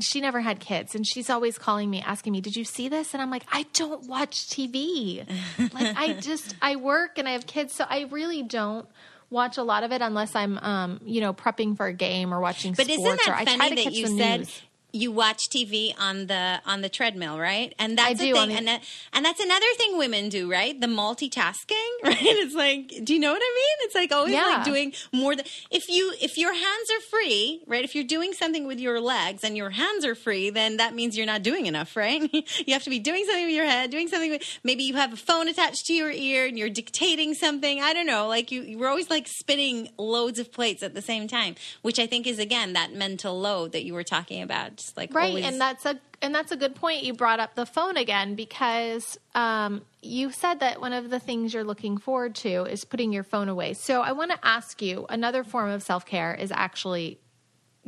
she 0.00 0.20
never 0.20 0.40
had 0.40 0.60
kids 0.60 0.94
and 0.94 1.06
she's 1.06 1.30
always 1.30 1.58
calling 1.58 1.88
me 1.88 2.02
asking 2.02 2.32
me 2.32 2.40
did 2.40 2.56
you 2.56 2.64
see 2.64 2.88
this 2.88 3.14
and 3.14 3.22
i'm 3.22 3.30
like 3.30 3.44
i 3.52 3.64
don't 3.72 4.06
watch 4.08 4.48
tv 4.48 5.26
like 5.58 5.96
i 5.96 6.12
just 6.20 6.54
i 6.60 6.76
work 6.76 7.18
and 7.18 7.28
i 7.28 7.32
have 7.32 7.46
kids 7.46 7.72
so 7.72 7.84
i 7.88 8.02
really 8.10 8.42
don't 8.42 8.86
watch 9.30 9.56
a 9.56 9.62
lot 9.62 9.84
of 9.84 9.92
it 9.92 10.02
unless 10.02 10.34
i'm 10.34 10.58
um 10.58 11.00
you 11.04 11.20
know 11.20 11.32
prepping 11.32 11.76
for 11.76 11.86
a 11.86 11.92
game 11.92 12.32
or 12.34 12.40
watching 12.40 12.72
But 12.72 12.86
sports 12.86 13.00
isn't 13.00 13.28
or 13.28 13.32
that 13.32 13.36
i 13.38 13.44
try 13.44 13.56
funny 13.56 13.70
to 13.70 13.76
that 13.76 13.84
catch 13.84 13.92
you 13.94 14.08
the 14.08 14.16
said 14.16 14.40
news 14.40 14.62
you 14.96 15.12
watch 15.12 15.48
TV 15.48 15.94
on 15.98 16.26
the 16.26 16.60
on 16.66 16.80
the 16.80 16.88
treadmill, 16.88 17.38
right? 17.38 17.74
And 17.78 17.98
that's 17.98 18.10
I 18.10 18.14
the 18.14 18.32
do, 18.32 18.34
thing, 18.34 18.52
and 18.52 18.66
that, 18.66 18.82
and 19.12 19.24
that's 19.24 19.40
another 19.40 19.66
thing 19.76 19.98
women 19.98 20.28
do, 20.28 20.50
right? 20.50 20.80
The 20.80 20.86
multitasking, 20.86 21.90
right? 22.04 22.16
It's 22.20 22.54
like, 22.54 23.04
do 23.04 23.14
you 23.14 23.20
know 23.20 23.32
what 23.32 23.42
I 23.42 23.52
mean? 23.54 23.86
It's 23.86 23.94
like 23.94 24.12
always 24.12 24.32
Yeah. 24.32 24.44
like 24.46 24.64
doing 24.64 24.92
more 25.12 25.34
than 25.36 25.44
if 25.70 25.88
you 25.88 26.12
if 26.20 26.36
your 26.38 26.52
hands 26.52 26.90
are 26.94 27.00
free, 27.10 27.62
right? 27.66 27.84
If 27.84 27.94
you're 27.94 28.04
doing 28.04 28.32
something 28.32 28.66
with 28.66 28.78
your 28.80 29.00
legs 29.00 29.44
and 29.44 29.56
your 29.56 29.70
hands 29.70 30.04
are 30.04 30.14
free, 30.14 30.50
then 30.50 30.76
that 30.78 30.94
means 30.94 31.16
you're 31.16 31.26
not 31.26 31.42
doing 31.42 31.66
enough, 31.66 31.96
right? 31.96 32.22
you 32.66 32.72
have 32.74 32.82
to 32.84 32.90
be 32.90 32.98
doing 32.98 33.24
something 33.24 33.46
with 33.46 33.54
your 33.54 33.66
head, 33.66 33.90
doing 33.90 34.08
something 34.08 34.30
with 34.30 34.42
maybe 34.64 34.82
you 34.84 34.94
have 34.94 35.12
a 35.12 35.16
phone 35.16 35.48
attached 35.48 35.86
to 35.86 35.92
your 35.94 36.10
ear 36.10 36.46
and 36.46 36.58
you're 36.58 36.70
dictating 36.70 37.34
something. 37.34 37.80
I 37.80 37.92
don't 37.92 38.06
know, 38.06 38.28
like 38.28 38.50
you 38.52 38.62
you're 38.62 38.88
always 38.88 39.10
like 39.10 39.26
spinning 39.28 39.88
loads 39.98 40.38
of 40.38 40.52
plates 40.52 40.82
at 40.82 40.94
the 40.94 41.02
same 41.02 41.26
time, 41.28 41.54
which 41.82 41.98
I 41.98 42.06
think 42.06 42.26
is 42.26 42.38
again 42.38 42.74
that 42.74 42.92
mental 42.92 43.38
load 43.40 43.72
that 43.72 43.84
you 43.84 43.94
were 43.94 44.04
talking 44.04 44.42
about, 44.42 44.76
just 44.76 44.96
like 44.96 45.14
right 45.14 45.28
always- 45.30 45.44
and 45.44 45.60
that's 45.60 45.84
a 45.86 45.98
and 46.22 46.34
that's 46.34 46.52
a 46.52 46.56
good 46.56 46.74
point 46.74 47.02
you 47.02 47.12
brought 47.12 47.40
up 47.40 47.54
the 47.54 47.66
phone 47.66 47.96
again 47.96 48.34
because 48.34 49.18
um, 49.34 49.82
you 50.02 50.30
said 50.30 50.60
that 50.60 50.80
one 50.80 50.92
of 50.92 51.10
the 51.10 51.18
things 51.18 51.52
you're 51.52 51.64
looking 51.64 51.98
forward 51.98 52.34
to 52.34 52.64
is 52.64 52.84
putting 52.84 53.12
your 53.12 53.22
phone 53.22 53.48
away 53.48 53.72
so 53.74 54.02
i 54.02 54.12
want 54.12 54.30
to 54.30 54.38
ask 54.42 54.80
you 54.82 55.06
another 55.08 55.44
form 55.44 55.70
of 55.70 55.82
self-care 55.82 56.34
is 56.34 56.52
actually 56.52 57.18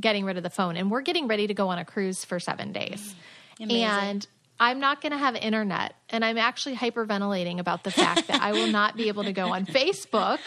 getting 0.00 0.24
rid 0.24 0.36
of 0.36 0.42
the 0.42 0.50
phone 0.50 0.76
and 0.76 0.90
we're 0.90 1.00
getting 1.00 1.26
ready 1.26 1.46
to 1.46 1.54
go 1.54 1.68
on 1.68 1.78
a 1.78 1.84
cruise 1.84 2.24
for 2.24 2.38
seven 2.38 2.72
days 2.72 3.14
Amazing. 3.60 3.84
and 3.84 4.26
I'm 4.60 4.80
not 4.80 5.00
going 5.00 5.12
to 5.12 5.18
have 5.18 5.36
internet. 5.36 5.94
And 6.10 6.24
I'm 6.24 6.38
actually 6.38 6.76
hyperventilating 6.76 7.58
about 7.58 7.84
the 7.84 7.90
fact 7.90 8.28
that 8.28 8.42
I 8.42 8.52
will 8.52 8.66
not 8.66 8.96
be 8.96 9.08
able 9.08 9.24
to 9.24 9.32
go 9.32 9.52
on 9.52 9.66
Facebook 9.66 10.38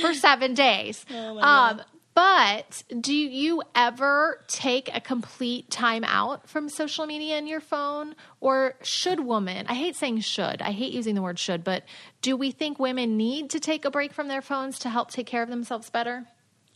for 0.00 0.14
seven 0.14 0.54
days. 0.54 1.04
Oh 1.10 1.38
um, 1.40 1.82
but 2.16 2.82
do 2.98 3.14
you 3.14 3.62
ever 3.74 4.42
take 4.48 4.88
a 4.96 5.02
complete 5.02 5.70
time 5.70 6.02
out 6.02 6.48
from 6.48 6.70
social 6.70 7.04
media 7.04 7.36
in 7.36 7.46
your 7.46 7.60
phone? 7.60 8.14
Or 8.40 8.74
should 8.82 9.20
women, 9.20 9.66
I 9.68 9.74
hate 9.74 9.96
saying 9.96 10.20
should, 10.20 10.62
I 10.62 10.70
hate 10.70 10.94
using 10.94 11.14
the 11.14 11.20
word 11.20 11.38
should, 11.38 11.62
but 11.62 11.84
do 12.22 12.34
we 12.34 12.52
think 12.52 12.78
women 12.78 13.18
need 13.18 13.50
to 13.50 13.60
take 13.60 13.84
a 13.84 13.90
break 13.90 14.14
from 14.14 14.28
their 14.28 14.40
phones 14.40 14.78
to 14.78 14.88
help 14.88 15.10
take 15.10 15.26
care 15.26 15.42
of 15.42 15.50
themselves 15.50 15.90
better? 15.90 16.24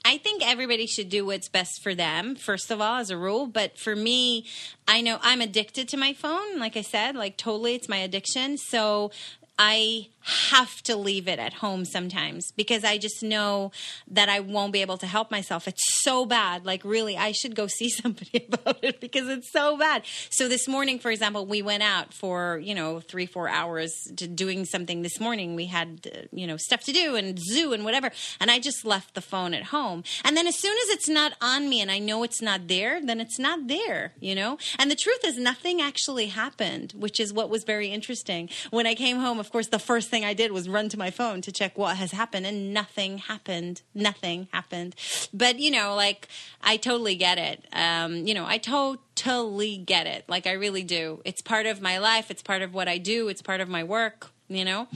I 0.04 0.18
think 0.18 0.46
everybody 0.46 0.86
should 0.86 1.08
do 1.08 1.24
what's 1.24 1.48
best 1.48 1.82
for 1.82 1.94
them, 1.94 2.34
first 2.34 2.70
of 2.70 2.82
all, 2.82 2.98
as 2.98 3.08
a 3.08 3.16
rule. 3.16 3.46
But 3.46 3.78
for 3.78 3.96
me, 3.96 4.44
I 4.86 5.00
know 5.00 5.18
I'm 5.22 5.40
addicted 5.40 5.88
to 5.88 5.96
my 5.96 6.12
phone. 6.12 6.58
Like 6.58 6.76
I 6.76 6.82
said, 6.82 7.16
like 7.16 7.38
totally, 7.38 7.76
it's 7.76 7.88
my 7.88 7.98
addiction. 7.98 8.58
So 8.58 9.10
I 9.58 10.08
have 10.22 10.82
to 10.82 10.96
leave 10.96 11.28
it 11.28 11.38
at 11.38 11.54
home 11.54 11.84
sometimes 11.84 12.52
because 12.52 12.84
I 12.84 12.98
just 12.98 13.22
know 13.22 13.72
that 14.08 14.28
I 14.28 14.40
won't 14.40 14.72
be 14.72 14.82
able 14.82 14.98
to 14.98 15.06
help 15.06 15.30
myself. 15.30 15.66
It's 15.66 16.02
so 16.02 16.26
bad. 16.26 16.66
Like, 16.66 16.84
really, 16.84 17.16
I 17.16 17.32
should 17.32 17.54
go 17.54 17.66
see 17.78 17.88
somebody 17.88 18.46
about 18.52 18.78
it 18.82 19.00
because 19.00 19.28
it's 19.28 19.50
so 19.50 19.76
bad. 19.76 20.02
So, 20.30 20.48
this 20.48 20.68
morning, 20.68 20.98
for 20.98 21.10
example, 21.10 21.46
we 21.46 21.62
went 21.62 21.82
out 21.82 22.12
for, 22.12 22.60
you 22.62 22.74
know, 22.74 23.00
three, 23.00 23.26
four 23.26 23.48
hours 23.48 23.92
to 24.16 24.26
doing 24.26 24.64
something 24.64 25.02
this 25.02 25.18
morning. 25.20 25.54
We 25.54 25.66
had, 25.66 26.08
uh, 26.14 26.20
you 26.32 26.46
know, 26.46 26.56
stuff 26.56 26.82
to 26.84 26.92
do 26.92 27.16
and 27.16 27.38
zoo 27.38 27.72
and 27.72 27.84
whatever. 27.84 28.10
And 28.40 28.50
I 28.50 28.58
just 28.58 28.84
left 28.84 29.14
the 29.14 29.20
phone 29.20 29.54
at 29.54 29.64
home. 29.64 30.04
And 30.24 30.36
then 30.36 30.46
as 30.46 30.58
soon 30.58 30.76
as 30.84 30.94
it's 30.94 31.08
not 31.08 31.32
on 31.40 31.68
me 31.68 31.80
and 31.80 31.90
I 31.90 31.98
know 31.98 32.22
it's 32.22 32.42
not 32.42 32.68
there, 32.68 33.00
then 33.04 33.20
it's 33.20 33.38
not 33.38 33.68
there, 33.68 34.12
you 34.20 34.34
know? 34.34 34.58
And 34.78 34.90
the 34.90 34.96
truth 34.96 35.24
is, 35.24 35.38
nothing 35.38 35.80
actually 35.80 36.26
happened, 36.26 36.92
which 36.96 37.18
is 37.18 37.32
what 37.32 37.50
was 37.50 37.64
very 37.64 37.88
interesting. 37.88 38.48
When 38.70 38.86
I 38.86 38.94
came 38.94 39.18
home, 39.18 39.38
of 39.38 39.50
course, 39.50 39.68
the 39.68 39.78
first 39.78 40.09
thing 40.10 40.24
I 40.24 40.34
did 40.34 40.52
was 40.52 40.68
run 40.68 40.88
to 40.90 40.98
my 40.98 41.10
phone 41.10 41.40
to 41.42 41.52
check 41.52 41.78
what 41.78 41.96
has 41.96 42.10
happened, 42.12 42.46
and 42.46 42.74
nothing 42.74 43.18
happened. 43.18 43.82
Nothing 43.94 44.48
happened. 44.52 44.94
But 45.32 45.58
you 45.58 45.70
know, 45.70 45.94
like 45.94 46.28
I 46.62 46.76
totally 46.76 47.14
get 47.14 47.38
it. 47.38 47.64
Um, 47.72 48.26
you 48.26 48.34
know, 48.34 48.44
I 48.44 48.58
totally 48.58 49.78
get 49.78 50.06
it. 50.06 50.24
Like 50.28 50.46
I 50.46 50.52
really 50.52 50.82
do. 50.82 51.22
It's 51.24 51.40
part 51.40 51.66
of 51.66 51.80
my 51.80 51.98
life. 51.98 52.30
It's 52.30 52.42
part 52.42 52.62
of 52.62 52.74
what 52.74 52.88
I 52.88 52.98
do. 52.98 53.28
It's 53.28 53.42
part 53.42 53.60
of 53.60 53.68
my 53.68 53.84
work. 53.84 54.30
You 54.48 54.64
know. 54.64 54.88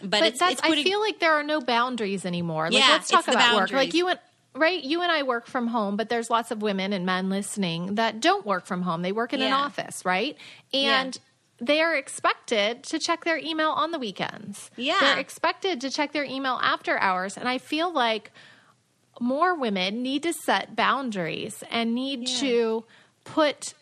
But, 0.00 0.10
But 0.10 0.22
it's, 0.22 0.38
that's, 0.38 0.52
it's 0.52 0.60
putting, 0.60 0.86
I 0.86 0.88
feel 0.88 1.00
like 1.00 1.18
there 1.18 1.32
are 1.32 1.42
no 1.42 1.60
boundaries 1.60 2.24
anymore. 2.24 2.70
Like, 2.70 2.78
Yeah, 2.78 2.90
let's 2.90 3.10
talk 3.10 3.26
about 3.26 3.56
work. 3.56 3.72
Like 3.72 3.94
you 3.94 4.06
and 4.08 4.18
right, 4.54 4.82
you 4.82 5.02
and 5.02 5.10
I 5.10 5.24
work 5.24 5.46
from 5.46 5.66
home, 5.68 5.96
but 5.96 6.08
there's 6.08 6.30
lots 6.30 6.50
of 6.50 6.62
women 6.62 6.92
and 6.92 7.04
men 7.04 7.28
listening 7.30 7.96
that 7.96 8.20
don't 8.20 8.46
work 8.46 8.66
from 8.66 8.82
home. 8.82 9.02
They 9.02 9.12
work 9.12 9.32
in 9.32 9.40
an 9.42 9.52
office, 9.52 10.04
right? 10.04 10.36
And 10.72 11.18
they 11.60 11.80
are 11.80 11.94
expected 11.94 12.84
to 12.84 12.98
check 12.98 13.24
their 13.24 13.38
email 13.38 13.70
on 13.70 13.90
the 13.90 13.98
weekends. 13.98 14.70
Yeah. 14.76 14.98
They're 15.00 15.18
expected 15.18 15.80
to 15.80 15.90
check 15.90 16.12
their 16.12 16.24
email 16.24 16.58
after 16.62 16.98
hours. 16.98 17.36
And 17.36 17.48
I 17.48 17.58
feel 17.58 17.92
like 17.92 18.30
more 19.20 19.58
women 19.58 20.02
need 20.02 20.22
to 20.22 20.32
set 20.32 20.76
boundaries 20.76 21.64
and 21.70 21.94
need 21.94 22.28
Yeah. 22.28 22.38
to 22.40 22.84
put 23.24 23.74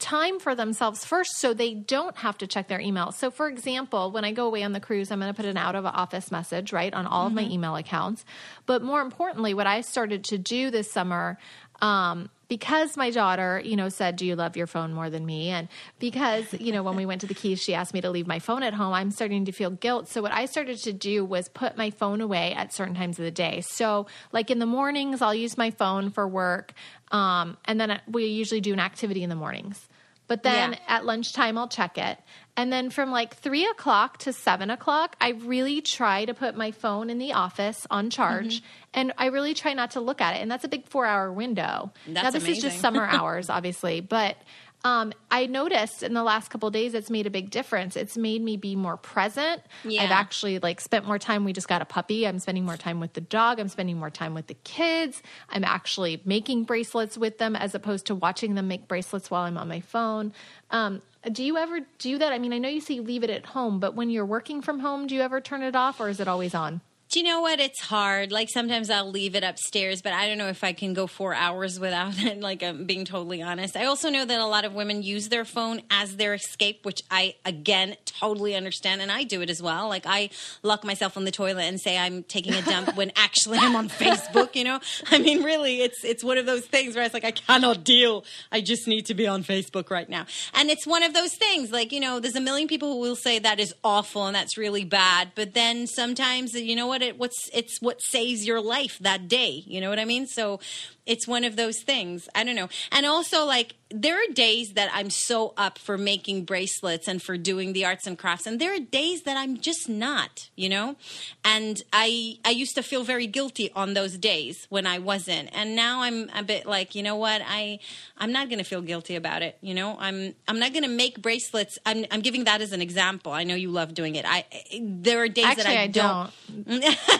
time 0.00 0.40
for 0.40 0.54
themselves 0.54 1.04
first 1.04 1.30
so 1.36 1.52
they 1.52 1.74
don't 1.74 2.16
have 2.16 2.38
to 2.38 2.46
check 2.46 2.68
their 2.68 2.80
email. 2.80 3.12
So, 3.12 3.30
for 3.30 3.46
example, 3.48 4.10
when 4.10 4.24
I 4.24 4.32
go 4.32 4.46
away 4.46 4.62
on 4.62 4.72
the 4.72 4.80
cruise, 4.80 5.10
I'm 5.10 5.20
going 5.20 5.32
to 5.32 5.36
put 5.36 5.44
an 5.44 5.58
out 5.58 5.74
of 5.74 5.84
office 5.84 6.32
message, 6.32 6.72
right, 6.72 6.92
on 6.92 7.06
all 7.06 7.26
of 7.26 7.34
my 7.34 7.42
mm-hmm. 7.42 7.52
email 7.52 7.76
accounts. 7.76 8.24
But 8.66 8.82
more 8.82 9.02
importantly, 9.02 9.52
what 9.52 9.66
I 9.66 9.82
started 9.82 10.24
to 10.24 10.38
do 10.38 10.70
this 10.70 10.90
summer, 10.90 11.38
um, 11.80 12.30
because 12.48 12.96
my 12.96 13.10
daughter, 13.10 13.62
you 13.64 13.76
know, 13.76 13.88
said, 13.88 14.16
Do 14.16 14.26
you 14.26 14.34
love 14.34 14.56
your 14.56 14.66
phone 14.66 14.92
more 14.92 15.08
than 15.08 15.24
me? 15.24 15.50
And 15.50 15.68
because, 16.00 16.52
you 16.54 16.72
know, 16.72 16.82
when 16.82 16.96
we 16.96 17.06
went 17.06 17.20
to 17.20 17.28
the 17.28 17.34
Keys, 17.34 17.62
she 17.62 17.74
asked 17.74 17.94
me 17.94 18.00
to 18.00 18.10
leave 18.10 18.26
my 18.26 18.40
phone 18.40 18.64
at 18.64 18.74
home, 18.74 18.92
I'm 18.92 19.12
starting 19.12 19.44
to 19.44 19.52
feel 19.52 19.70
guilt. 19.70 20.08
So, 20.08 20.20
what 20.20 20.32
I 20.32 20.46
started 20.46 20.78
to 20.78 20.92
do 20.92 21.24
was 21.24 21.48
put 21.48 21.76
my 21.76 21.90
phone 21.90 22.20
away 22.20 22.52
at 22.54 22.72
certain 22.74 22.94
times 22.94 23.18
of 23.18 23.24
the 23.24 23.30
day. 23.30 23.60
So, 23.60 24.06
like 24.32 24.50
in 24.50 24.58
the 24.58 24.66
mornings, 24.66 25.22
I'll 25.22 25.34
use 25.34 25.56
my 25.56 25.70
phone 25.70 26.10
for 26.10 26.26
work. 26.26 26.74
Um, 27.12 27.56
and 27.64 27.80
then 27.80 28.00
we 28.08 28.26
usually 28.26 28.60
do 28.60 28.72
an 28.72 28.80
activity 28.80 29.22
in 29.22 29.30
the 29.30 29.36
mornings. 29.36 29.88
But 30.30 30.44
then 30.44 30.74
Yeah. 30.74 30.78
at 30.86 31.04
lunchtime, 31.04 31.58
I'll 31.58 31.66
check 31.66 31.98
it. 31.98 32.16
And 32.56 32.72
then 32.72 32.90
from 32.90 33.10
like 33.10 33.34
three 33.34 33.66
o'clock 33.66 34.18
to 34.18 34.32
seven 34.32 34.70
o'clock, 34.70 35.16
I 35.20 35.30
really 35.30 35.80
try 35.80 36.24
to 36.24 36.34
put 36.34 36.56
my 36.56 36.70
phone 36.70 37.10
in 37.10 37.18
the 37.18 37.32
office 37.32 37.84
on 37.90 38.10
charge. 38.10 38.58
Mm-hmm. 38.58 38.66
And 38.94 39.12
I 39.18 39.26
really 39.26 39.54
try 39.54 39.72
not 39.72 39.90
to 39.92 40.00
look 40.00 40.20
at 40.20 40.36
it. 40.36 40.38
And 40.38 40.48
that's 40.48 40.62
a 40.62 40.68
big 40.68 40.86
four 40.86 41.04
hour 41.04 41.32
window. 41.32 41.92
now, 42.06 42.22
That's 42.22 42.34
this 42.44 42.46
is 42.58 42.62
just 42.62 42.78
summer 42.78 43.04
hours, 43.10 43.50
obviously. 43.50 44.00
But 44.02 44.36
um, 44.82 45.12
I 45.30 45.46
noticed 45.46 46.02
in 46.02 46.14
the 46.14 46.22
last 46.22 46.50
couple 46.50 46.66
of 46.68 46.72
days, 46.72 46.94
it's 46.94 47.10
made 47.10 47.26
a 47.26 47.30
big 47.30 47.50
difference. 47.50 47.96
It's 47.96 48.16
made 48.16 48.42
me 48.42 48.56
be 48.56 48.74
more 48.76 48.96
present. 48.96 49.62
Yeah. 49.84 50.04
I've 50.04 50.10
actually 50.10 50.58
like 50.58 50.80
spent 50.80 51.06
more 51.06 51.18
time. 51.18 51.44
We 51.44 51.52
just 51.52 51.68
got 51.68 51.82
a 51.82 51.84
puppy. 51.84 52.26
I'm 52.26 52.38
spending 52.38 52.64
more 52.64 52.78
time 52.78 52.98
with 52.98 53.12
the 53.12 53.20
dog. 53.20 53.60
I'm 53.60 53.68
spending 53.68 53.98
more 53.98 54.10
time 54.10 54.32
with 54.32 54.46
the 54.46 54.54
kids. 54.54 55.22
I'm 55.50 55.64
actually 55.64 56.22
making 56.24 56.64
bracelets 56.64 57.18
with 57.18 57.38
them 57.38 57.54
as 57.56 57.74
opposed 57.74 58.06
to 58.06 58.14
watching 58.14 58.54
them 58.54 58.68
make 58.68 58.88
bracelets 58.88 59.30
while 59.30 59.42
I'm 59.42 59.58
on 59.58 59.68
my 59.68 59.80
phone. 59.80 60.32
Um, 60.70 61.02
do 61.30 61.44
you 61.44 61.58
ever 61.58 61.80
do 61.98 62.16
that? 62.16 62.32
I 62.32 62.38
mean, 62.38 62.54
I 62.54 62.58
know 62.58 62.68
you 62.68 62.80
say 62.80 62.94
you 62.94 63.02
leave 63.02 63.22
it 63.22 63.30
at 63.30 63.46
home, 63.46 63.80
but 63.80 63.94
when 63.94 64.08
you're 64.08 64.24
working 64.24 64.62
from 64.62 64.78
home, 64.78 65.06
do 65.06 65.14
you 65.14 65.20
ever 65.20 65.40
turn 65.40 65.62
it 65.62 65.76
off 65.76 66.00
or 66.00 66.08
is 66.08 66.20
it 66.20 66.28
always 66.28 66.54
on? 66.54 66.80
Do 67.10 67.18
you 67.18 67.24
know 67.24 67.40
what? 67.40 67.58
It's 67.58 67.80
hard. 67.80 68.30
Like 68.30 68.48
sometimes 68.48 68.88
I'll 68.88 69.10
leave 69.10 69.34
it 69.34 69.42
upstairs, 69.42 70.00
but 70.00 70.12
I 70.12 70.28
don't 70.28 70.38
know 70.38 70.46
if 70.46 70.62
I 70.62 70.72
can 70.72 70.94
go 70.94 71.08
four 71.08 71.34
hours 71.34 71.80
without 71.80 72.16
it. 72.22 72.38
Like 72.38 72.62
I'm 72.62 72.84
being 72.84 73.04
totally 73.04 73.42
honest. 73.42 73.76
I 73.76 73.86
also 73.86 74.10
know 74.10 74.24
that 74.24 74.38
a 74.38 74.46
lot 74.46 74.64
of 74.64 74.74
women 74.74 75.02
use 75.02 75.28
their 75.28 75.44
phone 75.44 75.82
as 75.90 76.18
their 76.18 76.34
escape, 76.34 76.84
which 76.84 77.02
I 77.10 77.34
again 77.44 77.96
totally 78.06 78.54
understand, 78.54 79.02
and 79.02 79.10
I 79.10 79.24
do 79.24 79.40
it 79.40 79.50
as 79.50 79.60
well. 79.60 79.88
Like 79.88 80.04
I 80.06 80.30
lock 80.62 80.84
myself 80.84 81.16
in 81.16 81.24
the 81.24 81.32
toilet 81.32 81.64
and 81.64 81.80
say 81.80 81.98
I'm 81.98 82.22
taking 82.22 82.54
a 82.54 82.62
dump 82.62 82.94
when 82.94 83.10
actually 83.16 83.58
I'm 83.58 83.74
on 83.74 83.88
Facebook. 83.88 84.54
You 84.54 84.62
know, 84.62 84.78
I 85.10 85.18
mean, 85.18 85.42
really, 85.42 85.80
it's 85.80 86.04
it's 86.04 86.22
one 86.22 86.38
of 86.38 86.46
those 86.46 86.64
things 86.64 86.94
where 86.94 87.04
it's 87.04 87.12
like 87.12 87.24
I 87.24 87.32
cannot 87.32 87.82
deal. 87.82 88.24
I 88.52 88.60
just 88.60 88.86
need 88.86 89.06
to 89.06 89.14
be 89.14 89.26
on 89.26 89.42
Facebook 89.42 89.90
right 89.90 90.08
now, 90.08 90.26
and 90.54 90.70
it's 90.70 90.86
one 90.86 91.02
of 91.02 91.12
those 91.12 91.34
things. 91.34 91.72
Like 91.72 91.90
you 91.90 91.98
know, 91.98 92.20
there's 92.20 92.36
a 92.36 92.40
million 92.40 92.68
people 92.68 92.92
who 92.92 93.00
will 93.00 93.16
say 93.16 93.40
that 93.40 93.58
is 93.58 93.74
awful 93.82 94.26
and 94.28 94.36
that's 94.36 94.56
really 94.56 94.84
bad, 94.84 95.32
but 95.34 95.54
then 95.54 95.88
sometimes 95.88 96.54
you 96.54 96.76
know 96.76 96.86
what? 96.86 96.99
It 97.02 97.18
what's 97.18 97.50
it's 97.52 97.80
what 97.80 98.02
saves 98.02 98.46
your 98.46 98.60
life 98.60 98.98
that 99.00 99.28
day. 99.28 99.62
You 99.66 99.80
know 99.80 99.90
what 99.90 99.98
I 99.98 100.04
mean? 100.04 100.26
So 100.26 100.60
it's 101.06 101.26
one 101.26 101.44
of 101.44 101.56
those 101.56 101.82
things. 101.82 102.28
I 102.34 102.44
don't 102.44 102.56
know. 102.56 102.68
And 102.92 103.06
also, 103.06 103.44
like, 103.44 103.74
there 103.90 104.16
are 104.16 104.32
days 104.32 104.74
that 104.74 104.88
I'm 104.92 105.10
so 105.10 105.52
up 105.56 105.78
for 105.78 105.98
making 105.98 106.44
bracelets 106.44 107.08
and 107.08 107.20
for 107.20 107.36
doing 107.36 107.72
the 107.72 107.84
arts 107.84 108.06
and 108.06 108.16
crafts, 108.16 108.46
and 108.46 108.60
there 108.60 108.72
are 108.74 108.78
days 108.78 109.22
that 109.22 109.36
I'm 109.36 109.58
just 109.58 109.88
not, 109.88 110.48
you 110.54 110.68
know? 110.68 110.96
And 111.44 111.82
I 111.92 112.38
I 112.44 112.50
used 112.50 112.76
to 112.76 112.82
feel 112.82 113.02
very 113.02 113.26
guilty 113.26 113.70
on 113.74 113.94
those 113.94 114.16
days 114.16 114.66
when 114.70 114.86
I 114.86 114.98
wasn't. 114.98 115.50
And 115.52 115.74
now 115.74 116.02
I'm 116.02 116.30
a 116.34 116.44
bit 116.44 116.66
like, 116.66 116.94
you 116.94 117.02
know 117.02 117.16
what? 117.16 117.42
I 117.44 117.80
I'm 118.16 118.30
not 118.30 118.48
going 118.48 118.58
to 118.58 118.64
feel 118.64 118.80
guilty 118.80 119.16
about 119.16 119.42
it, 119.42 119.58
you 119.60 119.74
know? 119.74 119.96
I'm 119.98 120.34
I'm 120.46 120.60
not 120.60 120.72
going 120.72 120.84
to 120.84 120.88
make 120.88 121.20
bracelets. 121.20 121.78
I'm 121.84 122.06
I'm 122.12 122.20
giving 122.20 122.44
that 122.44 122.60
as 122.60 122.72
an 122.72 122.80
example. 122.80 123.32
I 123.32 123.42
know 123.42 123.56
you 123.56 123.70
love 123.70 123.92
doing 123.94 124.14
it. 124.14 124.24
I 124.26 124.44
there 124.80 125.20
are 125.20 125.28
days 125.28 125.46
Actually, 125.46 125.64
that 125.64 125.76
I, 125.76 125.82
I 125.82 125.86
don't. 125.88 126.32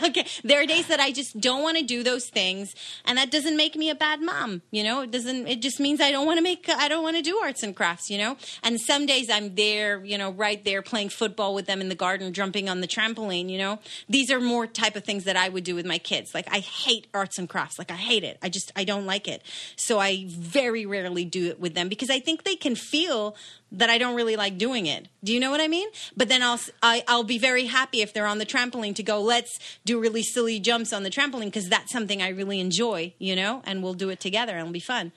okay. 0.08 0.26
There 0.44 0.62
are 0.62 0.66
days 0.66 0.86
that 0.86 1.00
I 1.00 1.10
just 1.10 1.40
don't 1.40 1.62
want 1.62 1.78
to 1.78 1.84
do 1.84 2.04
those 2.04 2.28
things, 2.28 2.74
and 3.04 3.18
that 3.18 3.32
doesn't 3.32 3.56
make 3.56 3.74
me 3.74 3.90
a 3.90 3.94
bad 3.96 4.22
mom. 4.22 4.62
You 4.70 4.84
know, 4.84 5.00
it 5.00 5.10
doesn't. 5.10 5.48
It 5.48 5.60
just 5.62 5.80
means 5.80 6.00
I 6.00 6.12
don't 6.12 6.26
want 6.26 6.38
to 6.38 6.42
make. 6.42 6.59
I 6.68 6.88
don't 6.88 7.02
want 7.02 7.16
to 7.16 7.22
do 7.22 7.38
arts 7.38 7.62
and 7.62 7.74
crafts. 7.74 8.10
You 8.10 8.18
know, 8.18 8.36
and 8.62 8.80
some 8.80 9.06
days 9.06 9.30
I'm 9.30 9.54
there. 9.54 10.04
You 10.04 10.18
know, 10.18 10.30
right 10.30 10.62
there 10.64 10.82
playing 10.82 11.10
football 11.10 11.54
with 11.54 11.66
them 11.66 11.80
in 11.80 11.88
the 11.88 11.94
garden, 11.94 12.32
jumping 12.32 12.68
on 12.68 12.80
the 12.80 12.88
trampoline. 12.88 13.48
You 13.48 13.58
know, 13.58 13.78
these 14.08 14.30
are 14.30 14.40
more 14.40 14.66
type 14.66 14.96
of 14.96 15.04
things 15.04 15.24
that 15.24 15.36
I 15.36 15.48
would 15.48 15.64
do 15.64 15.74
with 15.74 15.86
my 15.86 15.98
kids. 15.98 16.34
Like 16.34 16.48
I 16.52 16.58
hate 16.58 17.06
arts 17.14 17.38
and 17.38 17.48
crafts. 17.48 17.78
Like 17.78 17.90
I 17.90 17.96
hate 17.96 18.24
it. 18.24 18.38
I 18.42 18.48
just 18.48 18.72
I 18.76 18.84
don't 18.84 19.06
like 19.06 19.28
it. 19.28 19.42
So 19.76 19.98
I 19.98 20.26
very 20.28 20.86
rarely 20.86 21.24
do 21.24 21.46
it 21.46 21.60
with 21.60 21.74
them 21.74 21.88
because 21.88 22.10
I 22.10 22.20
think 22.20 22.44
they 22.44 22.56
can 22.56 22.74
feel 22.74 23.36
that 23.72 23.90
I 23.90 23.98
don't 23.98 24.16
really 24.16 24.36
like 24.36 24.58
doing 24.58 24.86
it. 24.86 25.08
Do 25.22 25.32
you 25.32 25.40
know 25.40 25.50
what 25.50 25.60
I 25.60 25.68
mean? 25.68 25.88
But 26.16 26.28
then 26.28 26.42
I'll 26.42 26.60
I, 26.82 27.04
I'll 27.06 27.24
be 27.24 27.38
very 27.38 27.66
happy 27.66 28.02
if 28.02 28.12
they're 28.12 28.26
on 28.26 28.38
the 28.38 28.46
trampoline 28.46 28.94
to 28.96 29.02
go. 29.02 29.20
Let's 29.20 29.58
do 29.84 30.00
really 30.00 30.22
silly 30.22 30.58
jumps 30.60 30.92
on 30.92 31.02
the 31.02 31.10
trampoline 31.10 31.46
because 31.46 31.68
that's 31.68 31.92
something 31.92 32.20
I 32.22 32.28
really 32.28 32.60
enjoy. 32.60 33.14
You 33.18 33.36
know, 33.36 33.62
and 33.64 33.82
we'll 33.82 33.94
do 33.94 34.10
it 34.10 34.20
together 34.20 34.52
and 34.52 34.60
it'll 34.60 34.72
be 34.72 34.80
fun. 34.80 35.12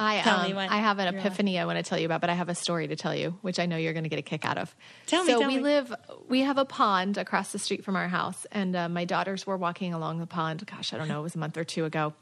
I 0.00 0.20
Tell 0.20 0.42
me 0.44 0.50
um, 0.50 0.56
what 0.56 0.70
I 0.70 0.76
have 0.76 0.98
an 1.00 1.14
epiphany 1.14 1.58
I 1.58 1.64
want 1.64 1.78
to 1.78 1.82
tell 1.82 1.98
you 1.98 2.06
about, 2.06 2.20
but 2.20 2.30
I 2.30 2.34
have 2.34 2.48
a 2.48 2.54
story 2.54 2.86
to 2.88 2.96
tell 2.96 3.14
you, 3.14 3.36
which 3.42 3.58
I 3.58 3.66
know 3.66 3.76
you're 3.76 3.92
going 3.92 4.04
to 4.04 4.08
get 4.08 4.18
a 4.18 4.22
kick 4.22 4.44
out 4.44 4.56
of. 4.56 4.74
Tell 5.06 5.24
me, 5.24 5.32
So 5.32 5.40
we 5.40 5.56
me. 5.56 5.60
live, 5.60 5.92
we 6.28 6.40
have 6.40 6.56
a 6.56 6.64
pond 6.64 7.18
across 7.18 7.50
the 7.50 7.58
street 7.58 7.84
from 7.84 7.96
our 7.96 8.08
house, 8.08 8.46
and 8.52 8.76
uh, 8.76 8.88
my 8.88 9.04
daughters 9.04 9.46
were 9.46 9.56
walking 9.56 9.94
along 9.94 10.20
the 10.20 10.26
pond. 10.26 10.64
Gosh, 10.66 10.92
I 10.92 10.98
don't 10.98 11.08
know, 11.08 11.18
it 11.18 11.22
was 11.24 11.34
a 11.34 11.38
month 11.38 11.56
or 11.56 11.64
two 11.64 11.84
ago, 11.84 12.14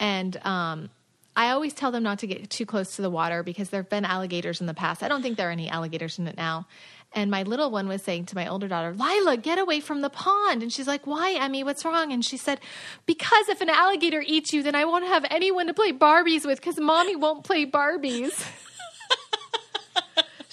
and 0.00 0.36
um, 0.44 0.90
I 1.36 1.50
always 1.50 1.72
tell 1.72 1.92
them 1.92 2.02
not 2.02 2.20
to 2.20 2.26
get 2.26 2.50
too 2.50 2.66
close 2.66 2.96
to 2.96 3.02
the 3.02 3.10
water 3.10 3.42
because 3.42 3.70
there 3.70 3.82
have 3.82 3.90
been 3.90 4.04
alligators 4.04 4.60
in 4.60 4.66
the 4.66 4.74
past. 4.74 5.02
I 5.02 5.08
don't 5.08 5.22
think 5.22 5.36
there 5.36 5.48
are 5.48 5.52
any 5.52 5.68
alligators 5.68 6.18
in 6.18 6.26
it 6.26 6.36
now. 6.36 6.66
And 7.14 7.30
my 7.30 7.44
little 7.44 7.70
one 7.70 7.88
was 7.88 8.02
saying 8.02 8.26
to 8.26 8.34
my 8.34 8.46
older 8.48 8.66
daughter, 8.68 8.92
Lila, 8.92 9.36
get 9.36 9.58
away 9.58 9.80
from 9.80 10.00
the 10.00 10.10
pond. 10.10 10.62
And 10.62 10.72
she's 10.72 10.88
like, 10.88 11.06
Why, 11.06 11.32
Emmy? 11.32 11.62
What's 11.62 11.84
wrong? 11.84 12.12
And 12.12 12.24
she 12.24 12.36
said, 12.36 12.60
Because 13.06 13.48
if 13.48 13.60
an 13.60 13.70
alligator 13.70 14.22
eats 14.26 14.52
you, 14.52 14.62
then 14.62 14.74
I 14.74 14.84
won't 14.84 15.04
have 15.04 15.24
anyone 15.30 15.68
to 15.68 15.74
play 15.74 15.92
Barbies 15.92 16.44
with 16.44 16.60
because 16.60 16.78
mommy 16.78 17.16
won't 17.16 17.44
play 17.44 17.64
Barbies. 17.66 18.44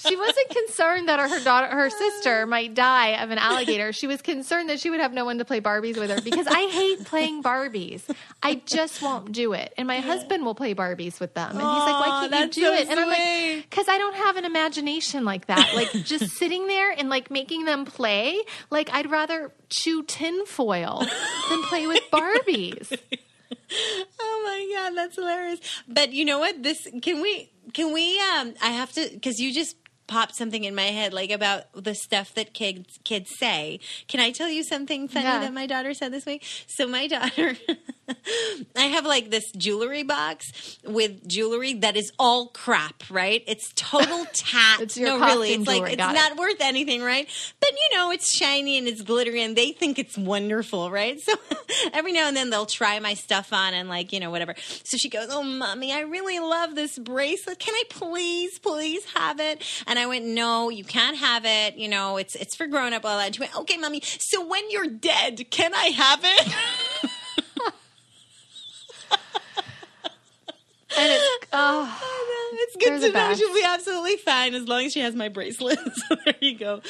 she 0.08 0.16
wasn't 0.16 0.50
concerned 0.50 1.10
that 1.10 1.20
her 1.20 1.40
daughter, 1.44 1.68
her 1.68 1.90
sister, 1.90 2.46
might 2.46 2.74
die 2.74 3.22
of 3.22 3.30
an 3.30 3.38
alligator. 3.38 3.94
She 3.94 4.08
was 4.08 4.22
concerned 4.22 4.70
that 4.70 4.80
she 4.80 4.90
would 4.90 5.00
have 5.00 5.14
no 5.14 5.26
one 5.26 5.38
to 5.38 5.46
play 5.46 5.62
Barbies 5.62 5.98
with 5.98 6.10
her 6.10 6.22
because 6.22 6.48
I 6.48 6.68
hate 6.68 7.06
playing 7.06 7.44
Barbies. 7.44 8.02
I 8.42 8.56
just 8.66 9.02
won't 9.02 9.32
do 9.32 9.54
it. 9.54 9.74
And 9.78 9.88
my 9.88 10.00
husband 10.00 10.44
will 10.46 10.56
play 10.56 10.74
Barbies 10.74 11.20
with 11.20 11.34
them, 11.34 11.52
and 11.52 11.60
he's 11.60 11.86
like, 11.86 12.00
"Why 12.00 12.28
can't 12.30 12.56
you 12.58 12.64
do 12.64 12.68
so 12.70 12.74
it?" 12.74 12.90
And 12.90 13.00
I'm 13.00 13.08
like, 13.08 13.70
"Cause 13.70 13.86
I 13.88 13.98
don't 13.98 14.16
have 14.16 14.38
an 14.38 14.46
imagination 14.46 15.26
like 15.26 15.48
that. 15.48 15.74
Like 15.76 15.92
just 16.04 16.30
sitting 16.38 16.68
there 16.68 16.92
and 16.92 17.10
like 17.10 17.30
making 17.32 17.66
them 17.66 17.86
play. 17.86 18.42
Like 18.70 18.90
I'd 18.94 19.10
rather 19.12 19.52
chew 19.70 20.04
tinfoil 20.04 21.06
than 21.50 21.64
play 21.64 21.88
with 21.88 22.02
Barbies." 22.12 22.98
Oh 24.20 24.42
my 24.44 24.76
god, 24.76 24.98
that's 24.98 25.16
hilarious. 25.16 25.60
But 25.88 26.12
you 26.12 26.26
know 26.26 26.40
what? 26.40 26.62
This 26.62 26.88
can 27.02 27.22
we 27.22 27.50
can 27.74 27.94
we 27.94 28.20
um 28.20 28.54
I 28.62 28.70
have 28.72 28.92
to 28.94 29.18
cuz 29.20 29.40
you 29.40 29.54
just 29.54 29.78
popped 30.12 30.36
something 30.36 30.66
in 30.66 30.76
my 30.76 30.90
head 31.00 31.14
like 31.14 31.32
about 31.32 31.64
the 31.74 31.96
stuff 31.96 32.34
that 32.34 32.54
kids 32.54 33.00
kids 33.06 33.30
say. 33.38 33.80
Can 34.10 34.20
I 34.20 34.32
tell 34.32 34.50
you 34.50 34.62
something 34.64 35.08
funny 35.08 35.24
Yeah. 35.26 35.40
that 35.40 35.54
my 35.54 35.66
daughter 35.66 35.94
said 35.94 36.12
this 36.12 36.26
week? 36.26 36.44
So 36.68 36.86
my 36.86 37.08
daughter 37.16 37.56
I 38.76 38.84
have 38.84 39.06
like 39.06 39.30
this 39.30 39.52
jewelry 39.52 40.04
box 40.04 40.78
with 40.86 41.28
jewelry 41.28 41.76
that 41.76 41.96
is 41.96 42.12
all 42.20 42.48
crap, 42.48 43.04
right? 43.10 43.44
It's 43.48 43.72
total 43.76 44.26
tat. 44.34 44.82
It's 44.82 44.98
your 44.98 45.20
no, 45.20 45.26
really, 45.26 45.54
it's 45.54 45.68
like 45.68 45.84
it's 45.84 45.96
got 45.96 46.12
it. 46.12 46.16
not 46.16 46.38
worth 46.38 46.62
anything, 46.62 47.02
right? 47.02 47.28
But 47.60 47.72
you 47.72 47.98
know, 47.98 48.12
it's 48.12 48.36
shiny 48.36 48.78
and 48.78 48.88
it's 48.88 49.02
glittery, 49.02 49.42
and 49.42 49.56
they 49.56 49.72
think 49.72 50.00
it's 50.00 50.18
wonderful, 50.18 50.92
right? 50.92 51.20
So 51.32 51.34
every 51.94 52.12
now 52.12 52.28
and 52.28 52.36
then 52.36 52.50
they'll 52.50 52.66
try 52.66 53.00
my 53.00 53.14
stuff 53.14 53.54
on 53.54 53.74
and 53.74 53.88
like 53.88 54.12
you 54.12 54.20
know 54.20 54.30
whatever. 54.30 54.56
So 54.84 54.98
she 54.98 55.08
goes, 55.08 55.28
"Oh, 55.30 55.44
mommy, 55.44 55.94
I 55.94 56.02
really 56.02 56.40
love 56.40 56.76
this 56.76 56.98
bracelet. 56.98 57.60
Can 57.60 57.74
I 57.74 57.84
please, 57.90 58.60
please 58.60 59.06
have 59.14 59.40
it?" 59.40 59.64
And 59.88 59.98
I 59.98 60.08
went, 60.08 60.26
"No, 60.26 60.70
you 60.70 60.84
can't 60.84 61.18
have 61.18 61.46
it. 61.46 61.76
You 61.78 61.88
know, 61.88 62.18
it's 62.18 62.36
it's 62.36 62.56
for 62.56 62.68
grown 62.68 62.94
up." 62.94 63.06
All 63.06 63.18
that. 63.18 63.28
And 63.28 63.36
she 63.36 63.42
went, 63.42 63.56
"Okay, 63.56 63.78
mommy. 63.78 64.02
So 64.20 64.46
when 64.46 64.70
you're 64.70 64.88
dead, 64.88 65.50
can 65.52 65.74
I 65.74 65.86
have 65.88 66.22
it?" 66.24 66.54
And 70.98 71.12
it's 71.12 71.48
oh, 71.54 72.00
it's 72.54 72.76
They're 72.78 73.00
good 73.00 73.02
to 73.02 73.08
know 73.08 73.14
best. 73.14 73.40
she'll 73.40 73.54
be 73.54 73.64
absolutely 73.64 74.18
fine 74.18 74.54
as 74.54 74.68
long 74.68 74.86
as 74.86 74.94
she 74.94 75.00
has 75.00 75.16
my 75.16 75.30
bracelet. 75.30 75.80
so 75.80 76.16
there 76.26 76.36
you 76.42 76.58
go. 76.58 76.82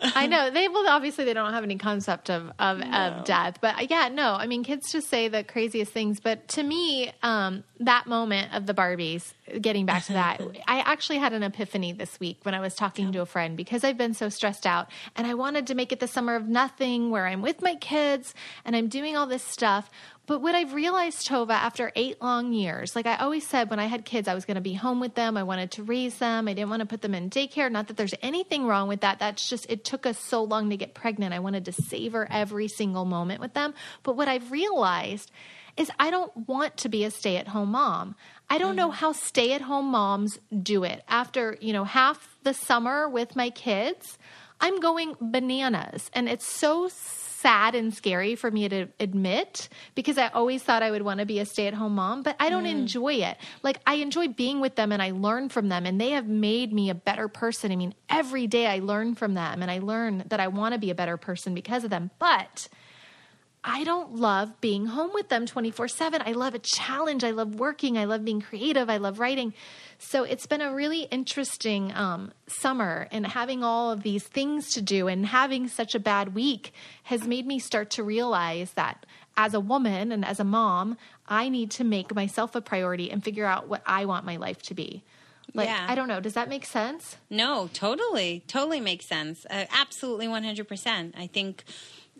I 0.00 0.26
know 0.26 0.50
they 0.50 0.68
well 0.68 0.86
obviously 0.88 1.24
they 1.24 1.34
don't 1.34 1.52
have 1.52 1.62
any 1.64 1.78
concept 1.78 2.30
of 2.30 2.50
of, 2.58 2.80
of 2.80 3.24
death, 3.24 3.58
but 3.60 3.76
uh, 3.76 3.86
yeah, 3.88 4.08
no, 4.08 4.34
I 4.34 4.46
mean 4.46 4.64
kids 4.64 4.90
just 4.90 5.08
say 5.08 5.28
the 5.28 5.44
craziest 5.44 5.92
things. 5.92 6.20
But 6.20 6.48
to 6.48 6.62
me, 6.62 7.12
um, 7.22 7.64
that 7.80 8.06
moment 8.06 8.52
of 8.52 8.66
the 8.66 8.74
Barbies, 8.74 9.32
getting 9.60 9.86
back 9.86 10.04
to 10.06 10.14
that, 10.14 10.40
I 10.66 10.80
actually 10.80 11.18
had 11.18 11.32
an 11.32 11.42
epiphany 11.42 11.92
this 11.92 12.18
week 12.18 12.38
when 12.42 12.54
I 12.54 12.60
was 12.60 12.74
talking 12.74 13.12
to 13.12 13.20
a 13.20 13.26
friend 13.26 13.56
because 13.56 13.84
I've 13.84 13.96
been 13.96 14.14
so 14.14 14.28
stressed 14.28 14.66
out, 14.66 14.88
and 15.16 15.26
I 15.26 15.34
wanted 15.34 15.68
to 15.68 15.74
make 15.74 15.92
it 15.92 16.00
the 16.00 16.08
summer 16.08 16.34
of 16.34 16.48
nothing 16.48 17.10
where 17.10 17.26
I'm 17.26 17.40
with 17.40 17.62
my 17.62 17.76
kids 17.76 18.34
and 18.64 18.74
I'm 18.74 18.88
doing 18.88 19.16
all 19.16 19.26
this 19.26 19.44
stuff. 19.44 19.90
But 20.26 20.40
what 20.40 20.54
I've 20.54 20.72
realized, 20.72 21.28
Tova, 21.28 21.50
after 21.50 21.92
eight 21.94 22.22
long 22.22 22.54
years, 22.54 22.96
like 22.96 23.04
I 23.06 23.16
always 23.16 23.46
said 23.46 23.68
when 23.68 23.78
I 23.78 23.86
had 23.86 24.06
kids, 24.06 24.26
I 24.26 24.34
was 24.34 24.46
going 24.46 24.54
to 24.54 24.62
be 24.62 24.72
home 24.72 24.98
with 24.98 25.14
them. 25.14 25.36
I 25.36 25.42
wanted 25.42 25.72
to 25.72 25.82
raise 25.82 26.16
them. 26.16 26.48
I 26.48 26.54
didn't 26.54 26.70
want 26.70 26.80
to 26.80 26.86
put 26.86 27.02
them 27.02 27.14
in 27.14 27.28
daycare. 27.28 27.70
Not 27.70 27.88
that 27.88 27.98
there's 27.98 28.14
anything 28.22 28.66
wrong 28.66 28.88
with 28.88 29.02
that. 29.02 29.18
That's 29.18 29.48
just, 29.48 29.66
it 29.68 29.84
took 29.84 30.06
us 30.06 30.18
so 30.18 30.42
long 30.42 30.70
to 30.70 30.78
get 30.78 30.94
pregnant. 30.94 31.34
I 31.34 31.40
wanted 31.40 31.66
to 31.66 31.72
savor 31.72 32.26
every 32.30 32.68
single 32.68 33.04
moment 33.04 33.40
with 33.42 33.52
them. 33.52 33.74
But 34.02 34.16
what 34.16 34.28
I've 34.28 34.50
realized 34.50 35.30
is 35.76 35.90
I 35.98 36.10
don't 36.10 36.48
want 36.48 36.78
to 36.78 36.88
be 36.88 37.04
a 37.04 37.10
stay 37.10 37.36
at 37.36 37.48
home 37.48 37.70
mom. 37.70 38.14
I 38.48 38.58
don't 38.58 38.76
know 38.76 38.88
mm-hmm. 38.88 38.98
how 38.98 39.12
stay 39.12 39.52
at 39.52 39.60
home 39.60 39.86
moms 39.86 40.38
do 40.62 40.84
it. 40.84 41.02
After, 41.08 41.56
you 41.60 41.72
know, 41.72 41.84
half 41.84 42.38
the 42.44 42.54
summer 42.54 43.08
with 43.08 43.36
my 43.36 43.50
kids, 43.50 44.18
I'm 44.60 44.80
going 44.80 45.14
bananas. 45.20 46.10
And 46.14 46.28
it's 46.28 46.46
so 46.46 46.88
sad 47.44 47.74
and 47.74 47.92
scary 47.92 48.34
for 48.36 48.50
me 48.50 48.66
to 48.70 48.86
admit 48.98 49.68
because 49.94 50.16
I 50.16 50.28
always 50.28 50.62
thought 50.62 50.82
I 50.82 50.90
would 50.90 51.02
want 51.02 51.20
to 51.20 51.26
be 51.26 51.40
a 51.40 51.44
stay 51.44 51.66
at 51.66 51.74
home 51.74 51.96
mom, 51.96 52.22
but 52.22 52.36
I 52.40 52.48
don't 52.48 52.64
mm. 52.64 52.70
enjoy 52.70 53.14
it. 53.16 53.36
Like, 53.62 53.80
I 53.86 53.96
enjoy 53.96 54.28
being 54.28 54.60
with 54.60 54.76
them 54.76 54.92
and 54.92 55.02
I 55.02 55.10
learn 55.10 55.50
from 55.50 55.68
them, 55.68 55.84
and 55.84 56.00
they 56.00 56.10
have 56.10 56.26
made 56.26 56.72
me 56.72 56.88
a 56.88 56.94
better 56.94 57.28
person. 57.28 57.70
I 57.70 57.76
mean, 57.76 57.94
every 58.08 58.46
day 58.46 58.66
I 58.66 58.78
learn 58.78 59.14
from 59.14 59.34
them 59.34 59.60
and 59.60 59.70
I 59.70 59.80
learn 59.80 60.24
that 60.28 60.40
I 60.40 60.48
want 60.48 60.72
to 60.72 60.78
be 60.78 60.90
a 60.90 60.94
better 60.94 61.18
person 61.18 61.54
because 61.54 61.84
of 61.84 61.90
them. 61.90 62.10
But 62.18 62.68
I 63.66 63.82
don't 63.82 64.16
love 64.16 64.60
being 64.60 64.84
home 64.84 65.12
with 65.14 65.30
them 65.30 65.46
24 65.46 65.88
7. 65.88 66.22
I 66.24 66.32
love 66.32 66.54
a 66.54 66.58
challenge. 66.58 67.24
I 67.24 67.30
love 67.30 67.54
working. 67.54 67.96
I 67.96 68.04
love 68.04 68.22
being 68.22 68.42
creative. 68.42 68.90
I 68.90 68.98
love 68.98 69.18
writing. 69.18 69.54
So 69.98 70.22
it's 70.24 70.46
been 70.46 70.60
a 70.60 70.74
really 70.74 71.04
interesting 71.04 71.90
um, 71.94 72.32
summer, 72.46 73.08
and 73.10 73.26
having 73.26 73.64
all 73.64 73.90
of 73.90 74.02
these 74.02 74.24
things 74.24 74.70
to 74.74 74.82
do 74.82 75.08
and 75.08 75.24
having 75.24 75.66
such 75.68 75.94
a 75.94 75.98
bad 76.00 76.34
week 76.34 76.74
has 77.04 77.26
made 77.26 77.46
me 77.46 77.58
start 77.58 77.88
to 77.90 78.02
realize 78.02 78.72
that 78.72 79.06
as 79.36 79.54
a 79.54 79.60
woman 79.60 80.12
and 80.12 80.24
as 80.26 80.38
a 80.38 80.44
mom, 80.44 80.98
I 81.26 81.48
need 81.48 81.70
to 81.72 81.84
make 81.84 82.14
myself 82.14 82.54
a 82.54 82.60
priority 82.60 83.10
and 83.10 83.24
figure 83.24 83.46
out 83.46 83.66
what 83.66 83.82
I 83.86 84.04
want 84.04 84.26
my 84.26 84.36
life 84.36 84.60
to 84.64 84.74
be. 84.74 85.02
Like, 85.54 85.68
Yeah. 85.68 85.86
I 85.88 85.94
don't 85.94 86.08
know. 86.08 86.20
Does 86.20 86.34
that 86.34 86.48
make 86.50 86.66
sense? 86.66 87.16
No, 87.30 87.70
totally, 87.72 88.44
totally 88.46 88.80
makes 88.80 89.06
sense. 89.06 89.46
Uh, 89.48 89.64
absolutely, 89.70 90.28
one 90.28 90.44
hundred 90.44 90.68
percent. 90.68 91.14
I 91.16 91.28
think 91.28 91.64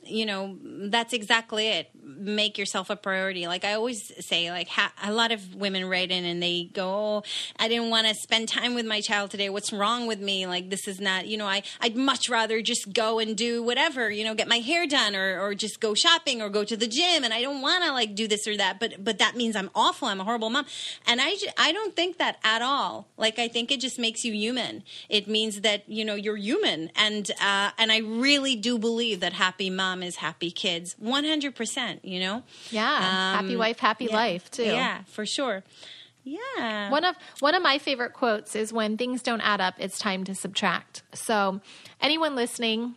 you 0.06 0.26
know 0.26 0.56
that's 0.62 1.12
exactly 1.12 1.68
it. 1.68 1.90
Make 2.02 2.58
yourself 2.58 2.90
a 2.90 2.96
priority. 2.96 3.46
Like 3.46 3.64
I 3.64 3.74
always 3.74 4.12
say, 4.24 4.50
like 4.50 4.68
ha- 4.68 4.92
a 5.02 5.12
lot 5.12 5.32
of 5.32 5.54
women 5.54 5.84
write 5.86 6.10
in 6.10 6.24
and 6.24 6.42
they 6.42 6.70
go, 6.72 6.88
"Oh, 6.88 7.22
I 7.58 7.68
didn't 7.68 7.90
want 7.90 8.06
to 8.06 8.14
spend 8.14 8.48
time 8.48 8.74
with 8.74 8.86
my 8.86 9.00
child 9.00 9.30
today. 9.30 9.48
What's 9.48 9.72
wrong 9.72 10.06
with 10.06 10.20
me? 10.20 10.46
Like 10.46 10.70
this 10.70 10.86
is 10.86 11.00
not. 11.00 11.26
You 11.26 11.36
know, 11.36 11.46
I 11.46 11.62
I'd 11.80 11.96
much 11.96 12.28
rather 12.28 12.62
just 12.62 12.92
go 12.92 13.18
and 13.18 13.36
do 13.36 13.62
whatever. 13.62 14.10
You 14.10 14.24
know, 14.24 14.34
get 14.34 14.48
my 14.48 14.58
hair 14.58 14.86
done 14.86 15.16
or 15.16 15.40
or 15.40 15.54
just 15.54 15.80
go 15.80 15.94
shopping 15.94 16.40
or 16.42 16.48
go 16.48 16.64
to 16.64 16.76
the 16.76 16.86
gym. 16.86 17.24
And 17.24 17.32
I 17.32 17.42
don't 17.42 17.60
want 17.62 17.84
to 17.84 17.92
like 17.92 18.14
do 18.14 18.28
this 18.28 18.46
or 18.46 18.56
that. 18.56 18.80
But 18.80 19.02
but 19.02 19.18
that 19.18 19.36
means 19.36 19.56
I'm 19.56 19.70
awful. 19.74 20.08
I'm 20.08 20.20
a 20.20 20.24
horrible 20.24 20.50
mom. 20.50 20.66
And 21.06 21.20
I 21.20 21.36
I 21.58 21.72
don't 21.72 21.94
think 21.96 22.18
that 22.18 22.38
at 22.44 22.62
all. 22.62 23.08
Like 23.16 23.38
I 23.38 23.48
think 23.48 23.70
it 23.70 23.80
just 23.80 23.98
makes 23.98 24.24
you 24.24 24.32
human. 24.32 24.82
It 25.08 25.28
means 25.28 25.62
that 25.62 25.88
you 25.88 26.04
know 26.04 26.14
you're 26.14 26.36
human. 26.36 26.90
And 26.96 27.30
uh, 27.40 27.70
and 27.78 27.90
I 27.92 27.98
really 27.98 28.56
do 28.56 28.78
believe 28.78 29.20
that 29.20 29.32
happy 29.32 29.70
mom 29.94 30.02
is 30.02 30.16
happy 30.16 30.50
kids. 30.50 30.96
One 30.98 31.24
hundred 31.24 31.54
percent. 31.54 32.04
You 32.04 32.20
know. 32.20 32.42
Yeah. 32.70 33.00
happy 33.34 33.54
Um, 33.54 33.58
wife, 33.58 33.78
happy 33.78 34.06
yeah. 34.06 34.16
life, 34.16 34.50
too. 34.50 34.64
Yeah, 34.64 35.02
for 35.06 35.26
sure. 35.26 35.62
Yeah. 36.24 36.90
One 36.90 37.04
of 37.04 37.16
one 37.40 37.54
of 37.54 37.62
my 37.62 37.78
favorite 37.78 38.12
quotes 38.12 38.56
is 38.56 38.72
when 38.72 38.96
things 38.96 39.22
don't 39.22 39.40
add 39.42 39.60
up, 39.60 39.74
it's 39.78 39.98
time 39.98 40.24
to 40.24 40.34
subtract. 40.34 41.02
So, 41.12 41.60
anyone 42.00 42.34
listening, 42.34 42.94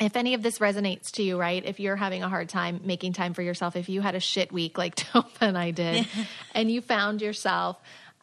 if 0.00 0.16
any 0.16 0.34
of 0.34 0.42
this 0.42 0.58
resonates 0.58 1.12
to 1.12 1.22
you, 1.22 1.38
right? 1.38 1.64
If 1.64 1.78
you're 1.80 1.96
having 1.96 2.22
a 2.22 2.28
hard 2.28 2.48
time 2.48 2.80
making 2.84 3.12
time 3.12 3.32
for 3.32 3.42
yourself, 3.42 3.76
if 3.76 3.88
you 3.88 4.00
had 4.00 4.14
a 4.14 4.20
shit 4.20 4.52
week 4.52 4.76
like 4.76 4.96
Tova 4.96 5.28
and 5.40 5.56
I 5.56 5.70
did, 5.70 6.06
and 6.54 6.70
you 6.70 6.80
found 6.80 7.22
yourself 7.22 7.78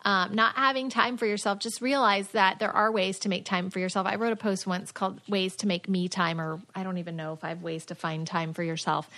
um, 0.06 0.36
not 0.36 0.56
having 0.56 0.90
time 0.90 1.18
for 1.18 1.26
yourself, 1.26 1.58
just 1.58 1.82
realize 1.82 2.28
that 2.30 2.60
there 2.60 2.72
are 2.72 2.92
ways 2.92 3.18
to 3.20 3.30
make 3.30 3.44
time 3.44 3.72
for 3.72 3.80
yourself. 3.80 4.06
I 4.06 4.16
wrote 4.16 4.34
a 4.34 4.36
post 4.38 4.68
once 4.68 4.92
called 4.92 5.20
Ways 5.28 5.56
to 5.58 5.68
Make 5.68 5.90
Me 5.90 6.08
Time, 6.08 6.40
or 6.40 6.62
I 6.76 6.84
don't 6.84 7.00
even 7.00 7.16
know 7.16 7.34
if 7.34 7.44
I 7.44 7.50
have 7.50 7.64
ways 7.64 7.86
to 7.88 7.96
find 7.96 8.28
time 8.28 8.54
for 8.54 8.62
yourself. 8.62 9.10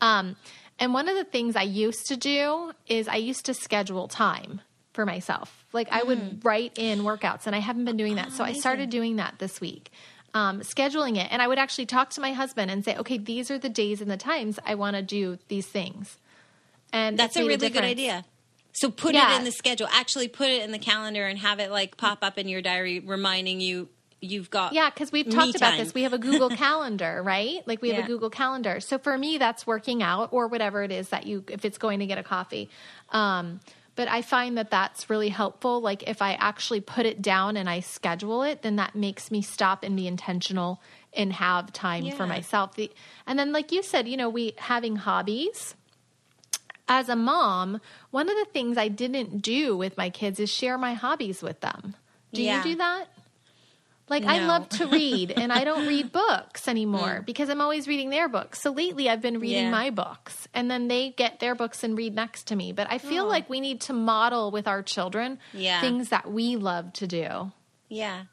Um, 0.00 0.34
and 0.80 0.92
one 0.92 1.08
of 1.08 1.16
the 1.16 1.22
things 1.24 1.54
I 1.54 1.62
used 1.62 2.08
to 2.08 2.16
do 2.16 2.72
is 2.88 3.06
I 3.06 3.16
used 3.16 3.46
to 3.46 3.54
schedule 3.54 4.08
time 4.08 4.60
for 4.94 5.06
myself. 5.06 5.64
Like 5.72 5.88
I 5.92 6.02
would 6.02 6.44
write 6.44 6.72
in 6.76 7.00
workouts, 7.00 7.46
and 7.46 7.54
I 7.54 7.60
haven't 7.60 7.84
been 7.84 7.96
doing 7.96 8.16
that. 8.16 8.32
so 8.32 8.42
I 8.42 8.52
started 8.52 8.90
doing 8.90 9.16
that 9.16 9.36
this 9.38 9.60
week, 9.60 9.92
um, 10.34 10.60
scheduling 10.62 11.16
it. 11.18 11.28
And 11.30 11.40
I 11.40 11.46
would 11.46 11.58
actually 11.58 11.86
talk 11.86 12.10
to 12.10 12.20
my 12.20 12.32
husband 12.32 12.68
and 12.68 12.84
say, 12.84 12.96
okay, 12.96 13.16
these 13.16 13.48
are 13.50 13.58
the 13.58 13.68
days 13.68 14.00
and 14.00 14.10
the 14.10 14.16
times 14.16 14.58
I 14.66 14.74
want 14.74 14.96
to 14.96 15.02
do 15.02 15.38
these 15.46 15.66
things. 15.66 16.18
And 16.92 17.16
That's 17.16 17.36
a 17.36 17.46
really 17.46 17.70
good 17.70 17.84
idea. 17.84 18.24
So 18.72 18.90
put 18.90 19.14
Yeah. 19.14 19.34
it 19.34 19.38
in 19.38 19.44
the 19.44 19.52
schedule. 19.52 19.88
Actually, 19.92 20.28
put 20.28 20.48
it 20.48 20.62
in 20.62 20.72
the 20.72 20.78
calendar 20.78 21.26
and 21.26 21.38
have 21.38 21.60
it 21.60 21.70
like 21.70 21.96
pop 21.96 22.18
up 22.22 22.38
in 22.38 22.48
your 22.48 22.62
diary, 22.62 23.00
reminding 23.00 23.60
you 23.60 23.88
you've 24.24 24.50
got. 24.50 24.72
Yeah, 24.72 24.88
because 24.88 25.10
we've 25.10 25.28
talked 25.28 25.56
about 25.56 25.76
this. 25.76 25.92
We 25.94 26.04
have 26.04 26.12
a 26.12 26.18
Google 26.18 26.48
Calendar, 26.56 27.20
right? 27.24 27.66
Like 27.66 27.82
we 27.82 27.88
have 27.88 27.98
Yeah. 27.98 28.04
a 28.04 28.06
Google 28.06 28.30
Calendar. 28.30 28.78
So 28.78 28.96
for 28.98 29.18
me, 29.18 29.36
that's 29.36 29.66
working 29.66 30.00
out 30.02 30.28
or 30.32 30.46
whatever 30.46 30.84
it 30.84 30.92
is 30.92 31.08
that 31.08 31.26
you, 31.26 31.44
if 31.48 31.64
it's 31.64 31.76
going 31.76 31.98
to 31.98 32.06
get 32.06 32.18
a 32.18 32.22
coffee. 32.22 32.70
Um, 33.10 33.58
but 33.96 34.06
I 34.08 34.22
find 34.22 34.56
that 34.58 34.70
that's 34.70 35.10
really 35.10 35.28
helpful. 35.28 35.80
Like 35.80 36.08
if 36.08 36.22
I 36.22 36.34
actually 36.34 36.80
put 36.80 37.04
it 37.04 37.20
down 37.20 37.56
and 37.56 37.68
I 37.68 37.80
schedule 37.80 38.42
it, 38.44 38.62
then 38.62 38.76
that 38.76 38.94
makes 38.94 39.30
me 39.32 39.42
stop 39.42 39.82
and 39.82 39.96
be 39.96 40.06
intentional 40.06 40.80
and 41.12 41.32
have 41.32 41.72
time 41.72 42.10
for 42.12 42.26
myself. 42.26 42.74
The, 42.76 42.90
and 43.26 43.36
then, 43.38 43.52
like 43.52 43.72
you 43.72 43.82
said, 43.82 44.06
you 44.08 44.16
know, 44.16 44.30
we 44.30 44.54
having 44.56 44.96
hobbies 44.96 45.74
as 46.88 47.08
a 47.08 47.16
mom, 47.16 47.80
one 48.10 48.28
of 48.28 48.36
the 48.36 48.46
things 48.52 48.76
I 48.76 48.88
didn't 48.88 49.38
do 49.42 49.76
with 49.76 49.96
my 49.96 50.10
kids 50.10 50.40
is 50.40 50.50
share 50.50 50.76
my 50.78 50.94
hobbies 50.94 51.42
with 51.42 51.60
them. 51.60 51.94
Do 52.32 52.42
Yeah. 52.42 52.58
you 52.64 52.72
do 52.72 52.76
that? 52.78 53.06
Like 54.08 54.24
I 54.24 54.44
love 54.44 54.68
to 54.70 54.86
read 54.88 55.30
and 55.30 55.52
I 55.52 55.64
don't 55.64 55.86
read 55.86 56.12
books 56.26 56.68
anymore 56.68 57.20
mm. 57.20 57.24
because 57.26 57.48
I'm 57.48 57.60
always 57.62 57.88
reading 57.88 58.10
their 58.10 58.28
books. 58.28 58.60
So 58.60 58.70
lately 58.72 59.08
I've 59.08 59.22
been 59.22 59.38
reading 59.38 59.64
Yeah. 59.66 59.70
my 59.70 59.90
books 59.90 60.48
and 60.52 60.70
then 60.70 60.88
they 60.88 61.10
get 61.10 61.40
their 61.40 61.54
books 61.54 61.82
and 61.82 61.96
read 61.96 62.14
next 62.14 62.48
to 62.48 62.56
me. 62.56 62.72
But 62.72 62.88
I 62.90 62.98
feel 62.98 63.24
Oh. 63.24 63.28
like 63.28 63.48
we 63.48 63.60
need 63.60 63.80
to 63.82 63.92
model 63.94 64.50
with 64.50 64.66
our 64.68 64.82
children 64.82 65.38
Yeah. 65.54 65.80
things 65.80 66.10
that 66.10 66.30
we 66.30 66.56
love 66.56 66.92
to 66.94 67.06
do. 67.06 67.52
Yeah. 67.88 68.24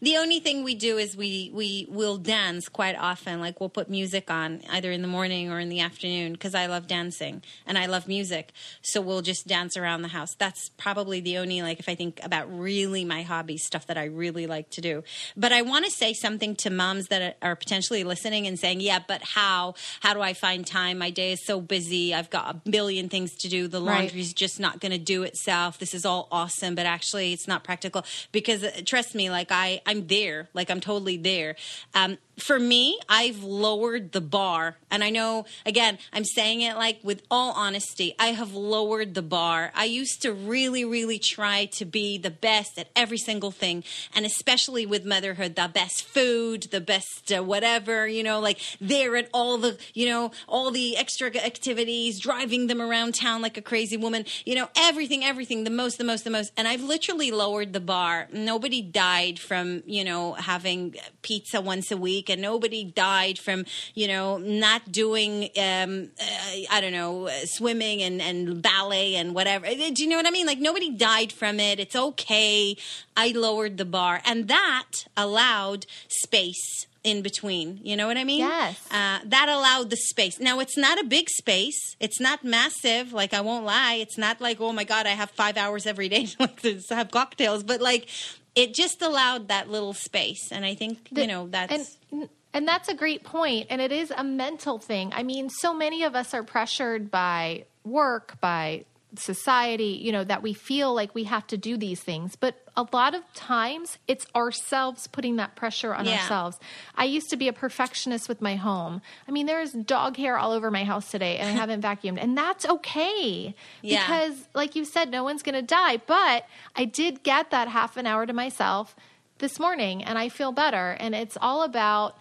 The 0.00 0.16
only 0.16 0.40
thing 0.40 0.62
we 0.64 0.74
do 0.74 0.98
is 0.98 1.16
we 1.16 1.50
we 1.54 1.86
will 1.88 2.16
dance 2.16 2.68
quite 2.68 2.96
often. 2.96 3.40
Like 3.40 3.60
we'll 3.60 3.68
put 3.68 3.88
music 3.90 4.30
on 4.30 4.60
either 4.70 4.90
in 4.90 5.02
the 5.02 5.08
morning 5.08 5.50
or 5.50 5.58
in 5.60 5.68
the 5.68 5.80
afternoon 5.80 6.32
because 6.32 6.54
I 6.54 6.66
love 6.66 6.86
dancing 6.86 7.42
and 7.66 7.76
I 7.78 7.86
love 7.86 8.08
music. 8.08 8.52
So 8.82 9.00
we'll 9.00 9.22
just 9.22 9.46
dance 9.46 9.76
around 9.76 10.02
the 10.02 10.08
house. 10.08 10.34
That's 10.34 10.70
probably 10.76 11.20
the 11.20 11.38
only 11.38 11.62
like 11.62 11.78
if 11.80 11.88
I 11.88 11.94
think 11.94 12.20
about 12.22 12.46
really 12.56 13.04
my 13.04 13.22
hobby 13.22 13.56
stuff 13.58 13.86
that 13.86 13.98
I 13.98 14.04
really 14.04 14.46
like 14.46 14.70
to 14.70 14.80
do. 14.80 15.04
But 15.36 15.52
I 15.52 15.62
want 15.62 15.84
to 15.84 15.90
say 15.90 16.12
something 16.12 16.56
to 16.56 16.70
moms 16.70 17.08
that 17.08 17.36
are 17.42 17.56
potentially 17.56 18.04
listening 18.04 18.46
and 18.46 18.58
saying, 18.58 18.80
"Yeah, 18.80 19.00
but 19.06 19.22
how? 19.22 19.74
How 20.00 20.14
do 20.14 20.20
I 20.20 20.32
find 20.34 20.66
time? 20.66 20.98
My 20.98 21.10
day 21.10 21.32
is 21.32 21.44
so 21.44 21.60
busy. 21.60 22.14
I've 22.14 22.30
got 22.30 22.54
a 22.54 22.70
billion 22.70 23.08
things 23.08 23.34
to 23.38 23.48
do. 23.48 23.68
The 23.68 23.80
Right. 23.80 24.02
laundry's 24.02 24.32
just 24.32 24.58
not 24.60 24.80
going 24.80 24.92
to 24.92 24.98
do 24.98 25.22
itself. 25.22 25.78
This 25.78 25.94
is 25.94 26.04
all 26.04 26.28
awesome, 26.32 26.74
but 26.74 26.86
actually 26.86 27.32
it's 27.32 27.46
not 27.48 27.64
practical 27.64 28.04
because 28.32 28.64
uh, 28.64 28.70
trust 28.84 29.14
me, 29.14 29.30
like 29.30 29.50
I, 29.52 29.75
I'm 29.86 30.06
there, 30.06 30.48
like 30.54 30.70
I'm 30.70 30.80
totally 30.80 31.16
there. 31.16 31.56
Um, 31.94 32.18
for 32.38 32.58
me, 32.58 32.98
I've 33.08 33.42
lowered 33.42 34.12
the 34.12 34.20
bar. 34.20 34.76
And 34.90 35.02
I 35.02 35.10
know, 35.10 35.46
again, 35.64 35.98
I'm 36.12 36.24
saying 36.24 36.60
it 36.60 36.76
like 36.76 37.00
with 37.02 37.22
all 37.30 37.52
honesty, 37.52 38.14
I 38.18 38.28
have 38.28 38.52
lowered 38.54 39.14
the 39.14 39.22
bar. 39.22 39.72
I 39.74 39.84
used 39.86 40.22
to 40.22 40.32
really, 40.32 40.84
really 40.84 41.18
try 41.18 41.66
to 41.72 41.84
be 41.84 42.18
the 42.18 42.30
best 42.30 42.78
at 42.78 42.88
every 42.94 43.18
single 43.18 43.50
thing. 43.50 43.84
And 44.14 44.26
especially 44.26 44.84
with 44.84 45.04
motherhood, 45.06 45.56
the 45.56 45.70
best 45.72 46.04
food, 46.04 46.64
the 46.64 46.80
best 46.80 47.32
uh, 47.32 47.42
whatever, 47.42 48.06
you 48.06 48.22
know, 48.22 48.40
like 48.40 48.60
there 48.80 49.16
at 49.16 49.28
all 49.32 49.56
the, 49.58 49.78
you 49.94 50.06
know, 50.06 50.30
all 50.46 50.70
the 50.70 50.96
extra 50.96 51.34
activities, 51.34 52.20
driving 52.20 52.66
them 52.66 52.82
around 52.82 53.14
town 53.14 53.40
like 53.40 53.56
a 53.56 53.62
crazy 53.62 53.96
woman, 53.96 54.26
you 54.44 54.54
know, 54.54 54.68
everything, 54.76 55.24
everything, 55.24 55.64
the 55.64 55.70
most, 55.70 55.96
the 55.96 56.04
most, 56.04 56.24
the 56.24 56.30
most. 56.30 56.52
And 56.56 56.68
I've 56.68 56.82
literally 56.82 57.30
lowered 57.30 57.72
the 57.72 57.80
bar. 57.80 58.28
Nobody 58.32 58.82
died 58.82 59.38
from, 59.38 59.65
you 59.86 60.04
know, 60.04 60.34
having 60.34 60.94
pizza 61.22 61.60
once 61.60 61.90
a 61.90 61.96
week 61.96 62.30
and 62.30 62.40
nobody 62.40 62.84
died 62.84 63.38
from, 63.38 63.64
you 63.94 64.08
know, 64.08 64.38
not 64.38 64.90
doing, 64.90 65.50
um, 65.58 66.10
uh, 66.20 66.58
I 66.70 66.80
don't 66.80 66.92
know, 66.92 67.28
swimming 67.44 68.02
and, 68.02 68.20
and 68.20 68.62
ballet 68.62 69.16
and 69.16 69.34
whatever. 69.34 69.66
Uh, 69.66 69.90
Do 69.92 70.02
you 70.02 70.08
know 70.08 70.16
what 70.16 70.26
I 70.26 70.30
mean? 70.30 70.46
Like 70.46 70.58
nobody 70.58 70.90
died 70.90 71.32
from 71.32 71.60
it. 71.60 71.78
It's 71.80 71.96
okay. 71.96 72.76
I 73.16 73.28
lowered 73.28 73.76
the 73.78 73.84
bar 73.84 74.20
and 74.24 74.48
that 74.48 75.06
allowed 75.16 75.86
space 76.08 76.86
in 77.06 77.22
between. 77.22 77.80
You 77.84 77.96
know 77.96 78.08
what 78.08 78.16
I 78.16 78.24
mean? 78.24 78.40
Yes. 78.40 78.84
Uh, 78.90 79.20
that 79.24 79.48
allowed 79.48 79.90
the 79.90 79.96
space. 79.96 80.40
Now 80.40 80.58
it's 80.58 80.76
not 80.76 80.98
a 80.98 81.04
big 81.04 81.30
space. 81.30 81.96
It's 82.00 82.20
not 82.20 82.42
massive. 82.42 83.12
Like 83.12 83.32
I 83.32 83.40
won't 83.42 83.64
lie. 83.64 83.94
It's 83.94 84.18
not 84.18 84.40
like 84.40 84.60
oh 84.60 84.72
my 84.72 84.84
god, 84.84 85.06
I 85.06 85.10
have 85.10 85.30
five 85.30 85.56
hours 85.56 85.86
every 85.86 86.08
day 86.08 86.26
to 86.62 86.80
have 86.90 87.12
cocktails. 87.12 87.62
But 87.62 87.80
like 87.80 88.08
it 88.56 88.74
just 88.74 89.02
allowed 89.02 89.48
that 89.48 89.70
little 89.70 89.92
space, 89.92 90.50
and 90.50 90.64
I 90.64 90.74
think 90.74 91.08
you 91.12 91.26
know 91.26 91.46
that's. 91.48 91.98
and 92.10 92.28
and 92.56 92.66
that's 92.66 92.88
a 92.88 92.94
great 92.94 93.22
point 93.22 93.66
and 93.68 93.82
it 93.82 93.92
is 93.92 94.10
a 94.16 94.24
mental 94.24 94.78
thing 94.78 95.12
i 95.14 95.22
mean 95.22 95.50
so 95.50 95.74
many 95.74 96.04
of 96.04 96.16
us 96.16 96.32
are 96.32 96.42
pressured 96.42 97.10
by 97.10 97.66
work 97.84 98.40
by 98.40 98.82
society 99.16 99.98
you 100.02 100.12
know 100.12 100.24
that 100.24 100.42
we 100.42 100.52
feel 100.52 100.92
like 100.94 101.14
we 101.14 101.24
have 101.24 101.46
to 101.46 101.56
do 101.56 101.76
these 101.76 102.00
things 102.00 102.36
but 102.36 102.54
a 102.76 102.86
lot 102.92 103.14
of 103.14 103.22
times 103.34 103.98
it's 104.08 104.26
ourselves 104.34 105.06
putting 105.06 105.36
that 105.36 105.54
pressure 105.56 105.94
on 105.94 106.04
Yeah. 106.04 106.20
ourselves 106.20 106.58
i 106.96 107.04
used 107.04 107.30
to 107.30 107.36
be 107.36 107.48
a 107.48 107.52
perfectionist 107.52 108.28
with 108.28 108.42
my 108.42 108.56
home 108.56 109.00
i 109.26 109.30
mean 109.30 109.46
there's 109.46 109.72
dog 109.72 110.16
hair 110.16 110.36
all 110.36 110.52
over 110.52 110.70
my 110.70 110.84
house 110.84 111.10
today 111.10 111.38
and 111.38 111.48
i 111.48 111.52
haven't 111.62 111.82
vacuumed 111.82 112.18
and 112.20 112.36
that's 112.36 112.66
okay 112.66 113.54
Yeah. 113.80 114.00
because 114.06 114.36
like 114.54 114.74
you 114.76 114.84
said 114.84 115.10
no 115.10 115.24
one's 115.24 115.42
going 115.42 115.54
to 115.54 115.62
die 115.62 115.98
but 116.06 116.44
i 116.74 116.84
did 116.84 117.22
get 117.22 117.50
that 117.52 117.68
half 117.68 117.96
an 117.96 118.06
hour 118.06 118.26
to 118.26 118.32
myself 118.32 118.94
this 119.38 119.60
morning 119.60 120.02
and 120.02 120.16
I 120.18 120.30
feel 120.30 120.50
better. 120.50 120.92
And 120.98 121.14
it's 121.14 121.36
all 121.38 121.62
about 121.62 122.16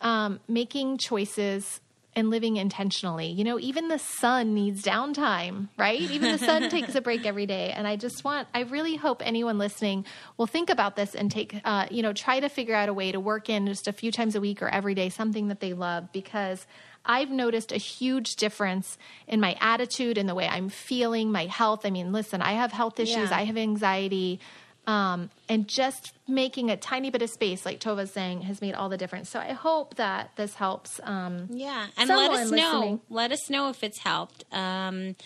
um, 0.00 0.38
making 0.46 0.98
choices 0.98 1.80
and 2.16 2.30
living 2.30 2.56
intentionally. 2.56 3.28
You 3.28 3.44
know, 3.44 3.58
even 3.58 3.88
the 3.88 3.98
sun 3.98 4.54
needs 4.54 4.82
downtime, 4.82 5.68
right? 5.76 6.00
Even 6.00 6.32
the 6.32 6.38
sun 6.38 6.68
takes 6.70 6.94
a 6.94 7.00
break 7.00 7.24
every 7.24 7.46
day. 7.46 7.70
And 7.70 7.86
I 7.86 7.96
just 7.96 8.24
want, 8.24 8.48
I 8.52 8.60
really 8.62 8.96
hope 8.96 9.22
anyone 9.24 9.58
listening 9.58 10.04
will 10.36 10.46
think 10.46 10.70
about 10.70 10.96
this 10.96 11.14
and 11.14 11.30
take, 11.30 11.60
uh, 11.64 11.86
you 11.90 12.02
know, 12.02 12.12
try 12.12 12.40
to 12.40 12.48
figure 12.48 12.74
out 12.74 12.88
a 12.88 12.94
way 12.94 13.12
to 13.12 13.20
work 13.20 13.48
in 13.48 13.66
just 13.66 13.86
a 13.86 13.92
few 13.92 14.10
times 14.10 14.34
a 14.34 14.40
week 14.40 14.60
or 14.60 14.68
every 14.68 14.94
day 14.94 15.08
something 15.08 15.48
that 15.48 15.60
they 15.60 15.72
love 15.72 16.12
because. 16.12 16.66
I've 17.02 17.30
noticed 17.30 17.72
a 17.72 17.78
huge 17.78 18.36
difference 18.36 18.98
in 19.26 19.40
my 19.40 19.56
attitude 19.58 20.18
and 20.18 20.28
the 20.28 20.34
way 20.34 20.46
I'm 20.46 20.68
feeling, 20.68 21.32
my 21.32 21.46
health. 21.46 21.86
I 21.86 21.90
mean, 21.90 22.12
listen, 22.12 22.42
I 22.42 22.52
have 22.52 22.72
health 22.72 23.00
issues, 23.00 23.30
Yeah. 23.30 23.38
I 23.38 23.44
have 23.44 23.56
anxiety 23.56 24.38
um, 24.86 25.30
and 25.48 25.68
just 25.68 26.12
making 26.30 26.70
a 26.70 26.76
tiny 26.76 27.10
bit 27.10 27.22
of 27.22 27.30
space, 27.30 27.66
like 27.66 27.80
Tova's 27.80 28.10
saying, 28.10 28.42
has 28.42 28.60
made 28.60 28.74
all 28.74 28.88
the 28.88 28.96
difference. 28.96 29.28
So 29.30 29.38
I 29.40 29.52
hope 29.52 29.96
that 29.96 30.30
this 30.36 30.54
helps. 30.54 31.00
Um, 31.02 31.48
Yeah, 31.50 31.86
and 31.96 32.08
let 32.08 32.30
us 32.30 32.50
know. 32.50 32.56
listening. 32.80 33.00
Let 33.10 33.32
us 33.32 33.50
know 33.50 33.68
if 33.70 33.82
it's 33.84 33.98
helped. 33.98 34.44
Um, 34.52 35.16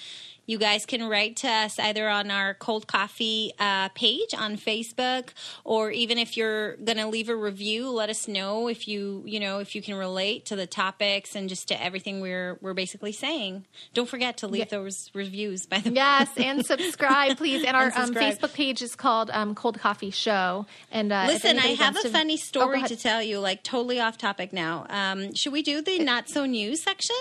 you 0.46 0.58
guys 0.58 0.84
can 0.84 1.08
write 1.08 1.36
to 1.36 1.48
us 1.48 1.78
either 1.78 2.06
on 2.06 2.30
our 2.30 2.52
cold 2.52 2.86
coffee 2.86 3.52
uh, 3.58 3.88
page 3.90 4.34
on 4.36 4.58
Facebook, 4.58 5.30
or 5.64 5.90
even 5.90 6.18
if 6.18 6.36
you're 6.36 6.76
going 6.76 6.98
to 6.98 7.06
leave 7.06 7.30
a 7.30 7.34
review, 7.36 7.88
let 7.90 8.10
us 8.10 8.28
know 8.28 8.68
if 8.68 8.86
you 8.86 9.22
you 9.24 9.40
know 9.40 9.60
if 9.60 9.74
you 9.74 9.80
can 9.80 9.94
relate 9.94 10.44
to 10.46 10.54
the 10.56 10.66
topics 10.66 11.34
and 11.34 11.48
just 11.48 11.68
to 11.68 11.82
everything 11.82 12.20
we're 12.20 12.58
we're 12.60 12.74
basically 12.74 13.12
saying. 13.12 13.64
Don't 13.94 14.06
forget 14.08 14.36
to 14.38 14.46
leave 14.46 14.58
Yeah. 14.70 14.78
those 14.78 15.10
reviews. 15.14 15.64
By 15.64 15.78
the 15.78 15.88
way, 15.88 15.94
yes, 15.96 16.28
and 16.36 16.64
subscribe, 16.66 17.38
please. 17.38 17.64
And 17.66 17.74
our 17.74 17.84
And 17.84 17.94
um. 17.96 18.14
Facebook 18.14 18.52
page 18.52 18.82
is 18.82 18.94
called 18.94 19.30
um, 19.32 19.54
Cold 19.54 19.80
Coffee 19.80 20.10
Show. 20.10 20.66
And 20.94 21.12
uh, 21.12 21.24
Listen, 21.26 21.58
I 21.58 21.74
have 21.74 21.96
a 21.96 22.02
to- 22.02 22.08
funny 22.08 22.34
Oh, 22.34 22.36
story 22.36 22.76
ahead. 22.78 22.88
to 22.90 22.96
tell 22.96 23.20
you, 23.20 23.40
like 23.40 23.64
totally 23.64 23.98
off 24.00 24.16
topic 24.16 24.52
now. 24.52 24.86
Um, 24.88 25.34
should 25.34 25.52
we 25.52 25.60
do 25.60 25.82
the 25.82 25.98
not 25.98 26.28
so 26.30 26.46
news 26.46 26.82
section? 26.82 27.16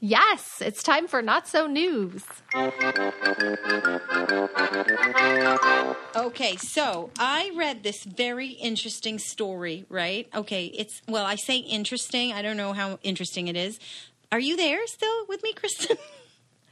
Yes, 0.00 0.60
it's 0.60 0.82
time 0.82 1.06
for 1.06 1.20
Not 1.22 1.46
So 1.48 1.66
News. 1.66 2.22
Okay, 6.14 6.56
so 6.56 7.10
I 7.18 7.50
read 7.54 7.82
this 7.82 8.04
very 8.04 8.48
interesting 8.48 9.18
story, 9.18 9.84
right? 9.88 10.28
Okay, 10.34 10.66
it's, 10.66 11.00
well, 11.08 11.24
I 11.24 11.36
say 11.36 11.56
interesting. 11.58 12.32
I 12.32 12.42
don't 12.42 12.56
know 12.56 12.72
how 12.72 12.98
interesting 13.02 13.48
it 13.48 13.56
is. 13.56 13.78
Are 14.32 14.38
you 14.40 14.56
there 14.56 14.86
still 14.86 15.26
with 15.28 15.42
me, 15.42 15.52
Kristen? 15.52 15.96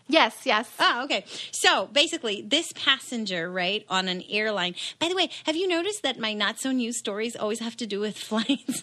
Yes, 0.07 0.37
yes. 0.45 0.71
Oh, 0.79 1.05
okay. 1.05 1.25
So 1.51 1.87
basically, 1.87 2.43
this 2.43 2.73
passenger, 2.75 3.51
right, 3.51 3.87
on 3.89 4.09
an 4.09 4.23
airline. 4.29 4.75
By 4.99 5.09
the 5.09 5.17
way, 5.17 5.31
have 5.47 5.57
you 5.57 5.67
noticed 5.67 6.03
that 6.03 6.19
my 6.19 6.35
not 6.35 6.61
so 6.61 6.73
news 6.73 6.99
stories 6.99 7.35
always 7.37 7.61
have 7.61 7.77
to 7.79 7.87
do 7.87 8.01
with 8.01 8.19
flights? 8.31 8.83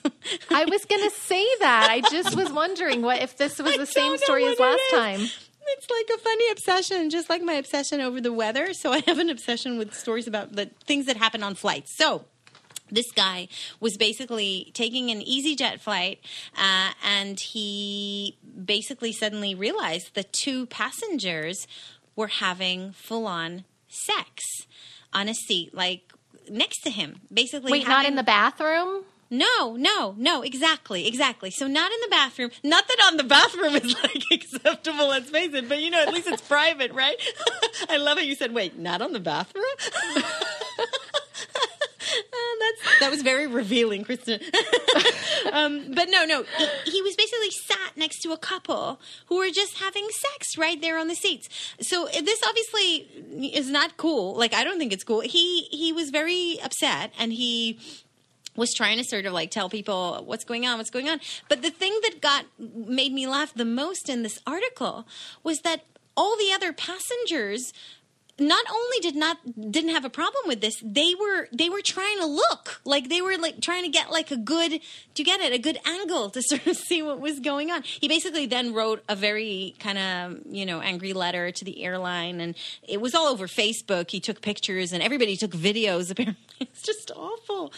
I 0.49 0.65
was 0.65 0.83
going 0.85 1.03
to 1.09 1.15
say 1.15 1.45
that. 1.59 1.87
I 1.91 2.01
just 2.09 2.35
was 2.35 2.51
wondering 2.51 3.01
what 3.03 3.21
if 3.21 3.37
this 3.37 3.59
was 3.59 3.73
I 3.73 3.77
the 3.77 3.85
same 3.85 4.17
story 4.17 4.45
as 4.45 4.59
last 4.59 4.81
is. 4.87 4.91
time. 4.91 5.19
It's 5.73 5.87
like 5.89 6.17
a 6.17 6.21
funny 6.21 6.51
obsession, 6.51 7.09
just 7.11 7.29
like 7.29 7.43
my 7.43 7.53
obsession 7.53 8.01
over 8.01 8.19
the 8.19 8.33
weather. 8.33 8.73
So 8.73 8.91
I 8.91 9.01
have 9.05 9.19
an 9.19 9.29
obsession 9.29 9.77
with 9.77 9.93
stories 9.93 10.27
about 10.27 10.53
the 10.53 10.71
things 10.85 11.05
that 11.05 11.17
happen 11.17 11.43
on 11.43 11.53
flights. 11.53 11.95
So 11.95 12.25
this 12.91 13.11
guy 13.11 13.47
was 13.79 13.97
basically 13.97 14.71
taking 14.73 15.09
an 15.09 15.21
EasyJet 15.21 15.79
flight, 15.79 16.19
uh, 16.57 16.91
and 17.03 17.39
he 17.39 18.37
basically 18.65 19.11
suddenly 19.11 19.55
realized 19.55 20.13
the 20.13 20.23
two 20.23 20.65
passengers 20.67 21.67
were 22.15 22.27
having 22.27 22.91
full-on 22.91 23.63
sex 23.87 24.43
on 25.13 25.27
a 25.27 25.33
seat, 25.33 25.73
like 25.73 26.13
next 26.49 26.81
to 26.83 26.89
him. 26.89 27.21
Basically, 27.33 27.71
Wait, 27.71 27.87
not 27.87 28.05
in 28.05 28.15
the 28.15 28.23
bathroom? 28.23 29.05
no, 29.31 29.77
no, 29.77 30.13
no, 30.17 30.41
exactly, 30.41 31.07
exactly. 31.07 31.49
So 31.51 31.65
not 31.65 31.89
in 31.89 31.97
the 32.01 32.09
bathroom. 32.09 32.51
Not 32.63 32.85
that 32.89 32.97
on 33.05 33.15
the 33.15 33.23
bathroom 33.23 33.75
is 33.75 33.95
like 34.03 34.23
acceptable, 34.31 35.07
let's 35.07 35.29
face 35.29 35.53
it, 35.53 35.69
but 35.69 35.81
you 35.81 35.89
know, 35.89 36.01
at 36.01 36.13
least 36.13 36.27
it's 36.27 36.41
private, 36.41 36.91
right? 36.91 37.15
I 37.89 37.95
love 37.95 38.17
how 38.17 38.23
you 38.23 38.35
said, 38.35 38.53
wait, 38.53 38.77
not 38.77 39.01
on 39.01 39.13
the 39.13 39.21
bathroom? 39.21 39.63
That's, 42.59 42.99
that 42.99 43.11
was 43.11 43.21
very 43.21 43.47
revealing, 43.47 44.03
Kristen. 44.03 44.39
um, 45.53 45.91
but 45.93 46.09
no, 46.09 46.25
no, 46.25 46.43
he, 46.57 46.91
he 46.91 47.01
was 47.01 47.15
basically 47.15 47.51
sat 47.51 47.97
next 47.97 48.21
to 48.21 48.31
a 48.31 48.37
couple 48.37 48.99
who 49.27 49.37
were 49.37 49.49
just 49.49 49.79
having 49.79 50.07
sex 50.09 50.57
right 50.57 50.79
there 50.81 50.97
on 50.97 51.07
the 51.07 51.15
seats. 51.15 51.49
So 51.81 52.07
uh, 52.07 52.21
this 52.21 52.41
obviously 52.47 53.49
is 53.53 53.69
not 53.69 53.97
cool. 53.97 54.35
Like 54.35 54.53
I 54.53 54.63
don't 54.63 54.77
think 54.77 54.93
it's 54.93 55.03
cool. 55.03 55.21
He 55.21 55.63
he 55.71 55.91
was 55.91 56.09
very 56.09 56.59
upset, 56.63 57.11
and 57.17 57.33
he 57.33 57.79
was 58.55 58.73
trying 58.73 58.97
to 58.97 59.03
sort 59.03 59.25
of 59.25 59.33
like 59.33 59.51
tell 59.51 59.69
people 59.69 60.23
what's 60.25 60.43
going 60.43 60.65
on, 60.65 60.77
what's 60.77 60.89
going 60.89 61.09
on. 61.09 61.19
But 61.49 61.61
the 61.61 61.71
thing 61.71 61.97
that 62.03 62.21
got 62.21 62.45
made 62.59 63.13
me 63.13 63.27
laugh 63.27 63.53
the 63.53 63.65
most 63.65 64.09
in 64.09 64.23
this 64.23 64.41
article 64.45 65.07
was 65.43 65.59
that 65.61 65.81
all 66.17 66.35
the 66.37 66.51
other 66.53 66.73
passengers 66.73 67.73
not 68.39 68.65
only 68.71 68.99
did 69.01 69.15
not 69.15 69.37
didn't 69.71 69.91
have 69.91 70.05
a 70.05 70.09
problem 70.09 70.43
with 70.47 70.61
this 70.61 70.81
they 70.83 71.13
were 71.19 71.47
they 71.53 71.69
were 71.69 71.81
trying 71.81 72.17
to 72.19 72.25
look 72.25 72.81
like 72.85 73.09
they 73.09 73.21
were 73.21 73.37
like 73.37 73.61
trying 73.61 73.83
to 73.83 73.89
get 73.89 74.11
like 74.11 74.31
a 74.31 74.37
good 74.37 74.71
do 75.13 75.21
you 75.21 75.25
get 75.25 75.39
it 75.39 75.53
a 75.53 75.59
good 75.59 75.79
angle 75.85 76.29
to 76.29 76.41
sort 76.45 76.65
of 76.65 76.75
see 76.75 77.01
what 77.01 77.19
was 77.19 77.39
going 77.39 77.71
on 77.71 77.83
he 77.83 78.07
basically 78.07 78.45
then 78.45 78.73
wrote 78.73 79.03
a 79.07 79.15
very 79.15 79.75
kind 79.79 79.97
of 79.97 80.39
you 80.49 80.65
know 80.65 80.81
angry 80.81 81.13
letter 81.13 81.51
to 81.51 81.65
the 81.65 81.83
airline 81.83 82.39
and 82.39 82.55
it 82.87 83.01
was 83.01 83.13
all 83.13 83.27
over 83.27 83.47
facebook 83.47 84.09
he 84.09 84.19
took 84.19 84.41
pictures 84.41 84.91
and 84.91 85.03
everybody 85.03 85.35
took 85.35 85.51
videos 85.51 86.09
apparently 86.11 86.37
it's 86.59 86.81
just 86.81 87.11
awful 87.15 87.71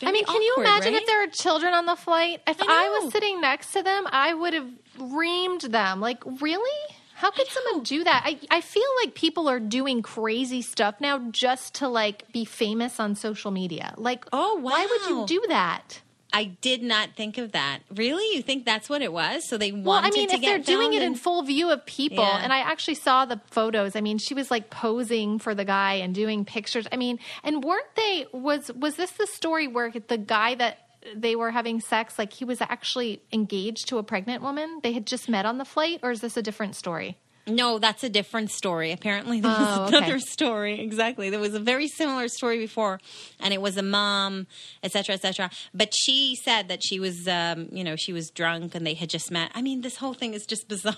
I 0.00 0.12
mean, 0.12 0.24
can 0.24 0.40
you 0.40 0.54
imagine 0.58 0.92
right? 0.92 1.02
if 1.02 1.08
there 1.08 1.24
are 1.24 1.26
children 1.26 1.74
on 1.74 1.84
the 1.84 1.96
flight? 1.96 2.40
If 2.46 2.62
I 2.62 2.66
I, 2.68 2.88
was 2.88 3.12
sitting 3.12 3.40
next 3.40 3.72
to 3.72 3.82
them, 3.82 4.06
I 4.08 4.32
would 4.32 4.54
have 4.54 4.68
reamed 4.96 5.72
them. 5.72 6.00
Like, 6.00 6.22
really? 6.40 6.94
How 7.18 7.30
could 7.32 7.48
someone 7.48 7.82
do 7.82 8.04
that? 8.04 8.22
I, 8.24 8.38
I 8.50 8.60
feel 8.60 8.88
like 9.02 9.14
people 9.14 9.48
are 9.48 9.58
doing 9.60 10.02
crazy 10.02 10.62
stuff 10.62 10.94
now 11.00 11.18
just 11.32 11.74
to 11.76 11.88
like 11.88 12.30
be 12.32 12.44
famous 12.44 13.00
on 13.00 13.14
social 13.16 13.50
media. 13.50 13.92
Like, 13.96 14.24
Oh, 14.32 14.58
why 14.60 14.86
would 14.86 15.08
you 15.10 15.26
do 15.26 15.44
that? 15.48 16.00
I 16.32 16.44
did 16.44 16.82
not 16.82 17.16
think 17.16 17.38
of 17.38 17.52
that. 17.52 17.80
Really? 17.92 18.36
You 18.36 18.42
think 18.42 18.66
that's 18.66 18.88
what 18.88 19.00
it 19.02 19.12
was? 19.12 19.48
So 19.48 19.56
they 19.56 19.72
wanted 19.72 19.84
Well, 19.86 20.00
I 20.04 20.10
mean, 20.10 20.30
if 20.30 20.40
they're 20.42 20.58
doing 20.58 20.92
it 20.92 21.02
in 21.02 21.14
full 21.14 21.42
view 21.42 21.70
of 21.70 21.84
people, 21.86 22.22
Yeah. 22.22 22.40
and 22.42 22.52
I 22.52 22.58
actually 22.58 22.96
saw 22.96 23.24
the 23.24 23.40
photos. 23.50 23.96
I 23.96 24.00
mean, 24.02 24.18
she 24.18 24.34
was 24.34 24.50
like 24.50 24.68
posing 24.70 25.38
for 25.38 25.54
the 25.54 25.64
guy 25.64 25.94
and 25.94 26.14
doing 26.14 26.44
pictures. 26.44 26.86
I 26.92 26.96
mean, 26.96 27.18
and 27.42 27.64
weren't 27.64 27.94
they? 27.96 28.26
Was 28.32 28.70
was 28.74 28.96
this 28.96 29.10
the 29.12 29.26
story 29.26 29.68
where 29.68 29.90
the 29.90 30.18
guy 30.18 30.54
that 30.56 30.87
they 31.14 31.36
were 31.36 31.50
having 31.50 31.80
sex, 31.80 32.18
like 32.18 32.32
he 32.32 32.44
was 32.44 32.60
actually 32.60 33.22
engaged 33.32 33.88
to 33.88 33.98
a 33.98 34.02
pregnant 34.02 34.42
woman? 34.42 34.80
They 34.82 34.92
had 34.92 35.06
just 35.06 35.28
met 35.28 35.46
on 35.46 35.58
the 35.58 35.64
flight, 35.64 36.00
or 36.02 36.10
is 36.10 36.20
this 36.20 36.36
a 36.36 36.42
different 36.42 36.76
story? 36.76 37.18
No, 37.48 37.78
that's 37.78 38.04
a 38.04 38.08
different 38.08 38.50
story. 38.50 38.92
Apparently, 38.92 39.40
there 39.40 39.50
was 39.50 39.78
Oh, 39.78 39.84
okay. 39.86 39.96
another 39.96 40.18
story. 40.20 40.80
Exactly, 40.80 41.30
there 41.30 41.40
was 41.40 41.54
a 41.54 41.60
very 41.60 41.88
similar 41.88 42.28
story 42.28 42.58
before, 42.58 43.00
and 43.40 43.52
it 43.54 43.60
was 43.60 43.76
a 43.76 43.82
mom, 43.82 44.46
etc., 44.82 45.14
etc. 45.14 45.50
But 45.74 45.92
she 45.94 46.36
said 46.36 46.68
that 46.68 46.82
she 46.82 47.00
was, 47.00 47.26
um, 47.26 47.68
you 47.72 47.82
know, 47.84 47.96
she 47.96 48.12
was 48.12 48.30
drunk, 48.30 48.74
and 48.74 48.86
they 48.86 48.94
had 48.94 49.08
just 49.10 49.30
met. 49.30 49.50
I 49.54 49.62
mean, 49.62 49.80
this 49.80 49.96
whole 49.96 50.14
thing 50.14 50.34
is 50.34 50.46
just 50.46 50.68
bizarre, 50.74 50.94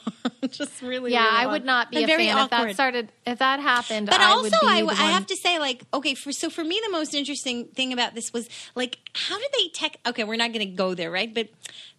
just 0.50 0.82
really. 0.82 1.12
Yeah, 1.12 1.24
really 1.24 1.36
I 1.36 1.44
odd. 1.46 1.52
would 1.52 1.64
not 1.64 1.90
be 1.90 1.96
And 1.98 2.04
a 2.04 2.06
very 2.06 2.26
fan 2.26 2.38
if 2.38 2.50
that 2.50 2.74
started. 2.74 3.12
If 3.26 3.38
that 3.38 3.60
happened, 3.60 4.06
But 4.08 4.20
I 4.20 4.24
also, 4.30 4.56
I, 4.62 4.84
I 4.88 5.10
have 5.12 5.26
to 5.26 5.36
say, 5.36 5.58
like, 5.58 5.84
okay, 5.94 6.14
for 6.14 6.32
so 6.32 6.50
for 6.50 6.64
me, 6.64 6.80
the 6.84 6.90
most 6.92 7.14
interesting 7.14 7.66
thing 7.66 7.92
about 7.92 8.14
this 8.14 8.32
was 8.32 8.48
like, 8.74 8.98
how 9.14 9.38
did 9.38 9.48
they 9.56 9.68
tech? 9.68 9.96
Okay, 10.06 10.24
we're 10.24 10.36
not 10.36 10.52
going 10.52 10.66
to 10.68 10.74
go 10.74 10.94
there, 10.94 11.10
right? 11.10 11.32
But 11.32 11.48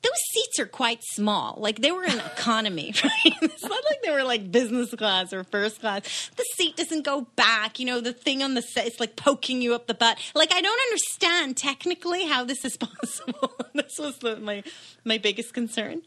those 0.02 0.18
seats 0.32 0.60
are 0.60 0.66
quite 0.66 1.04
small. 1.04 1.58
Like 1.60 1.82
they 1.82 1.92
were 1.92 2.04
in 2.04 2.20
economy, 2.34 2.94
right? 3.04 3.34
It's 3.42 3.64
not 3.64 3.84
like 3.90 4.02
they 4.04 4.12
were 4.12 4.24
like 4.24 4.52
business 4.52 4.94
class 4.94 5.34
or 5.34 5.44
first 5.44 5.80
class. 5.80 6.30
The 6.36 6.44
seat 6.56 6.78
doesn't 6.78 7.04
go 7.04 7.28
back. 7.36 7.80
You 7.80 7.86
know, 7.86 8.02
the 8.02 8.14
thing 8.14 8.44
on 8.44 8.54
the 8.54 8.62
set 8.62 8.88
it's 8.88 9.00
like 9.00 9.16
poking 9.16 9.62
you 9.62 9.74
up 9.74 9.88
the 9.88 9.94
butt. 9.94 10.18
Like 10.34 10.52
I 10.52 10.62
don't 10.62 10.80
understand 10.90 11.58
technically 11.58 12.26
how 12.26 12.44
this 12.44 12.66
is 12.66 12.78
possible. 12.78 13.54
this 13.74 13.98
was 14.00 14.18
the, 14.20 14.38
my 14.38 14.64
my 15.04 15.18
biggest 15.18 15.54
concern. 15.54 16.02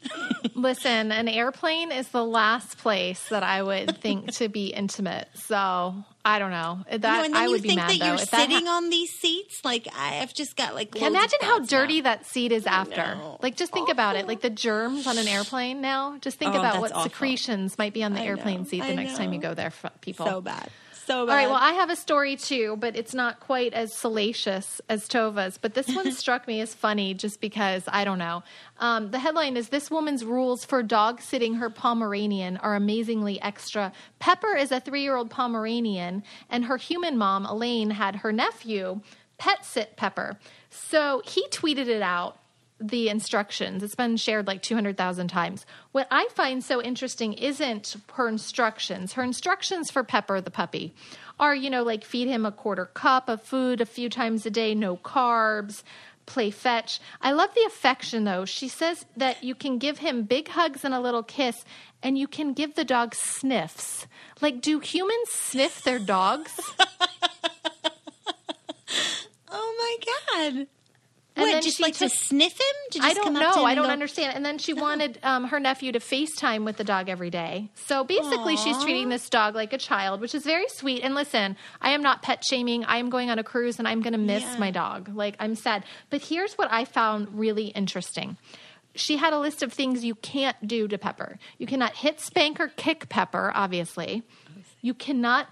Listen, 0.55 1.13
an 1.13 1.29
airplane 1.29 1.93
is 1.93 2.09
the 2.09 2.25
last 2.25 2.79
place 2.79 3.29
that 3.29 3.43
I 3.43 3.63
would 3.63 3.99
think 3.99 4.33
to 4.35 4.49
be 4.49 4.69
intimate. 4.69 5.29
So 5.35 6.05
I 6.27 6.39
don't 6.39 6.51
know. 6.53 6.79
That 6.91 6.95
You 6.95 6.99
know, 7.01 7.25
and 7.25 7.35
then 7.35 7.41
I 7.41 7.45
you 7.45 7.51
would 7.51 7.63
be 7.63 7.69
think 7.69 7.81
mad 7.81 7.91
that 7.91 7.99
though. 7.99 8.07
you're 8.07 8.17
that 8.17 8.31
ha- 8.31 8.37
sitting 8.39 8.67
on 8.67 8.89
these 8.89 9.13
seats. 9.13 9.63
Like 9.65 9.87
I 9.95 10.09
have 10.15 10.33
just 10.33 10.57
got 10.57 10.75
like. 10.75 10.97
Imagine 10.97 11.39
how 11.43 11.59
thoughts 11.59 11.71
now. 11.71 11.79
dirty 11.81 12.01
that 12.01 12.25
seat 12.27 12.51
is 12.51 12.67
after. 12.67 13.19
Like, 13.43 13.57
just 13.57 13.73
think 13.73 13.91
about 13.91 14.17
it. 14.17 14.27
Like 14.27 14.41
the 14.41 14.49
germs 14.51 15.07
on 15.07 15.19
an 15.19 15.29
airplane 15.29 15.81
now. 15.83 16.17
Just 16.23 16.39
think 16.39 16.55
Oh, 16.55 16.59
about 16.59 16.81
what 16.81 16.93
awful. 16.93 17.11
secretions 17.11 17.77
might 17.77 17.93
be 17.93 18.03
on 18.03 18.15
the 18.15 18.21
I 18.21 18.25
airplane 18.25 18.61
know. 18.61 18.65
seat 18.65 18.81
the 18.81 18.87
I 18.93 18.95
next 18.95 19.17
time 19.19 19.33
you 19.35 19.39
go 19.41 19.53
there, 19.55 19.73
people. 20.01 20.25
So 20.27 20.41
bad. 20.41 20.71
So 21.07 21.27
bad. 21.27 21.33
All 21.33 21.37
right, 21.39 21.49
well, 21.49 21.61
I 21.61 21.73
have 21.73 21.91
a 21.91 21.97
story 21.97 22.37
too, 22.37 22.77
but 22.79 22.97
it's 22.97 23.15
not 23.15 23.41
quite 23.41 23.75
as 23.75 23.93
salacious 23.93 24.81
as 24.89 25.07
Tova's. 25.07 25.59
But 25.59 25.75
this 25.75 25.95
one 25.95 26.13
struck 26.13 26.47
me 26.47 26.61
as 26.61 26.75
funny 26.75 27.13
just 27.15 27.41
because 27.41 27.85
I 27.89 28.05
don't 28.05 28.19
know. 28.19 28.43
Um, 28.79 29.11
the 29.11 29.19
headline 29.19 29.57
is 29.57 29.69
This 29.69 29.91
woman's 29.91 30.25
rules 30.25 30.65
for 30.65 30.83
dog 30.83 31.21
sitting 31.21 31.55
her 31.55 31.69
Pomeranian 31.69 32.57
are 32.59 32.75
amazingly 32.75 33.41
extra. 33.43 33.93
Pepper 34.19 34.57
is 34.57 34.73
a 34.73 34.81
three 34.81 35.03
year 35.03 35.17
old 35.17 35.31
Pomeranian, 35.31 36.23
and 36.49 36.65
her 36.65 36.79
human 36.79 37.19
mom, 37.19 37.45
Elaine, 37.45 37.91
had 37.91 38.17
her 38.17 38.33
nephew 38.33 39.01
pet 39.37 39.65
sit 39.65 39.97
Pepper. 39.97 40.39
So 40.71 41.23
he 41.27 41.47
tweeted 41.49 41.89
it 41.89 42.03
out 42.03 42.39
the 42.81 43.09
instructions. 43.09 43.83
It's 43.83 43.95
been 43.95 44.17
shared 44.17 44.47
like 44.47 44.63
200,000 44.63 45.29
times. 45.29 45.65
What 45.93 46.09
I 46.11 46.29
find 46.35 46.63
so 46.63 46.83
interesting 46.83 47.33
isn't 47.35 47.97
her 48.15 48.29
instructions. 48.29 49.13
Her 49.13 49.23
instructions 49.23 49.91
for 49.91 50.03
Pepper 50.05 50.41
the 50.41 50.51
puppy 50.51 50.95
are, 51.39 51.55
you 51.55 51.71
know, 51.71 51.83
like 51.83 52.05
feed 52.05 52.29
him 52.29 52.45
a 52.45 52.53
quarter 52.53 52.87
cup 52.87 53.29
of 53.29 53.43
food 53.43 53.81
a 53.81 53.87
few 53.87 54.09
times 54.09 54.45
a 54.45 54.51
day, 54.51 54.75
no 54.75 54.97
carbs, 54.97 55.83
play 56.27 56.51
fetch. 56.51 57.01
I 57.21 57.33
love 57.33 57.55
the 57.55 57.65
affection 57.65 58.25
though. 58.25 58.45
She 58.45 58.69
says 58.69 59.07
that 59.17 59.45
you 59.45 59.55
can 59.55 59.79
give 59.79 59.99
him 59.99 60.25
big 60.25 60.49
hugs 60.49 60.85
and 60.85 60.95
a 60.95 61.01
little 61.01 61.23
kiss 61.23 61.65
and 62.03 62.19
you 62.19 62.27
can 62.27 62.53
give 62.53 62.75
the 62.75 62.85
dog 62.85 63.15
sniffs. 63.15 64.07
Like 64.41 64.61
do 64.61 64.81
humans 64.81 65.31
sniff 65.31 65.83
their 65.83 65.99
dogs? 65.99 66.59
Oh 69.57 69.75
my 69.79 70.55
god! 70.57 70.67
And 71.37 71.43
what? 71.47 71.51
then 71.53 71.63
Just 71.63 71.79
she 71.79 71.83
like 71.83 71.95
took- 71.95 72.13
to 72.13 72.17
sniff 72.17 72.53
him? 72.53 72.77
To 72.93 72.99
just 72.99 73.11
I 73.11 73.13
don't 73.15 73.25
come 73.25 73.37
up 73.37 73.55
to 73.55 73.59
know. 73.61 73.65
I 73.67 73.75
don't 73.75 73.87
go, 73.87 73.91
understand. 73.91 74.37
And 74.37 74.47
then 74.47 74.59
she 74.59 74.73
wanted 74.73 75.19
um, 75.25 75.45
her 75.49 75.59
nephew 75.59 75.91
to 75.93 75.99
FaceTime 75.99 76.65
with 76.65 76.77
the 76.77 76.85
dog 76.85 77.09
every 77.09 77.31
day. 77.31 77.71
So 77.87 78.05
basically, 78.05 78.57
she's 78.57 78.81
treating 78.85 79.09
this 79.09 79.29
dog 79.29 79.57
like 79.57 79.73
a 79.73 79.79
child, 79.79 80.21
which 80.21 80.33
is 80.35 80.45
very 80.45 80.69
sweet. 80.69 81.03
And 81.03 81.15
listen, 81.17 81.57
I 81.81 81.91
am 81.91 82.03
not 82.03 82.23
pet 82.23 82.45
shaming. 82.45 82.85
I 82.85 82.99
am 82.99 83.11
going 83.11 83.31
on 83.31 83.41
a 83.41 83.45
cruise 83.45 83.81
and 83.81 83.89
I'm 83.89 84.01
going 84.01 84.13
to 84.13 84.19
miss 84.19 84.45
Yeah. 84.45 84.59
my 84.59 84.71
dog. 84.71 85.09
Like, 85.13 85.35
I'm 85.41 85.57
sad. 85.57 85.83
But 86.09 86.23
here's 86.23 86.55
what 86.55 86.69
I 86.73 86.85
found 86.85 87.37
really 87.37 87.67
interesting. 87.67 88.37
She 88.95 89.17
had 89.17 89.33
a 89.33 89.39
list 89.41 89.65
of 89.65 89.73
things 89.73 90.05
you 90.05 90.15
can't 90.15 90.57
do 90.69 90.87
to 90.87 90.99
Pepper. 90.99 91.41
You 91.59 91.67
cannot 91.67 91.95
hit, 91.97 92.21
spank, 92.21 92.61
or 92.61 92.69
kick 92.69 93.09
Pepper, 93.09 93.51
obviously. 93.53 94.23
You 94.83 94.95
cannot 94.95 95.49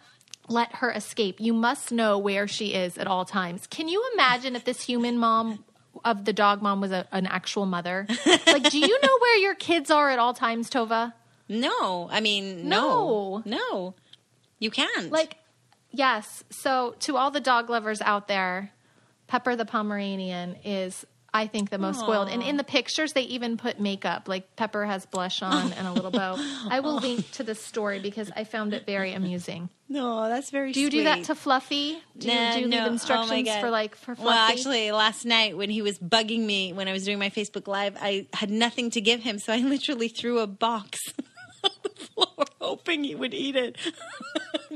let 0.49 0.76
her 0.76 0.93
escape. 0.93 1.41
You 1.41 1.53
must 1.53 1.91
know 1.91 2.18
where 2.18 2.47
she 2.47 2.72
is 2.74 2.99
at 2.99 3.09
all 3.09 3.24
times. 3.24 3.66
Can 3.66 3.89
you 3.89 4.05
imagine 4.14 4.55
if 4.55 4.64
this 4.64 4.83
human 4.83 5.18
mom 5.18 5.64
of 6.05 6.24
the 6.24 6.32
dog 6.32 6.62
mom 6.62 6.80
was 6.80 6.90
a, 6.92 7.07
an 7.12 7.26
actual 7.26 7.66
mother? 7.66 8.07
Like, 8.46 8.70
do 8.70 8.78
you 8.78 9.00
know 9.00 9.18
where 9.20 9.38
your 9.38 9.55
kids 9.55 9.90
are 9.90 10.11
at 10.11 10.18
all 10.18 10.34
times, 10.34 10.68
Tova? 10.68 11.12
No, 11.48 12.09
I 12.11 12.20
mean, 12.20 12.68
no, 12.68 13.42
No. 13.46 13.57
no, 13.59 13.94
you 14.59 14.70
can't. 14.70 15.11
Like, 15.11 15.36
yes. 15.90 16.44
So, 16.50 16.94
to 17.00 17.16
all 17.16 17.30
the 17.30 17.40
dog 17.40 17.70
lovers 17.70 18.00
out 18.03 18.28
there, 18.28 18.72
Pepper 19.26 19.57
the 19.57 19.64
Pomeranian 19.64 20.57
is, 20.64 21.07
I 21.35 21.47
think, 21.47 21.70
the 21.70 21.78
most 21.78 22.01
spoiled. 22.01 22.28
And 22.28 22.43
in 22.43 22.57
the 22.59 22.64
pictures, 22.64 23.14
they 23.14 23.22
even 23.22 23.57
put 23.57 23.80
makeup. 23.80 24.28
Like, 24.28 24.55
Pepper 24.57 24.85
has 24.85 25.07
blush 25.07 25.41
on 25.43 25.72
and 25.72 25.87
a 25.87 25.93
little 25.93 26.11
bow. 26.11 26.37
I 26.68 26.80
will 26.80 26.97
link 27.01 27.30
to 27.33 27.43
this 27.43 27.62
story 27.64 28.01
because 28.01 28.30
I 28.37 28.45
found 28.45 28.74
it 28.74 28.85
very 28.85 29.14
amusing. 29.14 29.70
no, 29.89 30.28
that's 30.28 30.51
very. 30.51 30.72
Do 30.72 30.80
you 30.80 30.91
do 30.91 31.05
that 31.05 31.24
to 31.24 31.35
Fluffy? 31.35 32.03
Do 32.18 32.30
you, 32.30 32.62
do 32.62 32.68
no. 32.68 32.85
Oh 32.85 32.93
instructions 32.93 33.49
God. 33.49 33.61
for 33.61 33.70
like 33.70 33.95
for 33.97 34.14
Fluffy? 34.14 34.24
Well, 34.26 34.51
actually, 34.51 34.93
last 34.93 35.24
night 35.24 35.57
when 35.57 35.70
he 35.70 35.80
was 35.83 35.99
bugging 35.99 36.41
me 36.45 36.72
when 36.72 36.87
I 36.89 36.93
was 36.93 37.05
doing 37.05 37.18
my 37.18 37.30
Facebook 37.30 37.66
Live, 37.66 37.97
I 38.01 38.26
had 38.35 38.51
nothing 38.51 38.91
to 38.91 39.01
give 39.01 39.22
him, 39.22 39.39
so 39.39 39.53
I 39.53 39.59
literally 39.74 40.09
threw 40.09 40.39
a 40.41 40.47
box 40.47 41.01
on 41.64 41.70
the 41.83 41.91
floor, 41.91 42.47
hoping 42.61 43.05
he 43.05 43.14
would 43.14 43.33
eat 43.35 43.57
it, 43.57 43.76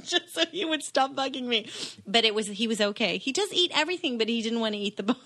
just 0.03 0.35
so 0.35 0.45
he 0.53 0.65
would 0.65 0.83
stop 0.83 1.15
bugging 1.15 1.45
me. 1.45 1.69
But 2.07 2.25
it 2.25 2.35
was 2.35 2.47
he 2.47 2.67
was 2.67 2.81
okay. 2.81 3.19
He 3.19 3.33
does 3.33 3.53
eat 3.53 3.73
everything, 3.75 4.17
but 4.19 4.29
he 4.29 4.41
didn't 4.43 4.61
want 4.61 4.75
to 4.75 4.81
eat 4.81 4.97
the 4.97 5.03
box. 5.03 5.21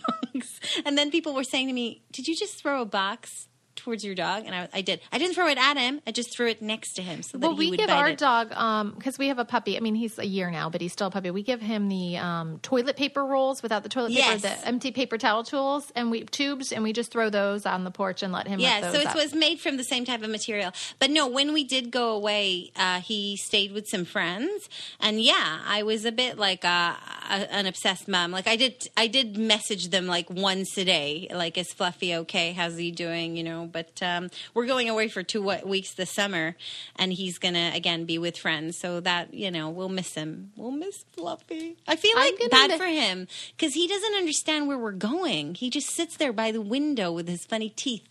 And 0.85 0.97
then 0.97 1.11
people 1.11 1.35
were 1.35 1.45
saying 1.45 1.69
to 1.69 1.73
me, 1.73 2.03
"Did 2.13 2.29
you 2.29 2.37
just 2.37 2.57
throw 2.61 2.81
a 2.83 2.87
box?" 2.87 3.49
Towards 3.81 4.05
your 4.05 4.15
dog, 4.15 4.45
and 4.47 4.55
I, 4.55 4.69
I 4.75 4.81
did. 4.83 5.01
I 5.13 5.19
didn't 5.19 5.35
throw 5.35 5.49
it 5.49 5.59
at 5.59 5.77
him. 5.77 6.01
I 6.07 6.13
just 6.13 6.35
threw 6.37 6.49
it 6.49 6.61
next 6.63 6.95
to 6.95 7.03
him 7.03 7.23
so 7.23 7.39
that 7.39 7.47
well, 7.47 7.57
he 7.57 7.59
we 7.59 7.71
would 7.71 7.79
give 7.79 7.89
bite 7.89 7.97
our 7.99 8.09
it. 8.11 8.19
dog 8.19 8.53
um 8.53 8.93
because 8.97 9.19
we 9.19 9.29
have 9.29 9.39
a 9.39 9.45
puppy. 9.45 9.77
I 9.77 9.81
mean, 9.81 9.95
he's 9.95 10.19
a 10.19 10.27
year 10.27 10.51
now, 10.51 10.69
but 10.71 10.81
he's 10.81 10.93
still 10.93 11.07
a 11.07 11.11
puppy. 11.11 11.31
We 11.31 11.43
give 11.43 11.61
him 11.61 11.89
the 11.89 12.19
um 12.19 12.59
toilet 12.63 12.97
paper 12.97 13.25
rolls 13.25 13.63
without 13.63 13.83
the 13.83 13.89
toilet 13.89 14.09
paper, 14.13 14.19
Yes. 14.19 14.43
the 14.43 14.67
empty 14.67 14.91
paper 14.93 15.17
towel 15.19 15.45
tools, 15.45 15.91
and 15.97 16.11
we 16.11 16.25
tubes, 16.25 16.73
and 16.73 16.83
we 16.83 16.93
just 16.93 17.11
throw 17.11 17.31
those 17.31 17.65
on 17.67 17.85
the 17.85 17.91
porch 17.91 18.23
and 18.23 18.33
let 18.33 18.47
him. 18.47 18.61
Yeah, 18.61 18.77
rip 18.81 18.85
so 18.85 18.93
those 18.93 19.01
it 19.03 19.07
up. 19.09 19.15
was 19.17 19.35
made 19.35 19.61
from 19.61 19.77
the 19.77 19.85
same 19.85 20.05
type 20.05 20.23
of 20.23 20.31
material. 20.31 20.73
But 20.99 21.11
no, 21.11 21.27
when 21.27 21.53
we 21.53 21.65
did 21.65 21.91
go 21.91 22.13
away, 22.15 22.71
uh, 22.77 23.01
he 23.01 23.37
stayed 23.37 23.73
with 23.73 23.89
some 23.89 24.05
friends, 24.05 24.69
and 25.01 25.21
yeah, 25.21 25.61
I 25.67 25.83
was 25.83 26.05
a 26.05 26.13
bit 26.13 26.39
like 26.39 26.65
uh, 26.65 26.95
a, 27.31 27.53
an 27.53 27.67
obsessed 27.67 28.09
mom. 28.09 28.31
Like 28.31 28.47
I 28.47 28.57
did, 28.57 28.89
I 28.97 29.07
did 29.07 29.39
message 29.39 29.89
them 29.89 30.07
like 30.07 30.29
once 30.29 30.77
a 30.77 30.85
day, 30.85 31.29
like 31.33 31.57
is 31.57 31.73
Fluffy 31.73 32.15
okay? 32.17 32.53
How's 32.53 32.77
he 32.77 32.91
doing? 32.91 33.37
You 33.37 33.45
know. 33.45 33.67
But 33.73 34.03
um, 34.03 34.31
we're 34.55 34.67
going 34.67 34.89
away 34.89 35.09
for 35.09 35.23
two 35.23 35.43
weeks 35.65 35.95
this 35.95 36.11
summer, 36.11 36.57
and 36.97 37.13
he's 37.13 37.39
gonna 37.39 37.73
again 37.75 38.05
be 38.05 38.19
with 38.19 38.37
friends, 38.37 38.77
so 38.77 39.01
that 39.01 39.35
you 39.35 39.51
know 39.51 39.71
we'll 39.71 39.89
miss 39.89 40.15
him. 40.15 40.53
We'll 40.57 40.71
miss 40.71 41.05
Fluffy. 41.13 41.77
I 41.87 41.97
feel 41.97 42.17
like 42.17 42.35
bad 42.51 42.71
miss- 42.71 42.81
for 42.81 42.87
him 42.87 43.29
because 43.57 43.75
he 43.75 43.87
doesn't 43.87 44.15
understand 44.15 44.69
where 44.69 44.79
we're 44.79 44.93
going. 44.93 45.55
He 45.55 45.71
just 45.71 45.91
sits 45.91 46.17
there 46.17 46.33
by 46.33 46.53
the 46.53 46.61
window 46.61 47.13
with 47.13 47.29
his 47.29 47.45
funny 47.45 47.71
teeth 47.71 48.09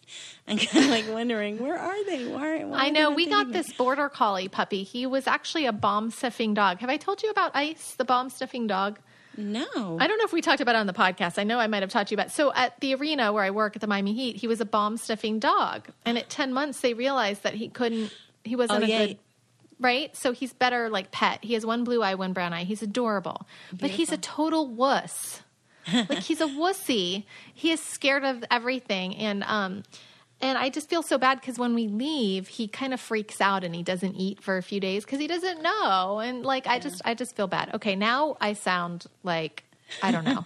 and 0.48 0.60
kind 0.70 0.86
of 0.86 0.92
like 0.92 1.08
wondering, 1.10 1.60
where 1.60 1.78
are 1.78 2.06
they? 2.06 2.28
Why? 2.28 2.62
Are, 2.62 2.68
why 2.68 2.86
I 2.86 2.90
know 2.90 3.12
we 3.12 3.28
got 3.28 3.48
me?" 3.48 3.54
this 3.54 3.72
border 3.74 4.10
collie 4.10 4.48
puppy. 4.48 4.84
He 4.84 5.06
was 5.06 5.28
actually 5.28 5.66
a 5.66 5.74
bomb 5.74 6.12
sniffing 6.12 6.54
dog. 6.54 6.80
Have 6.80 6.90
I 6.90 6.98
told 6.98 7.24
you 7.24 7.30
about 7.30 7.52
Ice, 7.56 7.94
the 7.96 8.06
bomb 8.06 8.30
sniffing 8.30 8.68
dog? 8.68 9.00
No, 9.40 9.98
I 10.00 10.08
don't 10.08 10.18
know 10.18 10.26
if 10.26 10.34
we 10.34 10.42
talked 10.42 10.62
about 10.62 10.76
it 10.76 10.80
on 10.80 10.88
the 10.88 10.94
podcast. 10.94 11.40
I 11.40 11.44
know 11.44 11.60
I 11.60 11.68
might 11.68 11.82
have 11.82 11.90
talked 11.90 12.10
to 12.10 12.14
you 12.14 12.18
about. 12.18 12.32
So 12.32 12.52
at 12.54 12.80
the 12.82 12.94
arena 12.96 13.32
where 13.34 13.44
I 13.44 13.52
work 13.52 13.76
at 13.76 13.82
the 13.82 13.88
Miami 13.88 14.14
Heat, 14.14 14.36
he 14.36 14.48
was 14.48 14.60
a 14.62 14.66
bomb 14.66 14.98
sniffing 14.98 15.40
dog, 15.40 15.88
and 16.06 16.18
at 16.18 16.30
ten 16.30 16.52
months 16.54 16.82
they 16.82 16.94
realized 16.94 17.44
that 17.44 17.54
he 17.54 17.70
couldn't. 17.70 18.14
He 18.44 18.56
wasn't 18.56 18.84
Oh, 18.84 18.86
a 18.86 18.90
yeah. 18.90 19.06
good. 19.08 19.20
Right, 19.82 20.14
so 20.16 20.34
he's 20.34 20.52
better 20.52 20.90
like 20.90 21.10
pet. 21.12 21.40
He 21.42 21.54
has 21.54 21.66
one 21.66 21.86
blue 21.86 22.02
eye, 22.04 22.16
one 22.16 22.34
brown 22.34 22.52
eye. 22.52 22.66
He's 22.66 22.82
adorable, 22.82 23.48
but 23.72 23.90
he's 23.92 24.12
a 24.12 24.18
total 24.18 24.68
wuss. 24.68 25.42
like 25.94 26.20
he's 26.20 26.42
a 26.42 26.48
wussy. 26.48 27.24
He 27.54 27.72
is 27.72 27.82
scared 27.82 28.26
of 28.26 28.44
everything, 28.52 29.16
and 29.16 29.42
um, 29.44 29.84
and 30.42 30.58
I 30.58 30.70
just 30.70 30.90
feel 30.90 31.02
so 31.02 31.18
bad 31.18 31.40
because 31.40 31.58
when 31.58 31.74
we 31.76 31.88
leave, 31.88 32.48
he 32.48 32.68
kind 32.68 32.94
of 32.94 33.00
freaks 33.00 33.42
out 33.42 33.64
and 33.64 33.76
he 33.76 33.84
doesn't 33.84 34.16
eat 34.16 34.42
for 34.42 34.58
a 34.58 34.64
few 34.64 34.80
days 34.80 35.06
because 35.06 35.20
he 35.20 35.28
doesn't 35.28 35.62
know, 35.62 36.20
and 36.20 36.44
like 36.46 36.68
I 36.68 36.80
just 36.80 37.02
I 37.06 37.14
just 37.14 37.36
feel 37.36 37.48
bad. 37.48 37.74
Okay, 37.76 37.96
now 37.96 38.38
I 38.42 38.54
sound 38.54 39.06
like. 39.24 39.64
I 40.04 40.12
don't 40.12 40.24
know. 40.24 40.44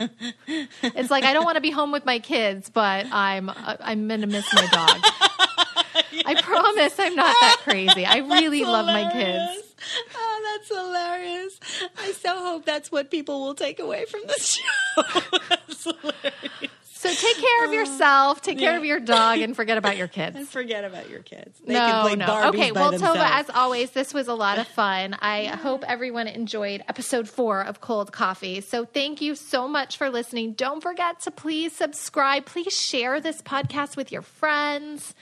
it's 0.84 1.12
like 1.12 1.26
I 1.26 1.34
don't 1.34 1.44
want 1.44 1.56
to 1.56 1.62
be 1.62 1.70
home 1.70 1.92
with 1.92 2.06
my 2.06 2.20
kids, 2.20 2.70
but 2.70 3.06
I'm 3.12 3.50
uh, 3.50 3.76
I'm 3.82 4.08
gonna 4.08 4.26
miss 4.26 4.46
my 4.54 4.66
dog. 4.68 5.02
I 6.26 6.42
promise 6.42 6.98
I'm 6.98 7.16
not 7.16 7.36
that 7.42 7.58
crazy. 7.64 8.06
I 8.06 8.18
really 8.20 8.60
That's 8.60 8.72
love 8.72 8.86
my 8.86 9.12
kids. 9.12 9.76
Oh, 10.16 10.58
that's 10.58 10.70
hilarious. 10.70 11.60
I 11.98 12.12
so 12.14 12.38
hope 12.38 12.66
that's 12.66 12.92
what 12.92 13.12
people 13.12 13.42
will 13.42 13.56
take 13.56 13.80
away 13.80 14.06
from 14.06 14.22
this 14.28 14.48
show. 14.96 15.04
that's 15.50 15.84
hilarious. 15.84 16.83
So 17.04 17.10
take 17.10 17.36
care 17.36 17.66
of 17.66 17.74
yourself, 17.74 18.42
take 18.42 18.58
care 18.58 18.72
yeah. 18.72 18.78
of 18.78 18.86
your 18.86 19.02
dog, 19.02 19.40
and 19.40 19.54
forget 19.54 19.78
about 19.78 19.98
your 19.98 20.08
kids. 20.08 20.38
And 20.44 20.48
forget 20.48 20.86
about 20.86 21.10
your 21.10 21.20
kids. 21.20 21.60
They 21.60 21.74
no, 21.74 21.80
can 21.80 22.02
play 22.02 22.16
no. 22.16 22.26
Barbies 22.28 22.48
okay, 22.48 22.72
well, 22.72 22.92
themselves. 22.92 23.20
Tova, 23.20 23.30
as 23.30 23.50
always, 23.50 23.92
this 23.92 24.14
was 24.14 24.30
a 24.30 24.34
lot 24.34 24.58
of 24.58 24.68
fun. 24.80 25.18
I 25.22 25.48
hope 25.48 25.84
everyone 25.86 26.30
enjoyed 26.30 26.82
episode 26.88 27.28
four 27.28 27.62
of 27.62 27.82
Cold 27.82 28.14
Coffee. 28.14 28.62
So 28.62 28.86
thank 28.86 29.20
you 29.20 29.36
so 29.36 29.68
much 29.68 29.98
for 29.98 30.10
listening. 30.10 30.54
Don't 30.54 30.82
forget 30.82 31.20
to 31.22 31.32
please 31.32 31.74
subscribe. 31.74 32.46
Please 32.46 32.72
share 32.72 33.20
this 33.20 33.42
podcast 33.42 33.98
with 33.98 34.14
your 34.14 34.22
friends. 34.22 35.14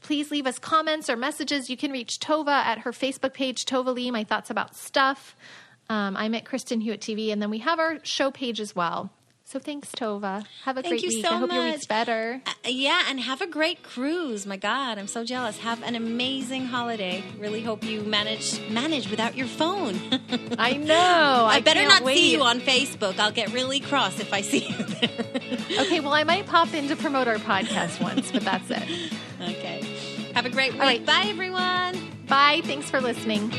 Please 0.00 0.30
leave 0.30 0.46
us 0.46 0.58
comments 0.58 1.10
or 1.10 1.16
messages. 1.16 1.68
You 1.68 1.76
can 1.76 1.92
reach 1.92 2.20
Tova 2.20 2.52
at 2.52 2.78
her 2.78 2.92
Facebook 2.92 3.34
page, 3.34 3.66
Tova 3.66 3.94
Leigh, 3.94 4.10
My 4.10 4.24
Thoughts 4.24 4.48
About 4.48 4.74
Stuff. 4.74 5.36
Um, 5.90 6.16
I'm 6.16 6.34
at 6.34 6.46
Kristen 6.46 6.80
Hewitt 6.80 7.02
TV, 7.02 7.32
and 7.32 7.42
then 7.42 7.50
we 7.50 7.58
have 7.58 7.78
our 7.78 7.98
show 8.02 8.30
page 8.30 8.60
as 8.60 8.74
well. 8.74 9.10
So 9.48 9.58
thanks, 9.58 9.90
Tova. 9.92 10.44
Have 10.64 10.76
a 10.76 10.82
Thank 10.82 11.00
great 11.00 11.02
you 11.04 11.08
week. 11.08 11.24
so 11.24 11.32
I 11.32 11.38
hope 11.38 11.50
your 11.50 11.64
week's 11.64 11.78
much. 11.78 11.88
better. 11.88 12.42
Uh, 12.46 12.50
yeah, 12.66 13.04
and 13.08 13.18
have 13.18 13.40
a 13.40 13.46
great 13.46 13.82
cruise. 13.82 14.44
My 14.44 14.58
God, 14.58 14.98
I'm 14.98 15.06
so 15.06 15.24
jealous. 15.24 15.56
Have 15.60 15.82
an 15.84 15.94
amazing 15.94 16.66
holiday. 16.66 17.24
Really 17.38 17.62
hope 17.62 17.82
you 17.82 18.02
manage 18.02 18.60
manage 18.68 19.08
without 19.10 19.38
your 19.38 19.46
phone. 19.46 19.98
I 20.58 20.74
know. 20.74 20.94
I, 21.48 21.54
I 21.54 21.60
better 21.62 21.82
not 21.84 22.02
wait. 22.02 22.16
see 22.18 22.32
you 22.32 22.42
on 22.42 22.60
Facebook. 22.60 23.18
I'll 23.18 23.32
get 23.32 23.50
really 23.54 23.80
cross 23.80 24.20
if 24.20 24.34
I 24.34 24.42
see 24.42 24.68
you 24.68 24.84
there. 24.84 25.80
Okay, 25.80 26.00
well, 26.00 26.12
I 26.12 26.24
might 26.24 26.44
pop 26.54 26.74
in 26.74 26.88
to 26.88 26.96
promote 26.96 27.26
our 27.26 27.36
podcast 27.36 28.02
once, 28.02 28.30
but 28.30 28.42
that's 28.42 28.70
it. 28.70 28.82
okay. 29.40 29.80
Have 30.34 30.44
a 30.44 30.50
great 30.50 30.72
week. 30.74 30.82
right. 30.82 31.06
Bye, 31.06 31.24
everyone. 31.28 31.96
Bye. 32.26 32.60
Thanks 32.64 32.90
for 32.90 33.00
listening. 33.00 33.50